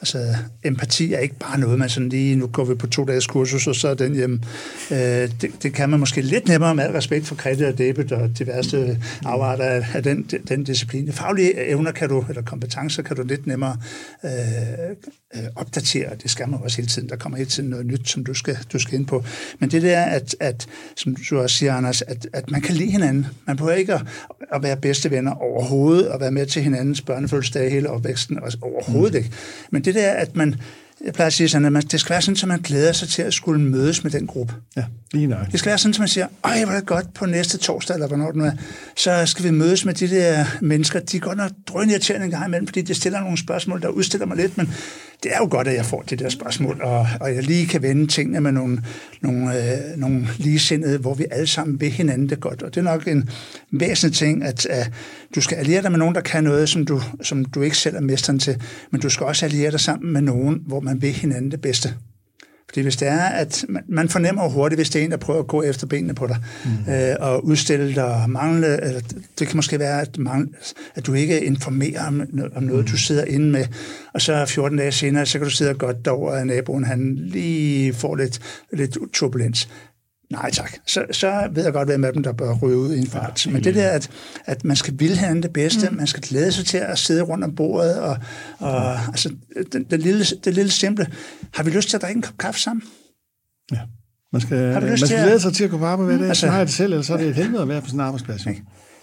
Altså, 0.00 0.34
empati 0.64 1.12
er 1.12 1.18
ikke 1.18 1.34
bare 1.34 1.58
noget, 1.58 1.78
man 1.78 1.88
sådan 1.88 2.08
lige, 2.08 2.36
nu 2.36 2.46
går 2.46 2.64
vi 2.64 2.74
på 2.74 2.86
to 2.86 3.04
dages 3.04 3.26
kursus, 3.26 3.66
og 3.66 3.74
så 3.74 3.88
er 3.88 3.94
den 3.94 4.14
hjem. 4.14 4.40
Øh, 4.90 4.98
det, 4.98 5.50
det, 5.62 5.72
kan 5.72 5.90
man 5.90 6.00
måske 6.00 6.20
lidt 6.20 6.48
nemmere 6.48 6.74
med 6.74 6.84
al 6.84 6.92
respekt 6.92 7.26
for 7.26 7.34
kredit 7.34 7.66
og 7.66 7.78
debit 7.78 8.12
og 8.12 8.38
diverse 8.38 8.98
afarter 9.24 9.64
af, 9.64 9.86
af 9.94 10.02
den, 10.02 10.22
den 10.48 10.64
disciplin. 10.64 11.12
Faglige 11.12 11.68
evner 11.68 11.92
kan 11.92 12.08
du, 12.08 12.24
eller 12.28 12.42
kompetencer 12.42 13.02
kan 13.02 13.16
du 13.16 13.22
lidt 13.22 13.46
nemmere 13.46 13.76
øh, 14.24 14.30
øh, 15.34 15.48
opdatere. 15.56 16.10
Det 16.22 16.30
skal 16.30 16.48
man 16.48 16.60
også 16.62 16.76
hele 16.76 16.88
tiden. 16.88 17.08
Der 17.08 17.16
kommer 17.16 17.38
hele 17.38 17.50
tiden 17.50 17.70
noget 17.70 17.86
nyt, 17.86 18.08
som 18.08 18.24
du 18.24 18.34
skal, 18.34 18.58
du 18.72 18.78
skal 18.78 18.98
ind 18.98 19.06
på. 19.06 19.24
Men 19.58 19.70
det 19.70 19.82
der, 19.82 20.02
at, 20.02 20.36
at 20.40 20.66
som 20.96 21.16
du 21.30 21.38
også 21.38 21.56
siger, 21.56 21.74
Anders, 21.74 22.02
at, 22.02 22.28
at 22.32 22.50
man 22.50 22.60
kan 22.60 22.74
lide 22.74 22.90
hinanden. 22.90 23.26
Man 23.46 23.56
behøver 23.56 23.76
ikke 23.76 23.94
at, 23.94 24.02
at 24.52 24.62
være 24.62 24.76
bedste 24.76 25.10
venner 25.10 25.32
overhovedet, 25.32 26.08
og 26.08 26.20
være 26.20 26.30
med 26.30 26.46
til 26.46 26.62
hinandens 26.62 27.00
børnefødselsdag 27.00 27.70
hele 27.70 27.90
opvæksten, 27.90 28.38
og 28.42 28.52
overhovedet 28.62 29.14
ikke. 29.14 29.30
Men 29.70 29.84
det 29.88 29.94
der, 29.94 30.10
at 30.12 30.36
man, 30.36 30.54
jeg 31.04 31.14
plejer 31.14 31.26
at 31.26 31.32
sige 31.32 31.48
sådan, 31.48 31.66
at 31.66 31.72
man, 31.72 31.82
det 31.82 32.00
skal 32.00 32.10
være 32.10 32.22
sådan, 32.22 32.36
at 32.42 32.48
man 32.48 32.60
glæder 32.60 32.92
sig 32.92 33.08
til 33.08 33.22
at 33.22 33.34
skulle 33.34 33.60
mødes 33.60 34.04
med 34.04 34.10
den 34.10 34.26
gruppe. 34.26 34.54
Ja, 34.76 34.84
lige 35.12 35.26
nok. 35.26 35.50
Det 35.52 35.58
skal 35.58 35.70
være 35.70 35.78
sådan, 35.78 35.94
at 35.94 35.98
man 35.98 36.08
siger, 36.08 36.26
ej, 36.44 36.64
hvor 36.64 36.72
er 36.72 36.78
det 36.78 36.86
godt 36.86 37.14
på 37.14 37.26
næste 37.26 37.58
torsdag, 37.58 37.94
eller 37.94 38.06
hvornår 38.06 38.26
det 38.26 38.36
nu 38.36 38.44
er, 38.44 38.52
så 38.96 39.26
skal 39.26 39.44
vi 39.44 39.50
mødes 39.50 39.84
med 39.84 39.94
de 39.94 40.10
der 40.10 40.44
mennesker. 40.60 41.00
De 41.00 41.16
er 41.16 41.20
godt 41.20 41.38
nok 41.38 41.50
drønirriterende 41.66 42.24
en 42.24 42.30
gang 42.30 42.46
imellem, 42.46 42.66
fordi 42.66 42.82
de 42.82 42.94
stiller 42.94 43.20
nogle 43.20 43.38
spørgsmål, 43.38 43.82
der 43.82 43.88
udstiller 43.88 44.26
mig 44.26 44.36
lidt, 44.36 44.56
men 44.56 44.70
det 45.22 45.32
er 45.34 45.38
jo 45.38 45.48
godt, 45.50 45.68
at 45.68 45.74
jeg 45.74 45.86
får 45.86 46.02
de 46.02 46.16
der 46.16 46.28
spørgsmål, 46.28 46.80
og, 46.82 47.06
og 47.20 47.34
jeg 47.34 47.42
lige 47.42 47.66
kan 47.66 47.82
vende 47.82 48.06
tingene 48.06 48.40
med 48.40 48.52
nogle, 48.52 48.82
nogle, 49.20 49.72
øh, 49.72 49.96
nogle 49.96 50.28
ligesindede, 50.36 50.98
hvor 50.98 51.14
vi 51.14 51.26
alle 51.30 51.46
sammen 51.46 51.80
vil 51.80 51.90
hinanden 51.90 52.28
det 52.28 52.40
godt. 52.40 52.62
Og 52.62 52.74
det 52.74 52.80
er 52.80 52.84
nok 52.84 53.08
en 53.08 53.30
væsentlig 53.72 54.16
ting, 54.16 54.44
at, 54.44 54.66
at 54.66 54.90
du 55.34 55.40
skal 55.40 55.56
alliere 55.56 55.82
dig 55.82 55.90
med 55.90 55.98
nogen, 55.98 56.14
der 56.14 56.20
kan 56.20 56.44
noget, 56.44 56.68
som 56.68 56.86
du, 56.86 57.02
som 57.22 57.44
du 57.44 57.62
ikke 57.62 57.76
selv 57.76 57.96
er 57.96 58.00
mesteren 58.00 58.38
til, 58.38 58.62
men 58.90 59.00
du 59.00 59.08
skal 59.08 59.26
også 59.26 59.46
alliere 59.46 59.70
dig 59.70 59.80
sammen 59.80 60.12
med 60.12 60.20
nogen, 60.20 60.62
hvor 60.66 60.80
man 60.88 61.02
vil 61.02 61.12
hinanden 61.12 61.50
det 61.50 61.60
bedste. 61.60 61.94
Fordi 62.68 62.80
hvis 62.80 62.96
det 62.96 63.08
er, 63.08 63.20
at 63.20 63.64
man, 63.68 63.82
man 63.88 64.08
fornemmer 64.08 64.48
hurtigt, 64.48 64.78
hvis 64.78 64.90
det 64.90 65.00
er 65.00 65.04
en, 65.04 65.10
der 65.10 65.16
prøver 65.16 65.40
at 65.40 65.46
gå 65.46 65.62
efter 65.62 65.86
benene 65.86 66.14
på 66.14 66.26
dig, 66.26 66.36
mm. 66.64 66.92
øh, 66.92 67.16
og 67.20 67.44
udstille 67.44 67.94
dig 67.94 68.04
og 68.04 68.30
mangle, 68.30 68.84
eller 68.84 69.00
det 69.38 69.48
kan 69.48 69.56
måske 69.56 69.78
være, 69.78 70.00
at, 70.00 70.18
mangle, 70.18 70.48
at 70.94 71.06
du 71.06 71.14
ikke 71.14 71.44
informerer 71.44 72.06
om, 72.06 72.22
om 72.54 72.62
noget, 72.62 72.84
mm. 72.84 72.90
du 72.90 72.96
sidder 72.96 73.24
inde 73.24 73.50
med, 73.50 73.64
og 74.14 74.20
så 74.20 74.46
14 74.46 74.78
dage 74.78 74.92
senere, 74.92 75.26
så 75.26 75.38
kan 75.38 75.46
du 75.46 75.50
sidde 75.50 75.74
godt 75.74 76.04
derovre, 76.04 76.40
at 76.40 76.46
naboen 76.46 76.84
han 76.84 77.14
lige 77.14 77.94
får 77.94 78.16
lidt, 78.16 78.40
lidt 78.72 78.98
turbulens. 79.12 79.68
Nej 80.30 80.50
tak. 80.50 80.72
Så, 80.86 81.04
så 81.12 81.48
ved 81.52 81.64
jeg 81.64 81.72
godt, 81.72 81.88
hvem 81.88 82.04
af 82.04 82.12
dem, 82.12 82.22
der 82.22 82.32
bør 82.32 82.54
ryge 82.54 82.76
ud 82.76 82.94
i 82.94 82.98
en 82.98 83.06
fart. 83.06 83.46
Ja, 83.46 83.50
Men 83.50 83.64
det 83.64 83.74
der, 83.74 83.88
at, 83.88 84.10
at 84.44 84.64
man 84.64 84.76
skal 84.76 84.94
ville 84.98 85.16
have 85.16 85.42
det 85.42 85.52
bedste, 85.52 85.90
mm. 85.90 85.96
man 85.96 86.06
skal 86.06 86.22
glæde 86.22 86.52
sig 86.52 86.66
til 86.66 86.78
at 86.78 86.98
sidde 86.98 87.22
rundt 87.22 87.44
om 87.44 87.54
bordet, 87.54 88.00
og, 88.00 88.16
og 88.58 88.96
mm. 89.06 89.08
altså, 89.08 89.34
det, 89.72 89.90
det, 89.90 90.00
lille, 90.00 90.24
det 90.44 90.54
lille 90.54 90.70
simple. 90.70 91.06
Har 91.54 91.62
vi 91.62 91.70
lyst 91.70 91.88
til 91.88 91.96
at 91.96 92.02
drikke 92.02 92.18
en 92.18 92.22
kop 92.22 92.38
kaffe 92.38 92.60
sammen? 92.60 92.82
Ja. 93.72 93.80
Man 94.32 94.40
skal, 94.40 94.82
man 94.82 94.98
skal 94.98 95.24
glæde 95.24 95.40
sig 95.40 95.52
til 95.52 95.64
at 95.64 95.70
gå 95.70 95.78
på 95.78 95.84
arbejde 95.84 96.10
hver 96.10 96.18
dag. 96.18 96.28
Altså, 96.28 96.40
så 96.40 96.46
har 96.46 96.58
jeg 96.58 96.66
det 96.66 96.74
selv, 96.74 96.92
eller 96.92 97.02
så 97.02 97.12
er 97.12 97.16
det 97.16 97.28
et 97.28 97.34
helvede 97.34 97.62
at 97.62 97.68
være 97.68 97.80
på 97.80 97.88
en 97.92 98.00
arbejdsplads. 98.00 98.46
Okay. 98.46 98.56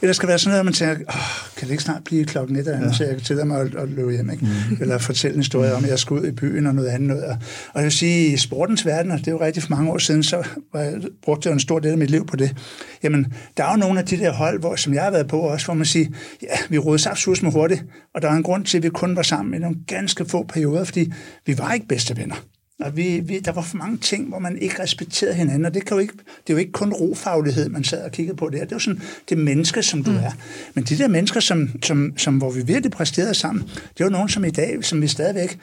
Eller 0.05 0.13
skal 0.13 0.29
være 0.29 0.39
sådan 0.39 0.49
noget, 0.49 0.59
at 0.59 0.65
man 0.65 0.73
tænker, 0.73 0.95
Åh, 0.95 1.55
kan 1.57 1.67
det 1.67 1.71
ikke 1.71 1.83
snart 1.83 2.03
blive 2.03 2.25
klokken 2.25 2.55
et, 2.55 2.65
ja. 2.65 2.93
så 2.93 3.03
jeg 3.03 3.13
kan 3.13 3.23
tillade 3.23 3.47
mig 3.47 3.61
at, 3.61 3.75
at 3.75 3.89
løbe 3.89 4.11
hjem, 4.11 4.29
ikke? 4.29 4.45
Mm. 4.45 4.77
eller 4.81 4.97
fortælle 4.97 5.35
en 5.35 5.39
historie 5.39 5.73
om, 5.73 5.83
at 5.83 5.89
jeg 5.89 5.99
skal 5.99 6.13
ud 6.13 6.25
i 6.25 6.31
byen 6.31 6.67
og 6.67 6.75
noget 6.75 6.87
andet. 6.87 7.07
Noget. 7.07 7.23
Og 7.23 7.39
jeg 7.75 7.83
vil 7.83 7.91
sige, 7.91 8.33
i 8.33 8.37
sportens 8.37 8.85
verden, 8.85 9.11
og 9.11 9.19
det 9.19 9.27
er 9.27 9.31
jo 9.31 9.41
rigtig 9.41 9.63
for 9.63 9.69
mange 9.69 9.91
år 9.91 9.97
siden, 9.97 10.23
så 10.23 10.43
var 10.73 10.79
jeg, 10.79 11.01
brugte 11.23 11.49
jeg 11.49 11.53
en 11.53 11.59
stor 11.59 11.79
del 11.79 11.91
af 11.91 11.97
mit 11.97 12.11
liv 12.11 12.25
på 12.25 12.35
det. 12.35 12.55
Jamen, 13.03 13.33
der 13.57 13.63
er 13.63 13.71
jo 13.71 13.77
nogle 13.77 13.99
af 13.99 14.05
de 14.05 14.17
der 14.17 14.31
hold, 14.31 14.59
hvor, 14.59 14.75
som 14.75 14.93
jeg 14.93 15.03
har 15.03 15.11
været 15.11 15.27
på 15.27 15.39
også, 15.39 15.65
hvor 15.65 15.73
man 15.73 15.85
siger, 15.85 16.07
ja, 16.41 16.57
vi 16.69 16.77
rodede 16.77 17.03
saftsus 17.03 17.41
med 17.41 17.51
hurtigt, 17.51 17.83
og 18.15 18.21
der 18.21 18.29
er 18.29 18.33
en 18.33 18.43
grund 18.43 18.65
til, 18.65 18.77
at 18.77 18.83
vi 18.83 18.89
kun 18.89 19.15
var 19.15 19.21
sammen 19.21 19.53
i 19.53 19.57
nogle 19.57 19.77
ganske 19.87 20.25
få 20.25 20.43
perioder, 20.43 20.83
fordi 20.83 21.11
vi 21.45 21.57
var 21.57 21.73
ikke 21.73 21.87
bedste 21.87 22.17
venner. 22.17 22.35
Og 22.79 22.97
vi, 22.97 23.19
vi, 23.19 23.39
der 23.39 23.51
var 23.51 23.61
for 23.61 23.77
mange 23.77 23.97
ting, 23.97 24.27
hvor 24.27 24.39
man 24.39 24.57
ikke 24.57 24.83
respekterede 24.83 25.35
hinanden, 25.35 25.65
og 25.65 25.73
det, 25.73 25.85
kan 25.85 25.95
jo 25.95 26.01
ikke, 26.01 26.13
det 26.17 26.49
er 26.49 26.53
jo 26.53 26.57
ikke 26.57 26.71
kun 26.71 26.93
rofaglighed, 26.93 27.69
man 27.69 27.83
sad 27.83 28.03
og 28.03 28.11
kiggede 28.11 28.37
på 28.37 28.49
det 28.49 28.59
her. 28.59 28.65
Det 28.65 28.71
er 28.71 28.75
jo 28.75 28.79
sådan 28.79 29.01
det 29.29 29.37
menneske, 29.37 29.83
som 29.83 30.03
du 30.03 30.11
mm. 30.11 30.17
er. 30.17 30.31
Men 30.73 30.83
de 30.83 30.97
der 30.97 31.07
mennesker, 31.07 31.39
som, 31.39 31.69
som, 31.83 32.17
som, 32.17 32.37
hvor 32.37 32.51
vi 32.51 32.65
virkelig 32.65 32.91
præsterede 32.91 33.33
sammen, 33.33 33.63
det 33.63 34.01
er 34.01 34.05
jo 34.05 34.09
nogen, 34.09 34.29
som 34.29 34.45
i 34.45 34.49
dag, 34.49 34.85
som 34.85 35.01
vi 35.01 35.07
stadigvæk 35.07 35.59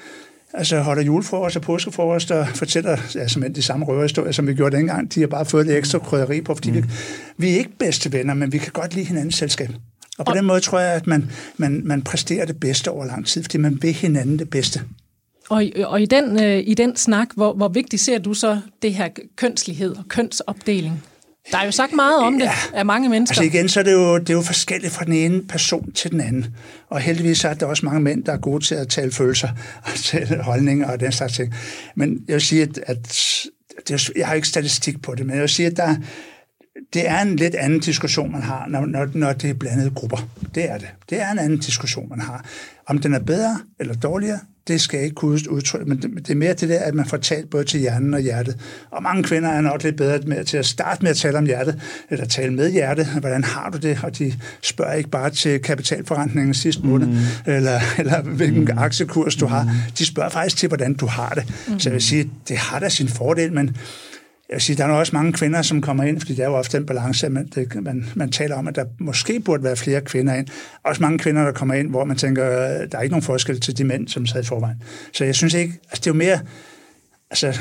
altså 0.55 0.81
holder 0.81 1.03
julefrokost 1.03 1.57
og 1.57 1.63
påskefrokost 1.63 2.31
og 2.31 2.49
fortæller 2.49 2.97
ja, 3.15 3.29
som 3.29 3.53
de 3.55 3.63
samme 3.63 3.87
røverhistorier, 3.87 4.33
som 4.33 4.47
vi 4.47 4.55
gjorde 4.55 4.77
dengang. 4.77 5.15
De 5.15 5.21
har 5.21 5.27
bare 5.27 5.45
fået 5.45 5.67
lidt 5.67 5.79
ekstra 5.79 5.99
krydderi 5.99 6.41
på, 6.41 6.55
fordi 6.55 6.71
mm. 6.71 6.77
vi, 6.77 6.85
vi 7.37 7.53
er 7.53 7.57
ikke 7.57 7.79
bedste 7.79 8.13
venner, 8.13 8.35
men 8.35 8.53
vi 8.53 8.59
kan 8.59 8.73
godt 8.73 8.95
lide 8.95 9.07
hinandens 9.07 9.35
selskab. 9.35 9.69
Og 10.19 10.25
på 10.25 10.31
og, 10.31 10.37
den 10.37 10.45
måde 10.45 10.61
tror 10.61 10.81
jeg, 10.81 10.93
at 10.93 11.07
man, 11.07 11.31
man, 11.57 11.83
man 11.85 12.03
præsterer 12.03 12.47
det 12.47 12.61
bedste 12.61 12.91
over 12.91 13.05
lang 13.05 13.27
tid, 13.27 13.43
fordi 13.43 13.59
man 13.59 13.83
vil 13.83 13.93
hinanden 13.93 14.39
det 14.39 14.51
bedste. 14.51 14.83
Og, 15.53 15.65
og 15.85 16.03
i, 16.03 16.07
den, 16.07 16.41
øh, 16.41 16.63
i 16.67 16.75
den 16.75 16.97
snak, 16.97 17.29
hvor, 17.35 17.53
hvor 17.53 17.69
vigtigt 17.69 18.03
ser 18.03 18.19
du 18.19 18.35
så 18.35 18.61
det 18.83 18.95
her 18.95 19.09
kønslighed 19.37 19.97
og 19.97 20.05
kønsopdeling? 20.09 21.03
Der 21.51 21.59
er 21.59 21.65
jo 21.65 21.71
sagt 21.71 21.93
meget 21.93 22.17
om 22.17 22.33
det 22.33 22.45
ja. 22.45 22.53
af 22.75 22.87
mange 22.87 23.09
mennesker. 23.09 23.41
Altså 23.41 23.57
igen, 23.57 23.69
så 23.69 23.81
er 23.81 23.85
det, 23.85 23.93
jo, 23.93 24.19
det 24.19 24.31
er 24.31 24.35
jo 24.35 24.43
forskelligt 24.43 24.93
fra 24.93 25.05
den 25.05 25.13
ene 25.13 25.43
person 25.43 25.93
til 25.93 26.11
den 26.11 26.21
anden. 26.21 26.47
Og 26.89 27.01
heldigvis 27.01 27.45
er 27.45 27.55
der 27.55 27.67
også 27.67 27.87
mange 27.87 28.01
mænd, 28.01 28.25
der 28.25 28.33
er 28.33 28.37
gode 28.37 28.65
til 28.65 28.75
at 28.75 28.89
tale 28.89 29.13
følelser 29.13 29.49
og 29.87 29.93
tale 29.95 30.43
holdninger 30.43 30.93
og 30.93 31.01
den 31.01 31.13
slags 31.13 31.33
ting. 31.33 31.55
Men 31.95 32.25
jeg 32.29 32.35
vil 32.35 32.43
sige, 32.43 32.63
at, 32.63 32.79
at 32.87 33.03
det 33.89 33.95
er, 33.95 34.11
jeg 34.17 34.27
har 34.27 34.35
ikke 34.35 34.49
statistik 34.49 35.03
på 35.03 35.15
det, 35.15 35.27
men 35.27 35.35
jeg 35.35 35.41
vil 35.41 35.49
sige, 35.49 35.67
at 35.67 35.77
der, 35.77 35.97
det 36.93 37.09
er 37.09 37.21
en 37.21 37.37
lidt 37.37 37.55
anden 37.55 37.81
diskussion, 37.81 38.33
man 38.33 38.43
har, 38.43 38.67
når, 38.69 38.87
når, 38.87 39.09
når 39.15 39.33
det 39.33 39.51
er 39.51 39.55
blandede 39.55 39.91
grupper. 39.91 40.29
Det 40.55 40.71
er 40.71 40.79
det. 40.79 40.89
Det 41.11 41.21
er 41.21 41.31
en 41.31 41.39
anden 41.39 41.59
diskussion, 41.59 42.09
man 42.09 42.21
har. 42.21 42.45
Om 42.87 42.99
den 42.99 43.15
er 43.15 43.21
bedre 43.21 43.61
eller 43.81 43.95
dårligere, 43.95 44.39
det 44.69 44.81
skal 44.81 44.97
jeg 44.97 45.05
ikke 45.05 45.15
kunne 45.15 45.51
udtrykke, 45.51 45.89
men 45.89 45.99
det, 45.99 46.31
er 46.31 46.35
mere 46.35 46.55
det 46.55 46.69
der, 46.69 46.79
at 46.79 46.95
man 46.95 47.07
får 47.07 47.17
talt 47.17 47.51
både 47.51 47.65
til 47.65 47.81
hjernen 47.81 48.15
og 48.15 48.21
hjertet. 48.21 48.59
Og 48.91 49.03
mange 49.03 49.23
kvinder 49.23 49.49
er 49.49 49.61
nok 49.61 49.83
lidt 49.83 49.97
bedre 49.97 50.19
med, 50.27 50.45
til 50.45 50.57
at 50.57 50.67
starte 50.67 51.03
med 51.03 51.11
at 51.11 51.17
tale 51.17 51.39
om 51.39 51.47
hjertet, 51.47 51.81
eller 52.11 52.27
tale 52.27 52.53
med 52.53 52.73
hjertet. 52.73 53.07
Hvordan 53.07 53.45
har 53.45 53.71
du 53.71 53.79
det? 53.79 53.99
Og 54.03 54.19
de 54.19 54.35
spørger 54.63 54.93
ikke 54.93 55.11
bare 55.11 55.31
til 55.31 55.61
kapitalforrentningen 55.61 56.55
sidste 56.55 56.87
måned, 56.87 57.07
mm. 57.07 57.17
eller, 57.47 57.81
eller 57.99 58.23
hvilken 58.23 58.65
mm. 58.65 58.79
aktiekurs 58.79 59.37
du 59.37 59.47
har. 59.47 59.75
De 59.99 60.07
spørger 60.07 60.31
faktisk 60.31 60.57
til, 60.57 60.69
hvordan 60.69 60.95
du 60.95 61.07
har 61.07 61.29
det. 61.29 61.45
Mm. 61.69 61.81
Så 61.81 61.89
jeg 61.89 61.95
vil 61.95 62.03
sige, 62.03 62.31
det 62.49 62.57
har 62.57 62.79
da 62.79 62.89
sin 62.89 63.09
fordel, 63.09 63.53
men 63.53 63.77
jeg 64.49 64.55
vil 64.55 64.63
sige, 64.63 64.77
der 64.77 64.85
er 64.85 64.93
også 64.93 65.17
mange 65.17 65.33
kvinder, 65.33 65.63
som 65.63 65.81
kommer 65.81 66.05
ind, 66.05 66.21
fordi 66.21 66.35
der 66.35 66.43
er 66.43 66.49
jo 66.49 66.55
ofte 66.55 66.79
den 66.79 66.87
balance, 66.87 67.29
man, 67.29 67.47
det, 67.47 67.83
man, 67.83 68.05
man 68.15 68.31
taler 68.31 68.57
om, 68.57 68.69
at 68.69 68.77
der 68.77 68.85
måske 68.99 69.41
burde 69.41 69.65
være 69.65 69.77
flere 69.77 70.01
kvinder 70.01 70.35
ind. 70.35 70.47
Også 70.85 71.03
mange 71.03 71.19
kvinder, 71.19 71.45
der 71.45 71.53
kommer 71.53 71.75
ind, 71.75 71.91
hvor 71.91 72.05
man 72.05 72.17
tænker, 72.17 72.47
øh, 72.47 72.91
der 72.93 72.99
er 72.99 73.03
ikke 73.03 73.13
nogen 73.13 73.23
forskel 73.23 73.61
til 73.61 73.79
de 73.79 73.85
mænd, 73.85 74.09
som 74.09 74.27
sad 74.27 74.43
i 74.43 74.47
forvejen. 74.47 74.83
Så 75.13 75.25
jeg 75.25 75.35
synes 75.35 75.55
ikke, 75.55 75.75
altså 75.83 76.01
det 76.01 76.07
er 76.07 76.11
jo 76.11 76.19
mere, 76.19 76.41
altså 77.31 77.61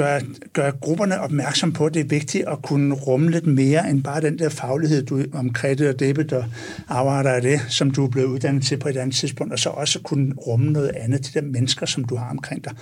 gør, 0.00 0.20
gør 0.52 0.70
grupperne 0.70 1.20
opmærksom 1.20 1.72
på, 1.72 1.86
at 1.86 1.94
det 1.94 2.00
er 2.00 2.08
vigtigt 2.08 2.48
at 2.48 2.62
kunne 2.62 2.94
rumme 2.94 3.30
lidt 3.30 3.46
mere 3.46 3.90
end 3.90 4.02
bare 4.02 4.20
den 4.20 4.38
der 4.38 4.48
faglighed 4.48 5.06
du, 5.06 5.24
om 5.32 5.52
kredit 5.52 5.86
og 5.86 6.00
debit 6.00 6.32
og 6.32 6.44
arbejder 6.88 7.30
af 7.30 7.42
det, 7.42 7.60
som 7.68 7.90
du 7.90 8.04
er 8.04 8.08
blevet 8.08 8.26
uddannet 8.26 8.64
til 8.64 8.76
på 8.76 8.88
et 8.88 8.96
andet 8.96 9.16
tidspunkt, 9.16 9.52
og 9.52 9.58
så 9.58 9.68
også 9.68 9.98
kunne 10.02 10.34
rumme 10.34 10.72
noget 10.72 10.88
andet 10.88 11.22
til 11.22 11.34
de 11.34 11.42
mennesker, 11.42 11.86
som 11.86 12.04
du 12.04 12.16
har 12.16 12.30
omkring 12.30 12.64
dig. 12.64 12.72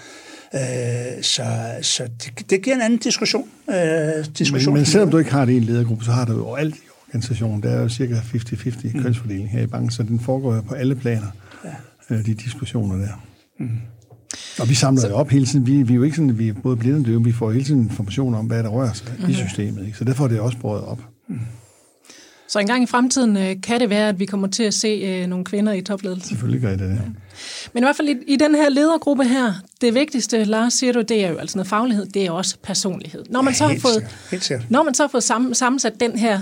Øh, 0.54 1.22
så 1.22 1.44
så 1.82 2.08
det, 2.24 2.50
det 2.50 2.62
giver 2.62 2.76
en 2.76 2.82
anden 2.82 2.98
diskussion. 2.98 3.48
Øh, 3.70 4.24
diskussion 4.38 4.74
men, 4.74 4.80
men 4.80 4.86
selvom 4.86 5.10
du 5.10 5.18
ikke 5.18 5.32
har 5.32 5.44
det 5.44 5.52
i 5.52 5.56
en 5.56 5.64
ledergruppe, 5.64 6.04
så 6.04 6.10
har 6.10 6.24
du 6.24 6.32
jo 6.32 6.54
alt 6.54 6.74
i 6.74 6.78
organisationen. 7.08 7.62
Der 7.62 7.70
er 7.70 7.82
jo 7.82 7.88
cirka 7.88 8.14
50-50 8.14 8.96
mm. 8.96 9.02
kønsfordeling 9.02 9.50
her 9.50 9.62
i 9.62 9.66
banken, 9.66 9.90
så 9.90 10.02
den 10.02 10.20
foregår 10.20 10.54
jo 10.54 10.60
på 10.60 10.74
alle 10.74 10.94
planer, 10.94 11.26
ja. 11.64 11.70
øh, 12.10 12.26
de 12.26 12.34
diskussioner 12.34 12.96
der. 12.96 13.24
Mm. 13.58 13.68
Og 14.58 14.68
vi 14.68 14.74
samler 14.74 15.00
så, 15.00 15.08
jo 15.08 15.14
op 15.14 15.30
hele 15.30 15.46
tiden. 15.46 15.66
Vi, 15.66 15.82
vi 15.82 15.92
er 15.92 15.96
jo 15.96 16.02
ikke 16.02 16.16
sådan, 16.16 16.38
vi 16.38 16.48
er 16.48 16.52
både 16.52 16.76
blinde 16.76 16.98
og 16.98 17.06
døve, 17.06 17.24
vi 17.24 17.32
får 17.32 17.50
hele 17.50 17.64
tiden 17.64 17.82
information 17.82 18.34
om, 18.34 18.46
hvad 18.46 18.62
der 18.62 18.68
rører 18.68 18.92
sig 18.92 19.06
mm-hmm. 19.10 19.30
i 19.30 19.34
systemet. 19.34 19.86
Ikke? 19.86 19.98
Så 19.98 20.04
derfor 20.04 20.24
er 20.24 20.28
det 20.28 20.40
også 20.40 20.58
båret 20.58 20.84
op. 20.84 20.98
Mm. 21.28 21.38
Så 22.48 22.58
engang 22.58 22.82
i 22.82 22.86
fremtiden 22.86 23.36
øh, 23.36 23.56
kan 23.62 23.80
det 23.80 23.90
være, 23.90 24.08
at 24.08 24.18
vi 24.18 24.26
kommer 24.26 24.48
til 24.48 24.62
at 24.62 24.74
se 24.74 24.88
øh, 24.88 25.26
nogle 25.26 25.44
kvinder 25.44 25.72
i 25.72 25.80
topledelsen. 25.80 26.28
Selvfølgelig 26.28 26.60
gør 26.60 26.70
det 26.70 26.78
det. 26.78 26.88
Ja. 26.88 27.00
Men 27.72 27.82
i 27.82 27.84
hvert 27.84 27.96
fald 27.96 28.08
i, 28.08 28.16
i 28.26 28.36
den 28.36 28.54
her 28.54 28.68
ledergruppe 28.68 29.24
her, 29.24 29.52
det 29.80 29.94
vigtigste, 29.94 30.44
Lars 30.44 30.74
siger 30.74 30.92
du, 30.92 31.02
det 31.02 31.24
er 31.24 31.30
jo 31.30 31.36
altså 31.36 31.58
noget 31.58 31.68
faglighed, 31.68 32.06
det 32.06 32.26
er 32.26 32.30
også 32.30 32.56
personlighed. 32.62 33.24
Når 33.30 33.42
man 33.42 33.52
ja, 33.52 33.58
så 33.58 33.66
har 33.66 33.78
fået, 33.78 34.06
sikkert. 34.40 34.70
når 34.70 34.82
man 34.82 34.94
så 34.94 35.02
har 35.02 35.08
fået 35.08 35.24
sammen, 35.24 35.54
sammensat 35.54 36.00
den 36.00 36.18
her 36.18 36.40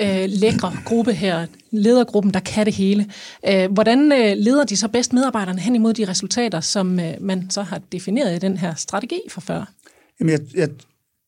øh, 0.00 0.24
lækre 0.28 0.72
gruppe 0.84 1.12
her, 1.12 1.46
ledergruppen, 1.70 2.34
der 2.34 2.40
kan 2.40 2.66
det 2.66 2.74
hele, 2.74 3.10
øh, 3.48 3.72
hvordan 3.72 4.12
øh, 4.12 4.36
leder 4.36 4.64
de 4.64 4.76
så 4.76 4.88
bedst 4.88 5.12
medarbejderne 5.12 5.60
hen 5.60 5.74
imod 5.74 5.94
de 5.94 6.08
resultater, 6.08 6.60
som 6.60 7.00
øh, 7.00 7.14
man 7.20 7.50
så 7.50 7.62
har 7.62 7.80
defineret 7.92 8.36
i 8.36 8.38
den 8.38 8.56
her 8.56 8.74
strategi 8.74 9.20
for 9.28 9.40
før? 9.40 9.72
Jamen, 10.20 10.32
jeg, 10.32 10.40
jeg 10.54 10.68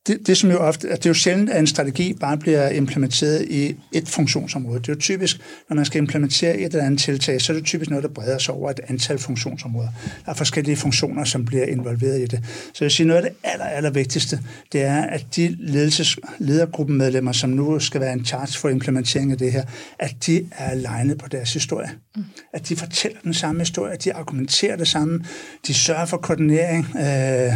det, 0.07 0.27
det, 0.27 0.37
som 0.37 0.51
jo 0.51 0.59
ofte, 0.59 0.89
det 0.89 1.07
er 1.07 1.11
jo 1.11 1.15
sjældent, 1.15 1.51
at 1.51 1.61
en 1.61 1.67
strategi 1.67 2.13
bare 2.13 2.37
bliver 2.37 2.69
implementeret 2.69 3.45
i 3.51 3.77
et 3.93 4.09
funktionsområde. 4.09 4.79
Det 4.79 4.89
er 4.89 4.93
jo 4.93 5.01
typisk, 5.01 5.41
når 5.69 5.77
man 5.77 5.85
skal 5.85 5.99
implementere 5.99 6.59
et 6.59 6.65
eller 6.65 6.85
andet 6.85 7.01
tiltag, 7.01 7.41
så 7.41 7.53
er 7.53 7.57
det 7.57 7.67
typisk 7.67 7.91
noget, 7.91 8.03
der 8.03 8.09
breder 8.09 8.39
sig 8.39 8.55
over 8.55 8.71
et 8.71 8.81
antal 8.89 9.19
funktionsområder. 9.19 9.89
Der 10.25 10.31
er 10.31 10.35
forskellige 10.35 10.77
funktioner, 10.77 11.25
som 11.25 11.45
bliver 11.45 11.65
involveret 11.65 12.21
i 12.21 12.27
det. 12.27 12.45
Så 12.75 12.85
jeg 12.85 12.93
siger, 12.93 13.07
noget 13.07 13.25
af 13.25 13.31
det 13.31 13.39
aller, 13.45 13.65
aller 13.65 13.91
vigtigste, 13.91 14.41
det 14.73 14.83
er, 14.83 15.03
at 15.03 15.27
de 15.37 15.57
ledelses, 15.59 16.17
ledergruppemedlemmer, 16.39 17.33
som 17.33 17.51
nu 17.51 17.79
skal 17.79 18.01
være 18.01 18.13
en 18.13 18.25
charge 18.25 18.59
for 18.59 18.69
implementering 18.69 19.33
af 19.33 19.39
det 19.39 19.53
her, 19.53 19.65
at 19.99 20.15
de 20.27 20.47
er 20.59 20.71
alignet 20.71 21.19
på 21.19 21.29
deres 21.29 21.53
historie. 21.53 21.91
Mm. 22.17 22.25
At 22.53 22.69
de 22.69 22.77
fortæller 22.77 23.19
den 23.25 23.35
samme 23.35 23.61
historie, 23.61 23.93
at 23.93 24.05
de 24.05 24.15
argumenterer 24.15 24.77
det 24.77 24.89
samme, 24.89 25.25
de 25.67 25.75
sørger 25.75 26.07
for 26.07 26.17
koordinering, 26.17 26.87
øh, 26.97 27.53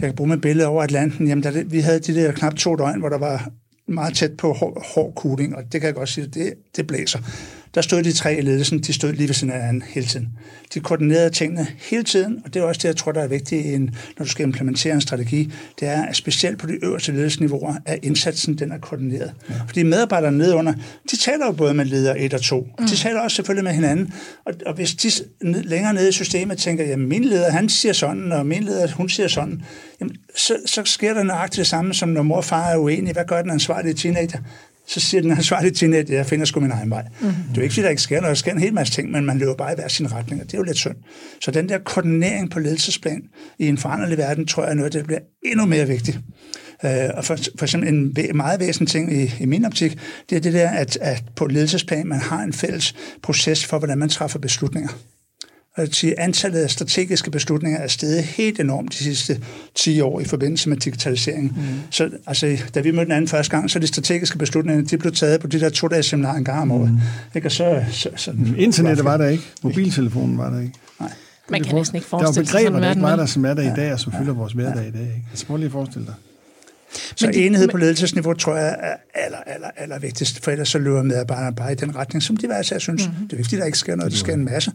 jeg 0.00 0.08
kan 0.08 0.16
bruge 0.16 0.28
med 0.28 0.38
billede 0.38 0.68
over 0.68 0.82
Atlanten, 0.82 1.28
jamen 1.28 1.42
der, 1.42 1.64
vi 1.64 1.80
havde 1.80 2.00
de 2.00 2.14
der 2.14 2.32
knap 2.32 2.54
to 2.54 2.76
døgn, 2.76 3.00
hvor 3.00 3.08
der 3.08 3.18
var 3.18 3.48
meget 3.86 4.14
tæt 4.14 4.36
på 4.36 4.52
hård, 4.52 4.86
hård 4.94 5.12
cooling, 5.16 5.56
og 5.56 5.62
det 5.72 5.80
kan 5.80 5.86
jeg 5.86 5.94
godt 5.94 6.08
sige, 6.08 6.26
det, 6.26 6.54
det 6.76 6.86
blæser 6.86 7.18
der 7.74 7.80
stod 7.80 8.02
de 8.02 8.12
tre 8.12 8.38
i 8.38 8.40
ledelsen, 8.40 8.78
de 8.78 8.92
stod 8.92 9.12
lige 9.12 9.28
ved 9.28 9.34
siden 9.34 9.52
af 9.52 9.60
hinanden 9.60 9.82
hele 9.88 10.06
tiden. 10.06 10.28
De 10.74 10.80
koordinerede 10.80 11.30
tingene 11.30 11.66
hele 11.78 12.02
tiden, 12.02 12.42
og 12.44 12.54
det 12.54 12.60
er 12.62 12.64
også 12.64 12.78
det, 12.78 12.88
jeg 12.88 12.96
tror, 12.96 13.12
der 13.12 13.20
er 13.20 13.26
vigtigt, 13.26 13.80
når 14.18 14.24
du 14.24 14.30
skal 14.30 14.46
implementere 14.46 14.94
en 14.94 15.00
strategi, 15.00 15.52
det 15.80 15.88
er, 15.88 16.02
at 16.02 16.16
specielt 16.16 16.58
på 16.58 16.66
de 16.66 16.84
øverste 16.84 17.12
ledelsesniveauer, 17.12 17.74
at 17.86 17.98
indsatsen 18.02 18.58
den 18.58 18.72
er 18.72 18.78
koordineret. 18.78 19.32
Ja. 19.50 19.54
Fordi 19.66 19.82
medarbejderne 19.82 20.38
nedunder, 20.38 20.72
de 21.10 21.16
taler 21.16 21.46
jo 21.46 21.52
både 21.52 21.74
med 21.74 21.84
leder 21.84 22.14
1 22.18 22.34
og 22.34 22.40
2. 22.40 22.68
Mm. 22.78 22.86
De 22.86 22.96
taler 22.96 23.20
også 23.20 23.34
selvfølgelig 23.34 23.64
med 23.64 23.72
hinanden, 23.72 24.14
og, 24.46 24.54
og 24.66 24.74
hvis 24.74 24.94
de 24.94 25.10
længere 25.40 25.94
nede 25.94 26.08
i 26.08 26.12
systemet 26.12 26.58
tænker, 26.58 26.84
jamen 26.84 27.08
min 27.08 27.24
leder, 27.24 27.50
han 27.50 27.68
siger 27.68 27.92
sådan, 27.92 28.32
og 28.32 28.46
min 28.46 28.62
leder, 28.62 28.88
hun 28.92 29.08
siger 29.08 29.28
sådan, 29.28 29.62
jamen, 30.00 30.16
så, 30.36 30.56
så 30.66 30.82
sker 30.84 31.14
der 31.14 31.22
nøjagtigt 31.22 31.58
det 31.58 31.66
samme, 31.66 31.94
som 31.94 32.08
når 32.08 32.22
mor 32.22 32.36
og 32.36 32.44
far 32.44 32.70
er 32.70 32.76
uenige. 32.76 33.12
Hvad 33.12 33.24
gør 33.24 33.42
den 33.42 33.50
ansvarlige 33.50 33.94
teenager? 33.94 34.38
Så 34.90 35.00
siger 35.00 35.22
den 35.22 35.30
ansvarlige 35.30 35.72
teenager, 35.72 36.14
jeg 36.14 36.26
finder 36.26 36.44
sgu 36.46 36.60
min 36.60 36.70
egen 36.70 36.90
vej. 36.90 37.02
Mm-hmm. 37.20 37.34
Det 37.34 37.50
er 37.50 37.56
jo 37.56 37.62
ikke, 37.62 37.74
fordi 37.74 37.82
der 37.82 37.90
ikke 37.90 38.02
sker 38.02 38.20
noget. 38.20 38.28
Der 38.28 38.34
sker 38.34 38.52
en 38.52 38.58
hel 38.58 38.74
masse 38.74 38.92
ting, 38.92 39.10
men 39.10 39.24
man 39.24 39.38
løber 39.38 39.54
bare 39.54 39.72
i 39.72 39.74
hver 39.74 39.88
sin 39.88 40.12
retning, 40.12 40.40
og 40.40 40.46
det 40.46 40.54
er 40.54 40.58
jo 40.58 40.64
lidt 40.64 40.76
synd. 40.76 40.96
Så 41.40 41.50
den 41.50 41.68
der 41.68 41.78
koordinering 41.78 42.50
på 42.50 42.58
ledelsesplan 42.58 43.22
i 43.58 43.68
en 43.68 43.78
foranderlig 43.78 44.18
verden, 44.18 44.46
tror 44.46 44.62
jeg 44.62 44.70
er 44.70 44.74
noget, 44.74 44.92
der 44.92 45.02
bliver 45.02 45.20
endnu 45.42 45.66
mere 45.66 45.86
vigtigt. 45.86 46.20
Uh, 46.84 46.90
og 47.14 47.24
for, 47.24 47.36
for 47.58 47.64
eksempel 47.64 47.88
en 47.88 48.16
meget 48.34 48.60
væsentlig 48.60 48.88
ting 48.88 49.12
i, 49.12 49.34
i 49.40 49.46
min 49.46 49.64
optik, 49.64 49.98
det 50.30 50.36
er 50.36 50.40
det 50.40 50.52
der, 50.52 50.68
at, 50.68 50.98
at 51.00 51.24
på 51.36 51.46
ledelsesplan, 51.46 52.06
man 52.06 52.20
har 52.20 52.42
en 52.42 52.52
fælles 52.52 52.94
proces 53.22 53.64
for, 53.64 53.78
hvordan 53.78 53.98
man 53.98 54.08
træffer 54.08 54.38
beslutninger 54.38 54.88
sige, 55.90 56.20
antallet 56.20 56.58
af 56.58 56.70
strategiske 56.70 57.30
beslutninger 57.30 57.78
er 57.78 57.88
steget 57.88 58.22
helt 58.22 58.60
enormt 58.60 58.92
de 58.92 58.96
sidste 58.96 59.40
10 59.74 60.00
år 60.00 60.20
i 60.20 60.24
forbindelse 60.24 60.68
med 60.68 60.76
digitalisering. 60.76 61.52
Mm. 61.56 61.62
Så 61.90 62.10
altså, 62.26 62.58
da 62.74 62.80
vi 62.80 62.90
mødte 62.90 63.04
den 63.04 63.12
anden 63.12 63.28
første 63.28 63.50
gang, 63.50 63.70
så 63.70 63.78
de 63.78 63.86
strategiske 63.86 64.38
beslutninger, 64.38 64.84
de 64.84 64.98
blev 64.98 65.12
taget 65.12 65.40
på 65.40 65.46
de 65.46 65.60
der 65.60 65.68
to-dages 65.68 66.06
seminarer 66.06 66.36
en 66.36 66.44
gang 66.44 66.62
om 66.62 66.70
året. 66.70 66.90
Mm. 66.90 66.98
Ikke? 67.34 67.48
Og 67.48 67.52
så, 67.52 67.84
så, 67.90 68.10
så, 68.16 68.32
Internettet 68.56 69.04
var 69.04 69.16
der 69.16 69.28
ikke. 69.28 69.44
Mobiltelefonen 69.62 70.38
var 70.38 70.50
der 70.50 70.60
ikke. 70.60 70.74
Nej. 71.00 71.10
Man 71.50 71.64
kan 71.64 71.74
næsten 71.74 71.96
ikke 71.96 72.08
forestille 72.08 72.46
sig 72.46 72.58
sådan 72.58 72.64
Der 72.64 72.70
var 72.70 72.78
begreber, 72.78 72.86
der 72.86 72.90
ikke 72.90 73.02
var 73.02 73.16
der, 73.16 73.26
som 73.26 73.44
er 73.44 73.54
der 73.54 73.72
i 73.72 73.76
dag, 73.76 73.92
og 73.92 74.00
som 74.00 74.12
fylder 74.12 74.32
vores 74.32 74.52
hverdag 74.52 74.88
i 74.88 74.90
dag. 74.90 75.02
Ikke? 75.02 75.26
Altså, 75.30 75.46
prøv 75.46 75.56
lige 75.56 75.66
at 75.66 75.72
forestille 75.72 76.06
dig. 76.06 76.14
Så 77.16 77.26
men 77.26 77.34
de, 77.34 77.46
enhed 77.46 77.68
på 77.68 77.76
ledelsesniveau 77.76 78.34
tror 78.34 78.56
jeg 78.56 78.76
er 78.80 78.96
aller, 79.14 79.38
aller, 79.46 79.68
aller 79.76 79.98
vigtigst, 79.98 80.44
for 80.44 80.50
ellers 80.50 80.68
så 80.68 80.78
løber 80.78 81.02
medarbejderne 81.02 81.56
bare 81.56 81.72
i 81.72 81.74
den 81.74 81.96
retning, 81.96 82.22
som 82.22 82.36
de 82.36 82.46
hver 82.46 82.60
især 82.60 82.78
synes. 82.78 83.06
Mm-hmm. 83.06 83.28
Det 83.28 83.32
er 83.32 83.36
vigtigt, 83.36 83.52
at 83.52 83.60
der 83.60 83.66
ikke 83.66 83.78
sker 83.78 83.96
noget, 83.96 84.12
der 84.12 84.18
sker 84.18 84.34
en 84.34 84.44
masse. 84.44 84.72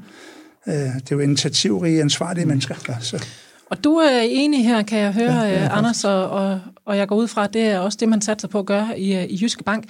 Øh, 0.68 0.74
det 0.74 1.12
er 1.12 1.16
jo 1.16 1.20
initiativrige, 1.20 2.02
ansvarlige 2.02 2.46
mm. 2.46 2.50
mennesker. 2.50 2.76
Der, 2.88 2.94
så. 3.00 3.26
Og 3.70 3.84
du 3.84 3.96
er 3.96 4.20
enig 4.22 4.66
her, 4.66 4.84
kan 4.84 5.00
jeg 5.00 5.14
høre, 5.14 5.34
ja, 5.34 5.64
ja, 5.64 5.78
Anders, 5.78 6.04
og, 6.04 6.30
og, 6.30 6.60
og 6.86 6.98
jeg 6.98 7.08
går 7.08 7.16
ud 7.16 7.28
fra, 7.28 7.44
at 7.44 7.54
det 7.54 7.62
er 7.62 7.80
også 7.80 7.98
det, 8.02 8.10
man 8.10 8.22
satser 8.22 8.48
på 8.48 8.60
at 8.60 8.66
gøre 8.66 9.00
i, 9.00 9.26
i 9.26 9.40
Jyske 9.42 9.64
Bank. 9.64 9.84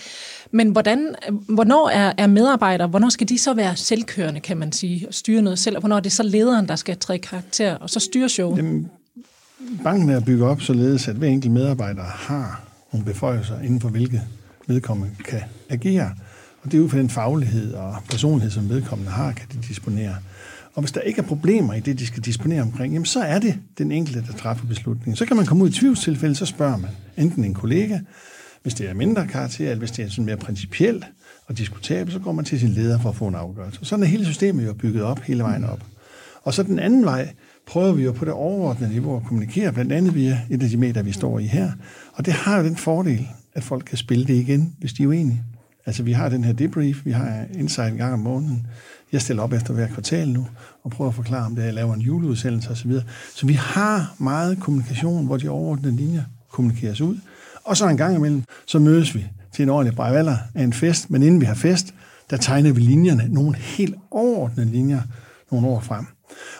Men 0.52 0.70
hvordan, 0.70 1.16
hvornår 1.50 1.90
er, 1.90 2.14
er 2.18 2.28
medarbejdere, 2.28 2.88
hvornår 2.88 3.10
skal 3.10 3.30
de 3.30 3.38
så 3.38 3.54
være 3.54 3.76
selvkørende, 3.76 4.40
kan 4.40 4.58
man 4.58 4.72
sige, 4.72 5.08
og 5.08 5.14
styre 5.14 5.42
noget 5.42 5.60
selv, 5.60 5.76
og 5.76 5.80
hvornår 5.80 5.96
er 5.96 6.00
det 6.00 6.12
så 6.12 6.24
lederen, 6.24 6.68
der 6.68 6.76
skal 6.76 6.98
træde 6.98 7.20
karakter, 7.20 7.76
og 7.76 7.90
så 7.90 8.00
styre 8.00 8.30
showet? 8.30 8.58
Jamen, 8.58 8.90
banken 9.84 10.10
er 10.10 10.20
bygget 10.20 10.50
op 10.50 10.62
således, 10.62 11.08
at 11.08 11.16
hver 11.16 11.28
enkelt 11.28 11.54
medarbejder 11.54 12.04
har 12.04 12.62
nogle 12.92 13.06
beføjelser, 13.06 13.60
inden 13.60 13.82
for 13.82 13.90
hvilke 13.90 14.22
vedkommende 14.68 15.16
kan 15.24 15.42
agere. 15.70 16.12
Og 16.64 16.72
det 16.72 16.78
er 16.78 16.82
ud 16.82 16.90
fra 16.90 16.98
den 16.98 17.10
faglighed 17.10 17.74
og 17.74 17.96
personlighed, 18.10 18.52
som 18.52 18.70
vedkommende 18.70 19.12
har, 19.12 19.32
kan 19.32 19.48
de 19.54 19.68
disponere. 19.68 20.16
Og 20.76 20.82
hvis 20.82 20.92
der 20.92 21.02
ikke 21.02 21.22
er 21.22 21.26
problemer 21.26 21.74
i 21.74 21.80
det, 21.80 22.00
de 22.00 22.06
skal 22.08 22.24
disponere 22.24 22.62
omkring, 22.62 22.94
jamen 22.94 23.06
så 23.06 23.20
er 23.20 23.40
det 23.40 23.60
den 23.78 23.92
enkelte, 23.92 24.24
der 24.28 24.34
træffer 24.34 24.68
beslutningen. 24.68 25.16
Så 25.16 25.26
kan 25.26 25.38
man 25.38 25.46
komme 25.46 25.64
ud 25.64 25.70
i 25.70 25.74
tvivlstilfælde, 25.74 26.36
så 26.36 26.46
spørger 26.46 26.78
man 26.78 26.90
enten 27.18 27.44
en 27.44 27.54
kollega, 27.54 28.00
hvis 28.64 28.74
det 28.74 28.90
er 28.90 28.94
mindre 28.94 29.28
karakter, 29.28 29.66
eller 29.66 29.80
hvis 29.80 29.92
det 29.92 30.06
er 30.06 30.10
sådan 30.10 30.26
mere 30.26 30.38
principielt 30.38 31.06
og 31.48 31.58
diskutabelt, 31.58 32.14
så 32.14 32.20
går 32.20 32.32
man 32.32 32.46
til 32.46 32.60
sin 32.60 32.70
leder 32.70 33.00
for 33.00 33.10
at 33.10 33.16
få 33.16 33.28
en 33.28 33.36
afgørelse. 33.36 33.80
Og 33.80 33.86
sådan 33.86 34.04
er 34.04 34.08
hele 34.08 34.26
systemet 34.26 34.66
jo 34.66 34.74
bygget 34.74 35.04
op 35.04 35.20
hele 35.20 35.44
vejen 35.44 35.64
op. 35.64 35.84
Og 36.44 36.54
så 36.54 36.64
den 36.64 36.80
anden 36.80 37.06
vej 37.06 37.34
prøver 37.68 37.94
vi 37.94 38.04
jo 38.04 38.12
på 38.12 38.26
det 38.26 38.34
overordnede 38.34 38.92
niveau 38.92 39.18
at 39.18 39.24
kommunikere, 39.24 39.74
blandt 39.74 39.92
andet 39.92 40.16
via 40.16 40.42
et 40.50 40.64
af 40.64 40.70
de 40.70 40.78
medier, 40.78 41.04
vi 41.04 41.12
står 41.12 41.40
i 41.40 41.46
her. 41.46 41.72
Og 42.14 42.26
det 42.26 42.34
har 42.34 42.58
jo 42.58 42.64
den 42.64 42.76
fordel, 42.76 43.28
at 43.54 43.64
folk 43.64 43.86
kan 43.86 43.98
spille 43.98 44.26
det 44.26 44.34
igen, 44.34 44.76
hvis 44.80 44.94
de 44.94 45.04
er 45.04 45.08
uenige. 45.08 45.44
Altså 45.86 46.04
vi 46.04 46.12
har 46.12 46.30
den 46.30 46.44
her 46.44 46.54
debrief, 46.54 47.06
vi 47.06 47.12
har 47.12 47.46
insight 47.54 47.92
en 47.92 47.98
gang 47.98 48.14
om 48.14 48.20
måneden, 48.20 48.68
jeg 49.12 49.22
stiller 49.22 49.44
op 49.44 49.54
efter 49.54 49.74
hver 49.74 49.88
kvartal 49.88 50.30
nu, 50.30 50.48
og 50.84 50.92
prøver 50.92 51.10
at 51.10 51.16
forklare 51.16 51.46
om 51.46 51.56
det, 51.56 51.64
jeg 51.64 51.74
laver 51.74 51.94
en 51.94 52.02
juleudsendelse 52.02 52.70
osv. 52.70 52.92
Så, 52.92 53.04
så 53.36 53.46
vi 53.48 53.54
har 53.54 54.16
meget 54.18 54.60
kommunikation, 54.60 55.26
hvor 55.26 55.38
de 55.38 55.50
overordnede 55.50 55.96
linjer 55.96 56.24
kommunikeres 56.50 57.02
ud. 57.02 57.18
Og 57.64 57.78
så 57.78 57.88
en 57.88 57.98
gang 57.98 58.16
imellem, 58.16 58.44
så 58.66 58.80
mødes 58.80 59.16
vi 59.16 59.26
til 59.54 59.64
en 59.64 59.70
ordentlig 59.70 59.96
brejvalder 59.96 60.38
af 60.56 60.64
en 60.64 60.74
fest, 60.74 61.10
men 61.10 61.24
inden 61.24 61.42
vi 61.42 61.46
har 61.46 61.56
fest, 61.56 61.94
der 62.30 62.38
tegner 62.38 62.72
vi 62.72 62.82
linjerne, 62.82 63.28
nogle 63.30 63.56
helt 63.56 63.96
overordnede 64.12 64.72
linjer, 64.72 65.02
nogle 65.52 65.68
år 65.68 65.80
frem. 65.80 66.06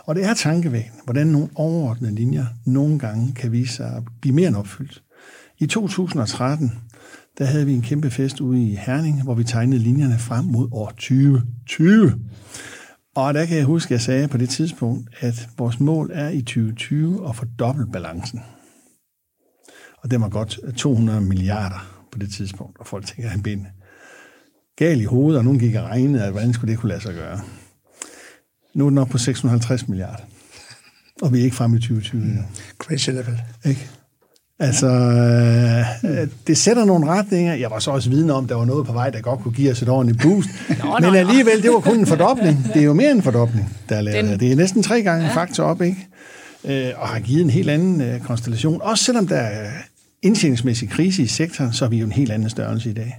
Og 0.06 0.16
det 0.16 0.26
er 0.26 0.34
tankevækkende, 0.34 0.98
hvordan 1.04 1.28
nogle 1.28 1.50
overordnede 1.56 2.16
linjer 2.16 2.46
nogle 2.66 3.00
gange 3.00 3.34
kan 3.34 3.52
vise 3.52 3.74
sig 3.74 3.96
at 3.96 4.04
blive 4.22 4.36
mere 4.36 4.48
end 4.48 4.56
opfyldt. 4.56 5.02
I 5.60 5.68
2013, 5.68 6.72
der 7.38 7.46
havde 7.46 7.66
vi 7.66 7.74
en 7.74 7.82
kæmpe 7.82 8.12
fest 8.12 8.42
ude 8.42 8.64
i 8.64 8.76
Herning, 8.76 9.24
hvor 9.24 9.34
vi 9.34 9.44
tegnede 9.44 9.80
linjerne 9.80 10.20
frem 10.20 10.46
mod 10.46 10.68
år 10.72 10.90
2020. 10.90 12.14
Og 13.16 13.34
der 13.34 13.46
kan 13.46 13.58
jeg 13.58 13.66
huske, 13.66 13.88
at 13.88 13.92
jeg 13.92 14.02
sagde 14.02 14.28
på 14.28 14.38
det 14.38 14.50
tidspunkt, 14.50 15.10
at 15.20 15.50
vores 15.58 15.80
mål 15.80 16.12
er 16.14 16.30
i 16.30 16.42
2020 16.42 17.30
at 17.30 17.36
fordoble 17.36 17.88
balancen. 17.92 18.42
Og 20.04 20.12
det 20.12 20.22
var 20.22 20.30
godt 20.30 20.60
200 20.78 21.22
milliarder 21.22 22.06
på 22.12 22.20
det 22.20 22.34
tidspunkt, 22.34 22.80
og 22.80 22.88
folk 22.88 23.06
tænker, 23.06 23.24
at 23.24 23.32
han 23.32 23.44
ben 23.44 23.68
gal 24.76 25.02
i 25.02 25.04
hovedet, 25.04 25.38
og 25.38 25.44
nogen 25.44 25.60
gik 25.60 25.76
og 25.76 25.84
regnede, 25.84 26.24
at 26.24 26.32
hvordan 26.32 26.54
skulle 26.54 26.72
det 26.72 26.80
kunne 26.80 26.90
lade 26.90 27.02
sig 27.02 27.14
gøre. 27.14 27.40
Nu 28.74 28.86
er 28.86 28.90
den 28.90 28.98
op 28.98 29.10
på 29.10 29.18
650 29.18 29.88
milliarder, 29.88 30.24
og 31.22 31.34
vi 31.34 31.40
er 31.40 31.44
ikke 31.44 31.56
fremme 31.56 31.78
i 31.78 31.80
2020. 31.80 32.22
Mm. 32.22 32.38
Crazy 32.78 33.10
level. 33.10 33.42
Ikke? 33.66 33.90
Altså, 34.60 34.88
øh, 36.04 36.28
det 36.48 36.58
sætter 36.58 36.86
nogle 36.86 37.08
retninger. 37.08 37.54
Jeg 37.54 37.72
var 37.72 37.80
så 37.80 37.92
også 37.92 38.10
vidne 38.10 38.34
om, 38.34 38.44
at 38.44 38.50
der 38.50 38.56
var 38.56 38.66
noget 38.66 38.86
på 38.86 38.94
vej, 38.94 39.10
der 39.10 39.22
godt 39.22 39.40
kunne 39.40 39.54
give 39.54 39.72
os 39.72 39.82
et 39.82 39.90
ordentligt 39.90 40.22
boost. 40.22 40.50
nå, 40.84 41.00
Men 41.00 41.16
alligevel, 41.16 41.64
det 41.64 41.72
var 41.72 41.80
kun 41.80 42.00
en 42.00 42.06
fordobling. 42.06 42.58
Det 42.74 42.82
er 42.82 42.86
jo 42.86 42.94
mere 42.94 43.12
en 43.12 43.22
fordobling, 43.22 43.78
der 43.90 43.96
er 43.96 44.02
lavet. 44.02 44.26
Den... 44.26 44.40
Det 44.40 44.52
er 44.52 44.56
næsten 44.56 44.84
tre 44.84 45.02
gange 45.02 45.26
ja. 45.26 45.34
faktor 45.36 45.64
op, 45.64 45.82
ikke? 45.82 46.08
Øh, 46.66 46.92
og 46.98 47.08
har 47.08 47.20
givet 47.20 47.42
en 47.42 47.50
helt 47.50 47.70
anden 47.70 48.02
øh, 48.02 48.20
konstellation. 48.20 48.82
Også 48.82 49.04
selvom 49.04 49.28
der 49.28 49.38
er 49.38 49.72
indtjeningsmæssig 50.22 50.90
krise 50.90 51.24
i 51.24 51.28
sektoren, 51.28 51.74
så 51.74 51.86
er 51.86 51.90
vi 51.90 51.98
jo 51.98 52.06
en 52.06 52.12
helt 52.12 52.32
anden 52.32 52.50
størrelse 52.50 52.90
i 52.90 52.94
dag. 52.94 53.16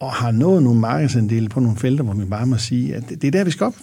Og 0.00 0.12
har 0.12 0.30
nået 0.30 0.62
nogle 0.62 0.80
markedsandele 0.80 1.48
på 1.48 1.60
nogle 1.60 1.76
felter, 1.76 2.04
hvor 2.04 2.14
vi 2.14 2.24
bare 2.24 2.46
må 2.46 2.56
sige, 2.56 2.94
at 2.94 3.02
det 3.08 3.24
er 3.24 3.30
der, 3.30 3.44
vi 3.44 3.50
skal 3.50 3.66
op. 3.66 3.76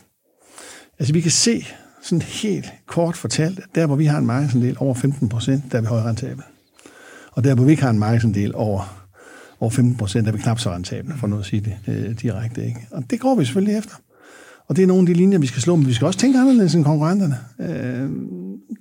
Altså, 1.00 1.14
vi 1.14 1.22
kan 1.22 1.32
se 1.32 1.66
sådan 2.02 2.22
helt 2.22 2.66
kort 2.88 3.18
fortalt, 3.18 3.60
der, 3.76 3.86
hvor 3.86 3.96
vi 3.96 4.06
har 4.06 4.18
en 4.18 4.26
markedsandel 4.26 4.78
over 4.80 4.94
15 4.94 5.30
procent, 5.30 5.64
der 5.72 5.78
er 5.78 5.82
vi 5.82 5.88
højere 5.88 6.10
rentabel. 6.10 6.44
Og 7.38 7.44
der, 7.44 7.56
hvor 7.56 7.64
vi 7.64 7.72
ikke 7.72 7.84
har 7.84 7.90
en 7.90 8.00
markedsandel 8.00 8.56
over, 8.56 9.08
over 9.60 9.72
15 9.72 9.98
procent, 9.98 10.28
er 10.28 10.32
vi 10.32 10.38
knap 10.38 10.60
så 10.60 10.70
rentable, 10.72 11.14
for 11.18 11.28
noget 11.28 11.44
at 11.44 11.48
sige 11.48 11.62
det 11.62 11.78
øh, 11.88 12.20
direkte. 12.22 12.66
Ikke? 12.66 12.88
Og 12.92 13.04
det 13.10 13.20
går 13.20 13.36
vi 13.36 13.46
selvfølgelig 13.46 13.78
efter. 13.78 13.96
Og 14.68 14.76
det 14.76 14.84
er 14.84 14.88
nogle 14.88 15.02
af 15.02 15.08
de 15.08 15.14
linjer, 15.14 15.40
vi 15.40 15.48
skal 15.48 15.62
slå, 15.62 15.76
men 15.76 15.88
vi 15.88 15.94
skal 15.94 16.08
også 16.08 16.20
tænke 16.20 16.40
anderledes 16.40 16.76
end 16.76 16.86
konkurrenterne. 16.86 17.38
Øh, 17.60 18.10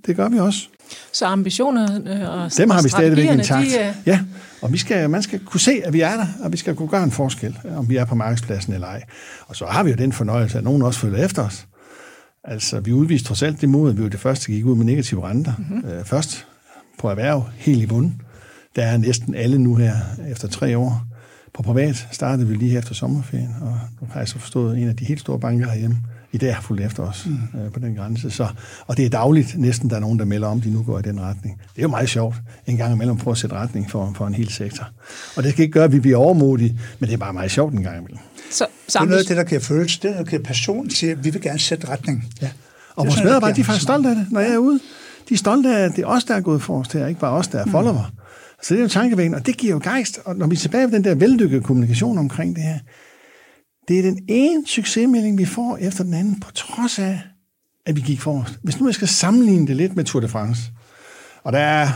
det 0.07 0.17
gør 0.17 0.29
vi 0.29 0.39
også. 0.39 0.69
Så 1.13 1.27
ambitionerne 1.27 2.31
og 2.31 2.51
Dem 2.57 2.71
har 2.71 2.83
vi 2.83 2.89
stadigvæk 2.89 3.31
intakt. 3.31 3.67
De, 3.67 3.95
uh... 4.01 4.09
Ja, 4.09 4.21
og 4.63 4.73
vi 4.73 4.79
skal, 4.79 5.11
man 5.11 5.23
skal 5.23 5.41
kunne 5.45 5.61
se, 5.61 5.81
at 5.85 5.93
vi 5.93 6.01
er 6.01 6.17
der, 6.17 6.27
og 6.41 6.53
vi 6.53 6.57
skal 6.57 6.75
kunne 6.75 6.89
gøre 6.89 7.05
en 7.05 7.11
forskel, 7.11 7.59
om 7.77 7.89
vi 7.89 7.97
er 7.97 8.05
på 8.05 8.15
markedspladsen 8.15 8.73
eller 8.73 8.87
ej. 8.87 9.03
Og 9.47 9.57
så 9.57 9.67
har 9.67 9.83
vi 9.83 9.91
jo 9.91 9.97
den 9.97 10.13
fornøjelse, 10.13 10.59
at 10.59 10.65
nogen 10.65 10.83
også 10.83 11.01
følger 11.01 11.25
efter 11.25 11.43
os. 11.43 11.67
Altså, 12.45 12.81
vi 12.81 12.93
udviste 12.93 13.29
trods 13.29 13.43
alt 13.43 13.61
det 13.61 13.69
mod, 13.69 13.91
at 13.91 13.97
vi 13.97 14.03
var 14.03 14.09
det 14.09 14.21
første, 14.21 14.47
der 14.47 14.53
gik 14.53 14.65
ud 14.65 14.77
med 14.77 14.85
negative 14.85 15.29
renter. 15.29 15.53
Mm-hmm. 15.59 15.91
Øh, 15.91 16.05
først 16.05 16.47
på 16.99 17.11
erhverv, 17.11 17.45
helt 17.57 17.83
i 17.83 17.87
bunden. 17.87 18.23
Der 18.77 18.83
er 18.83 18.97
næsten 18.97 19.35
alle 19.35 19.59
nu 19.59 19.75
her, 19.75 19.95
efter 20.31 20.49
tre 20.49 20.79
år, 20.79 21.07
På 21.55 21.63
privat 21.63 22.09
startede 22.13 22.49
vi 22.49 22.55
lige 22.55 22.71
her 22.71 22.79
efter 22.79 22.95
sommerferien, 22.95 23.55
og 23.61 23.81
nu 24.01 24.09
har 24.11 24.21
jeg 24.21 24.29
så 24.29 24.39
forstået, 24.39 24.73
at 24.73 24.83
en 24.83 24.89
af 24.89 24.97
de 24.97 25.05
helt 25.05 25.21
store 25.21 25.41
banker 25.41 25.71
herhjemme 25.71 25.97
i 26.33 26.39
dag 26.39 26.55
har 26.55 26.63
fulgt 26.63 26.83
efter 26.83 27.03
os 27.03 27.27
mm. 27.27 27.61
øh, 27.61 27.73
på 27.73 27.81
den 27.81 27.95
grænse. 27.95 28.31
Så, 28.31 28.49
og 28.87 28.97
det 28.97 29.05
er 29.05 29.11
dagligt 29.11 29.59
næsten, 29.59 29.91
der 29.91 29.97
er 29.97 30.01
nogen, 30.01 30.19
der 30.19 30.25
melder 30.25 30.49
om, 30.49 30.61
de 30.61 30.71
nu 30.71 30.83
går 30.83 30.99
i 30.99 31.03
den 31.03 31.21
retning. 31.21 31.61
Det 31.61 31.79
er 31.79 31.83
jo 31.83 31.89
meget 31.89 32.09
sjovt 32.09 32.37
en 32.67 32.77
gang 32.77 32.93
imellem 32.95 33.17
prøve 33.17 33.33
at 33.33 33.39
sætte 33.39 33.57
retning 33.57 33.91
for, 33.91 34.13
for 34.17 34.27
en 34.27 34.35
hel 34.35 34.49
sektor. 34.49 34.89
Og 35.37 35.43
det 35.43 35.53
skal 35.53 35.63
ikke 35.63 35.73
gøre, 35.73 35.85
at 35.85 35.93
vi 35.93 36.01
bliver 36.01 36.17
overmodige, 36.17 36.81
men 36.99 37.09
det 37.09 37.15
er 37.15 37.19
bare 37.19 37.33
meget 37.33 37.51
sjovt 37.51 37.75
en 37.75 37.83
gang 37.83 37.99
imellem. 37.99 38.19
Så, 38.51 38.67
det 38.87 38.97
er 38.97 39.05
noget 39.05 39.19
af 39.19 39.25
det, 39.25 39.37
der 39.37 39.45
giver 39.45 39.61
følelse, 39.61 40.01
det 40.03 40.11
er, 40.11 40.17
der 40.17 40.25
giver 40.25 40.43
passion, 40.43 40.91
siger, 40.91 41.13
at 41.13 41.25
vi 41.25 41.31
vil 41.31 41.43
gerne 41.43 41.59
sætte 41.59 41.89
retning. 41.89 42.25
Ja. 42.43 42.49
Og 42.97 43.07
vores 43.07 43.23
medarbejdere, 43.23 43.57
de 43.57 43.61
er 43.61 43.65
faktisk 43.65 43.83
stolte 43.83 44.09
af 44.09 44.17
det, 44.17 44.27
når 44.31 44.41
jeg 44.41 44.53
er 44.53 44.59
ude. 44.59 44.81
De 45.29 45.35
er 45.35 45.39
stolte 45.39 45.77
af, 45.77 45.85
at 45.85 45.97
det 45.97 46.03
er 46.03 46.07
os, 46.07 46.25
der 46.25 46.35
er 46.35 46.41
gået 46.41 46.63
for 46.63 46.81
os 46.81 46.89
her, 46.93 47.07
ikke 47.07 47.21
bare 47.21 47.33
os, 47.33 47.49
der 47.49 47.59
er 47.59 47.65
mm. 47.65 47.71
follower. 47.71 48.11
Mm. 48.11 48.26
Så 48.67 48.75
det 48.75 48.81
er 48.81 48.83
jo 48.83 48.89
tankevækkende, 48.89 49.37
og 49.37 49.47
det 49.47 49.57
giver 49.57 49.73
jo 49.73 49.81
gejst. 49.85 50.21
Og 50.25 50.37
når 50.37 50.47
vi 50.47 50.55
er 50.55 50.59
tilbage 50.59 50.85
ved 50.85 50.93
den 50.93 51.05
der 51.05 51.15
vellykkede 51.15 51.63
kommunikation 51.63 52.19
omkring 52.19 52.57
det 52.57 52.65
her, 52.65 52.79
det 53.89 53.99
er 53.99 54.03
den 54.03 54.19
ene 54.29 54.67
succesmelding, 54.67 55.39
vi 55.39 55.45
får 55.45 55.77
efter 55.77 56.05
den 56.05 56.15
anden, 56.15 56.41
på 56.41 56.53
trods 56.53 56.99
af, 56.99 57.21
at 57.87 57.97
vi 57.97 58.01
gik 58.01 58.21
forrest. 58.21 58.59
Hvis 58.63 58.81
nu 58.81 58.87
jeg 58.87 58.95
skal 58.95 59.09
sammenligne 59.09 59.67
det 59.67 59.77
lidt 59.77 59.97
med 59.97 60.05
Tour 60.05 60.21
de 60.21 60.29
France, 60.29 60.63
og 61.45 61.53
der 61.53 61.59
er 61.59 61.89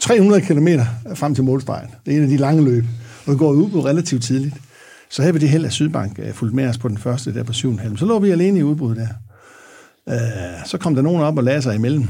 300 0.00 0.40
km 0.40 0.68
frem 1.14 1.34
til 1.34 1.44
målstregen. 1.44 1.88
Det 2.06 2.12
er 2.12 2.16
en 2.16 2.22
af 2.22 2.28
de 2.28 2.36
lange 2.36 2.64
løb, 2.64 2.84
og 3.26 3.32
vi 3.32 3.38
går 3.38 3.52
ud 3.52 3.70
på 3.70 3.80
relativt 3.80 4.22
tidligt. 4.22 4.54
Så 5.10 5.22
havde 5.22 5.34
vi 5.34 5.40
det 5.40 5.48
held, 5.48 5.64
at 5.64 5.72
Sydbank 5.72 6.18
øh, 6.18 6.32
fulgte 6.32 6.56
med 6.56 6.68
os 6.68 6.78
på 6.78 6.88
den 6.88 6.98
første 6.98 7.34
der 7.34 7.42
på 7.42 7.52
7,5. 7.52 7.96
Så 7.96 8.06
lå 8.06 8.18
vi 8.18 8.30
alene 8.30 8.58
i 8.58 8.62
udbruddet 8.62 8.96
der. 8.96 9.08
Øh, 10.14 10.66
så 10.66 10.78
kom 10.78 10.94
der 10.94 11.02
nogen 11.02 11.22
op 11.22 11.36
og 11.36 11.44
lagde 11.44 11.62
sig 11.62 11.74
imellem. 11.74 12.08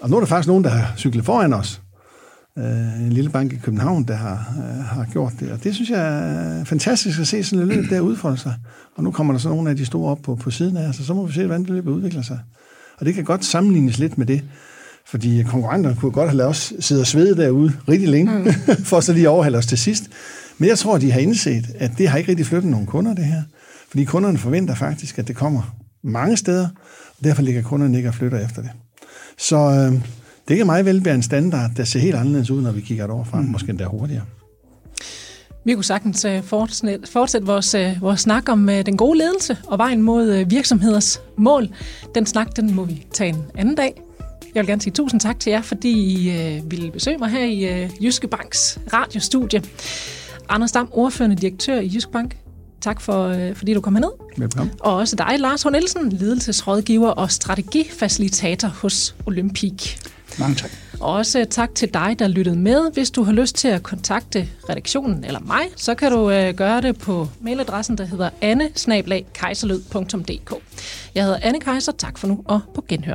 Og 0.00 0.10
nu 0.10 0.16
er 0.16 0.20
der 0.20 0.26
faktisk 0.26 0.48
nogen, 0.48 0.64
der 0.64 0.70
har 0.70 0.94
cyklet 0.96 1.24
foran 1.24 1.52
os 1.52 1.80
øh, 2.58 3.00
en 3.06 3.12
lille 3.12 3.30
bank 3.30 3.52
i 3.52 3.56
København, 3.56 4.04
der 4.04 4.14
har, 4.14 4.54
øh, 4.58 4.84
har 4.84 5.06
gjort 5.12 5.32
det. 5.40 5.52
Og 5.52 5.64
det 5.64 5.74
synes 5.74 5.90
jeg 5.90 6.00
er 6.00 6.64
fantastisk 6.64 7.20
at 7.20 7.26
se 7.26 7.44
sådan 7.44 7.68
et 7.68 7.76
løb 7.76 7.90
der 7.90 8.00
udfolde 8.00 8.36
sig. 8.38 8.54
Og 8.96 9.04
nu 9.04 9.10
kommer 9.10 9.32
der 9.32 9.40
så 9.40 9.48
nogle 9.48 9.70
af 9.70 9.76
de 9.76 9.86
store 9.86 10.10
op 10.10 10.22
på, 10.22 10.34
på 10.34 10.50
siden 10.50 10.76
af 10.76 10.94
så 10.94 11.04
så 11.04 11.14
må 11.14 11.26
vi 11.26 11.32
se, 11.32 11.46
hvordan 11.46 11.62
det 11.62 11.70
løb 11.70 11.86
udvikler 11.86 12.22
sig. 12.22 12.38
Og 12.98 13.06
det 13.06 13.14
kan 13.14 13.24
godt 13.24 13.44
sammenlignes 13.44 13.98
lidt 13.98 14.18
med 14.18 14.26
det, 14.26 14.44
fordi 15.06 15.42
konkurrenterne 15.42 15.96
kunne 15.96 16.12
godt 16.12 16.28
have 16.28 16.36
lavet 16.36 16.50
os 16.50 16.72
sidde 16.80 17.00
og 17.00 17.06
svede 17.06 17.36
derude 17.36 17.72
rigtig 17.88 18.08
længe, 18.08 18.38
mm. 18.38 18.52
for 18.90 19.00
så 19.00 19.12
lige 19.12 19.28
overhalde 19.28 19.58
os 19.58 19.66
til 19.66 19.78
sidst. 19.78 20.04
Men 20.58 20.68
jeg 20.68 20.78
tror, 20.78 20.98
de 20.98 21.12
har 21.12 21.20
indset, 21.20 21.64
at 21.78 21.90
det 21.98 22.08
har 22.08 22.18
ikke 22.18 22.30
rigtig 22.30 22.46
flyttet 22.46 22.70
nogen 22.70 22.86
kunder, 22.86 23.14
det 23.14 23.24
her. 23.24 23.42
Fordi 23.88 24.04
kunderne 24.04 24.38
forventer 24.38 24.74
faktisk, 24.74 25.18
at 25.18 25.28
det 25.28 25.36
kommer 25.36 25.76
mange 26.02 26.36
steder, 26.36 26.68
og 27.18 27.24
derfor 27.24 27.42
ligger 27.42 27.62
kunderne 27.62 27.96
ikke 27.96 28.08
og 28.08 28.14
flytter 28.14 28.44
efter 28.44 28.62
det. 28.62 28.70
Så 29.38 29.56
øh, 29.56 30.00
det 30.48 30.56
kan 30.56 30.66
meget 30.66 30.84
vel 30.84 31.04
være 31.04 31.14
en 31.14 31.22
standard, 31.22 31.70
der 31.76 31.84
ser 31.84 32.00
helt 32.00 32.14
anderledes 32.14 32.50
ud, 32.50 32.62
når 32.62 32.72
vi 32.72 32.80
kigger 32.80 33.04
et 33.04 33.10
år 33.10 33.24
frem, 33.24 33.44
mm. 33.44 33.50
måske 33.50 33.70
endda 33.70 33.84
hurtigere. 33.84 34.24
Vi 35.64 35.74
kunne 35.74 35.84
sagtens 35.84 36.24
øh, 36.24 36.42
fortsætte 36.42 37.46
vores, 37.46 37.74
øh, 37.74 37.96
vores 38.00 38.20
snak 38.20 38.48
om 38.48 38.68
øh, 38.68 38.86
den 38.86 38.96
gode 38.96 39.18
ledelse 39.18 39.56
og 39.66 39.78
vejen 39.78 40.02
mod 40.02 40.44
virksomheders 40.44 41.20
mål. 41.36 41.68
Den 42.14 42.26
snak, 42.26 42.56
den 42.56 42.74
må 42.74 42.84
vi 42.84 43.06
tage 43.12 43.30
en 43.30 43.42
anden 43.54 43.74
dag. 43.74 44.02
Jeg 44.54 44.60
vil 44.60 44.66
gerne 44.66 44.82
sige 44.82 44.92
tusind 44.92 45.20
tak 45.20 45.40
til 45.40 45.50
jer, 45.50 45.62
fordi 45.62 45.90
I 45.90 46.60
ville 46.70 46.90
besøge 46.90 47.18
mig 47.18 47.30
her 47.30 47.44
i 47.44 47.88
Jyske 48.04 48.28
Banks 48.28 48.78
radiostudie. 48.92 49.62
Anders 50.48 50.72
Dam, 50.72 50.88
ordførende 50.92 51.36
direktør 51.36 51.80
i 51.80 51.90
Jyske 51.94 52.12
Bank. 52.12 52.36
Tak 52.80 53.00
for, 53.00 53.36
fordi 53.54 53.74
du 53.74 53.80
kom 53.80 53.94
herned. 53.94 54.10
Velkommen. 54.36 54.74
Og 54.80 54.96
også 54.96 55.16
dig, 55.16 55.38
Lars 55.38 55.62
H. 55.62 55.68
Nielsen, 55.72 56.12
ledelsesrådgiver 56.12 57.08
og 57.08 57.30
strategifacilitator 57.30 58.68
hos 58.68 59.16
Olympic. 59.26 59.96
Mange 60.38 60.54
tak. 60.54 60.70
Og 61.00 61.12
også 61.12 61.46
tak 61.50 61.74
til 61.74 61.94
dig, 61.94 62.16
der 62.18 62.28
lyttede 62.28 62.56
med. 62.56 62.92
Hvis 62.92 63.10
du 63.10 63.22
har 63.22 63.32
lyst 63.32 63.56
til 63.56 63.68
at 63.68 63.82
kontakte 63.82 64.48
redaktionen 64.68 65.24
eller 65.24 65.40
mig, 65.40 65.62
så 65.76 65.94
kan 65.94 66.12
du 66.12 66.30
øh, 66.30 66.54
gøre 66.54 66.80
det 66.80 66.98
på 66.98 67.28
mailadressen, 67.40 67.98
der 67.98 68.04
hedder 68.04 68.30
anne 68.40 68.70
Jeg 71.14 71.24
hedder 71.24 71.38
Anne 71.42 71.60
Kejser. 71.60 71.92
Tak 71.92 72.18
for 72.18 72.26
nu 72.26 72.42
og 72.44 72.60
på 72.74 72.84
genhør. 72.88 73.14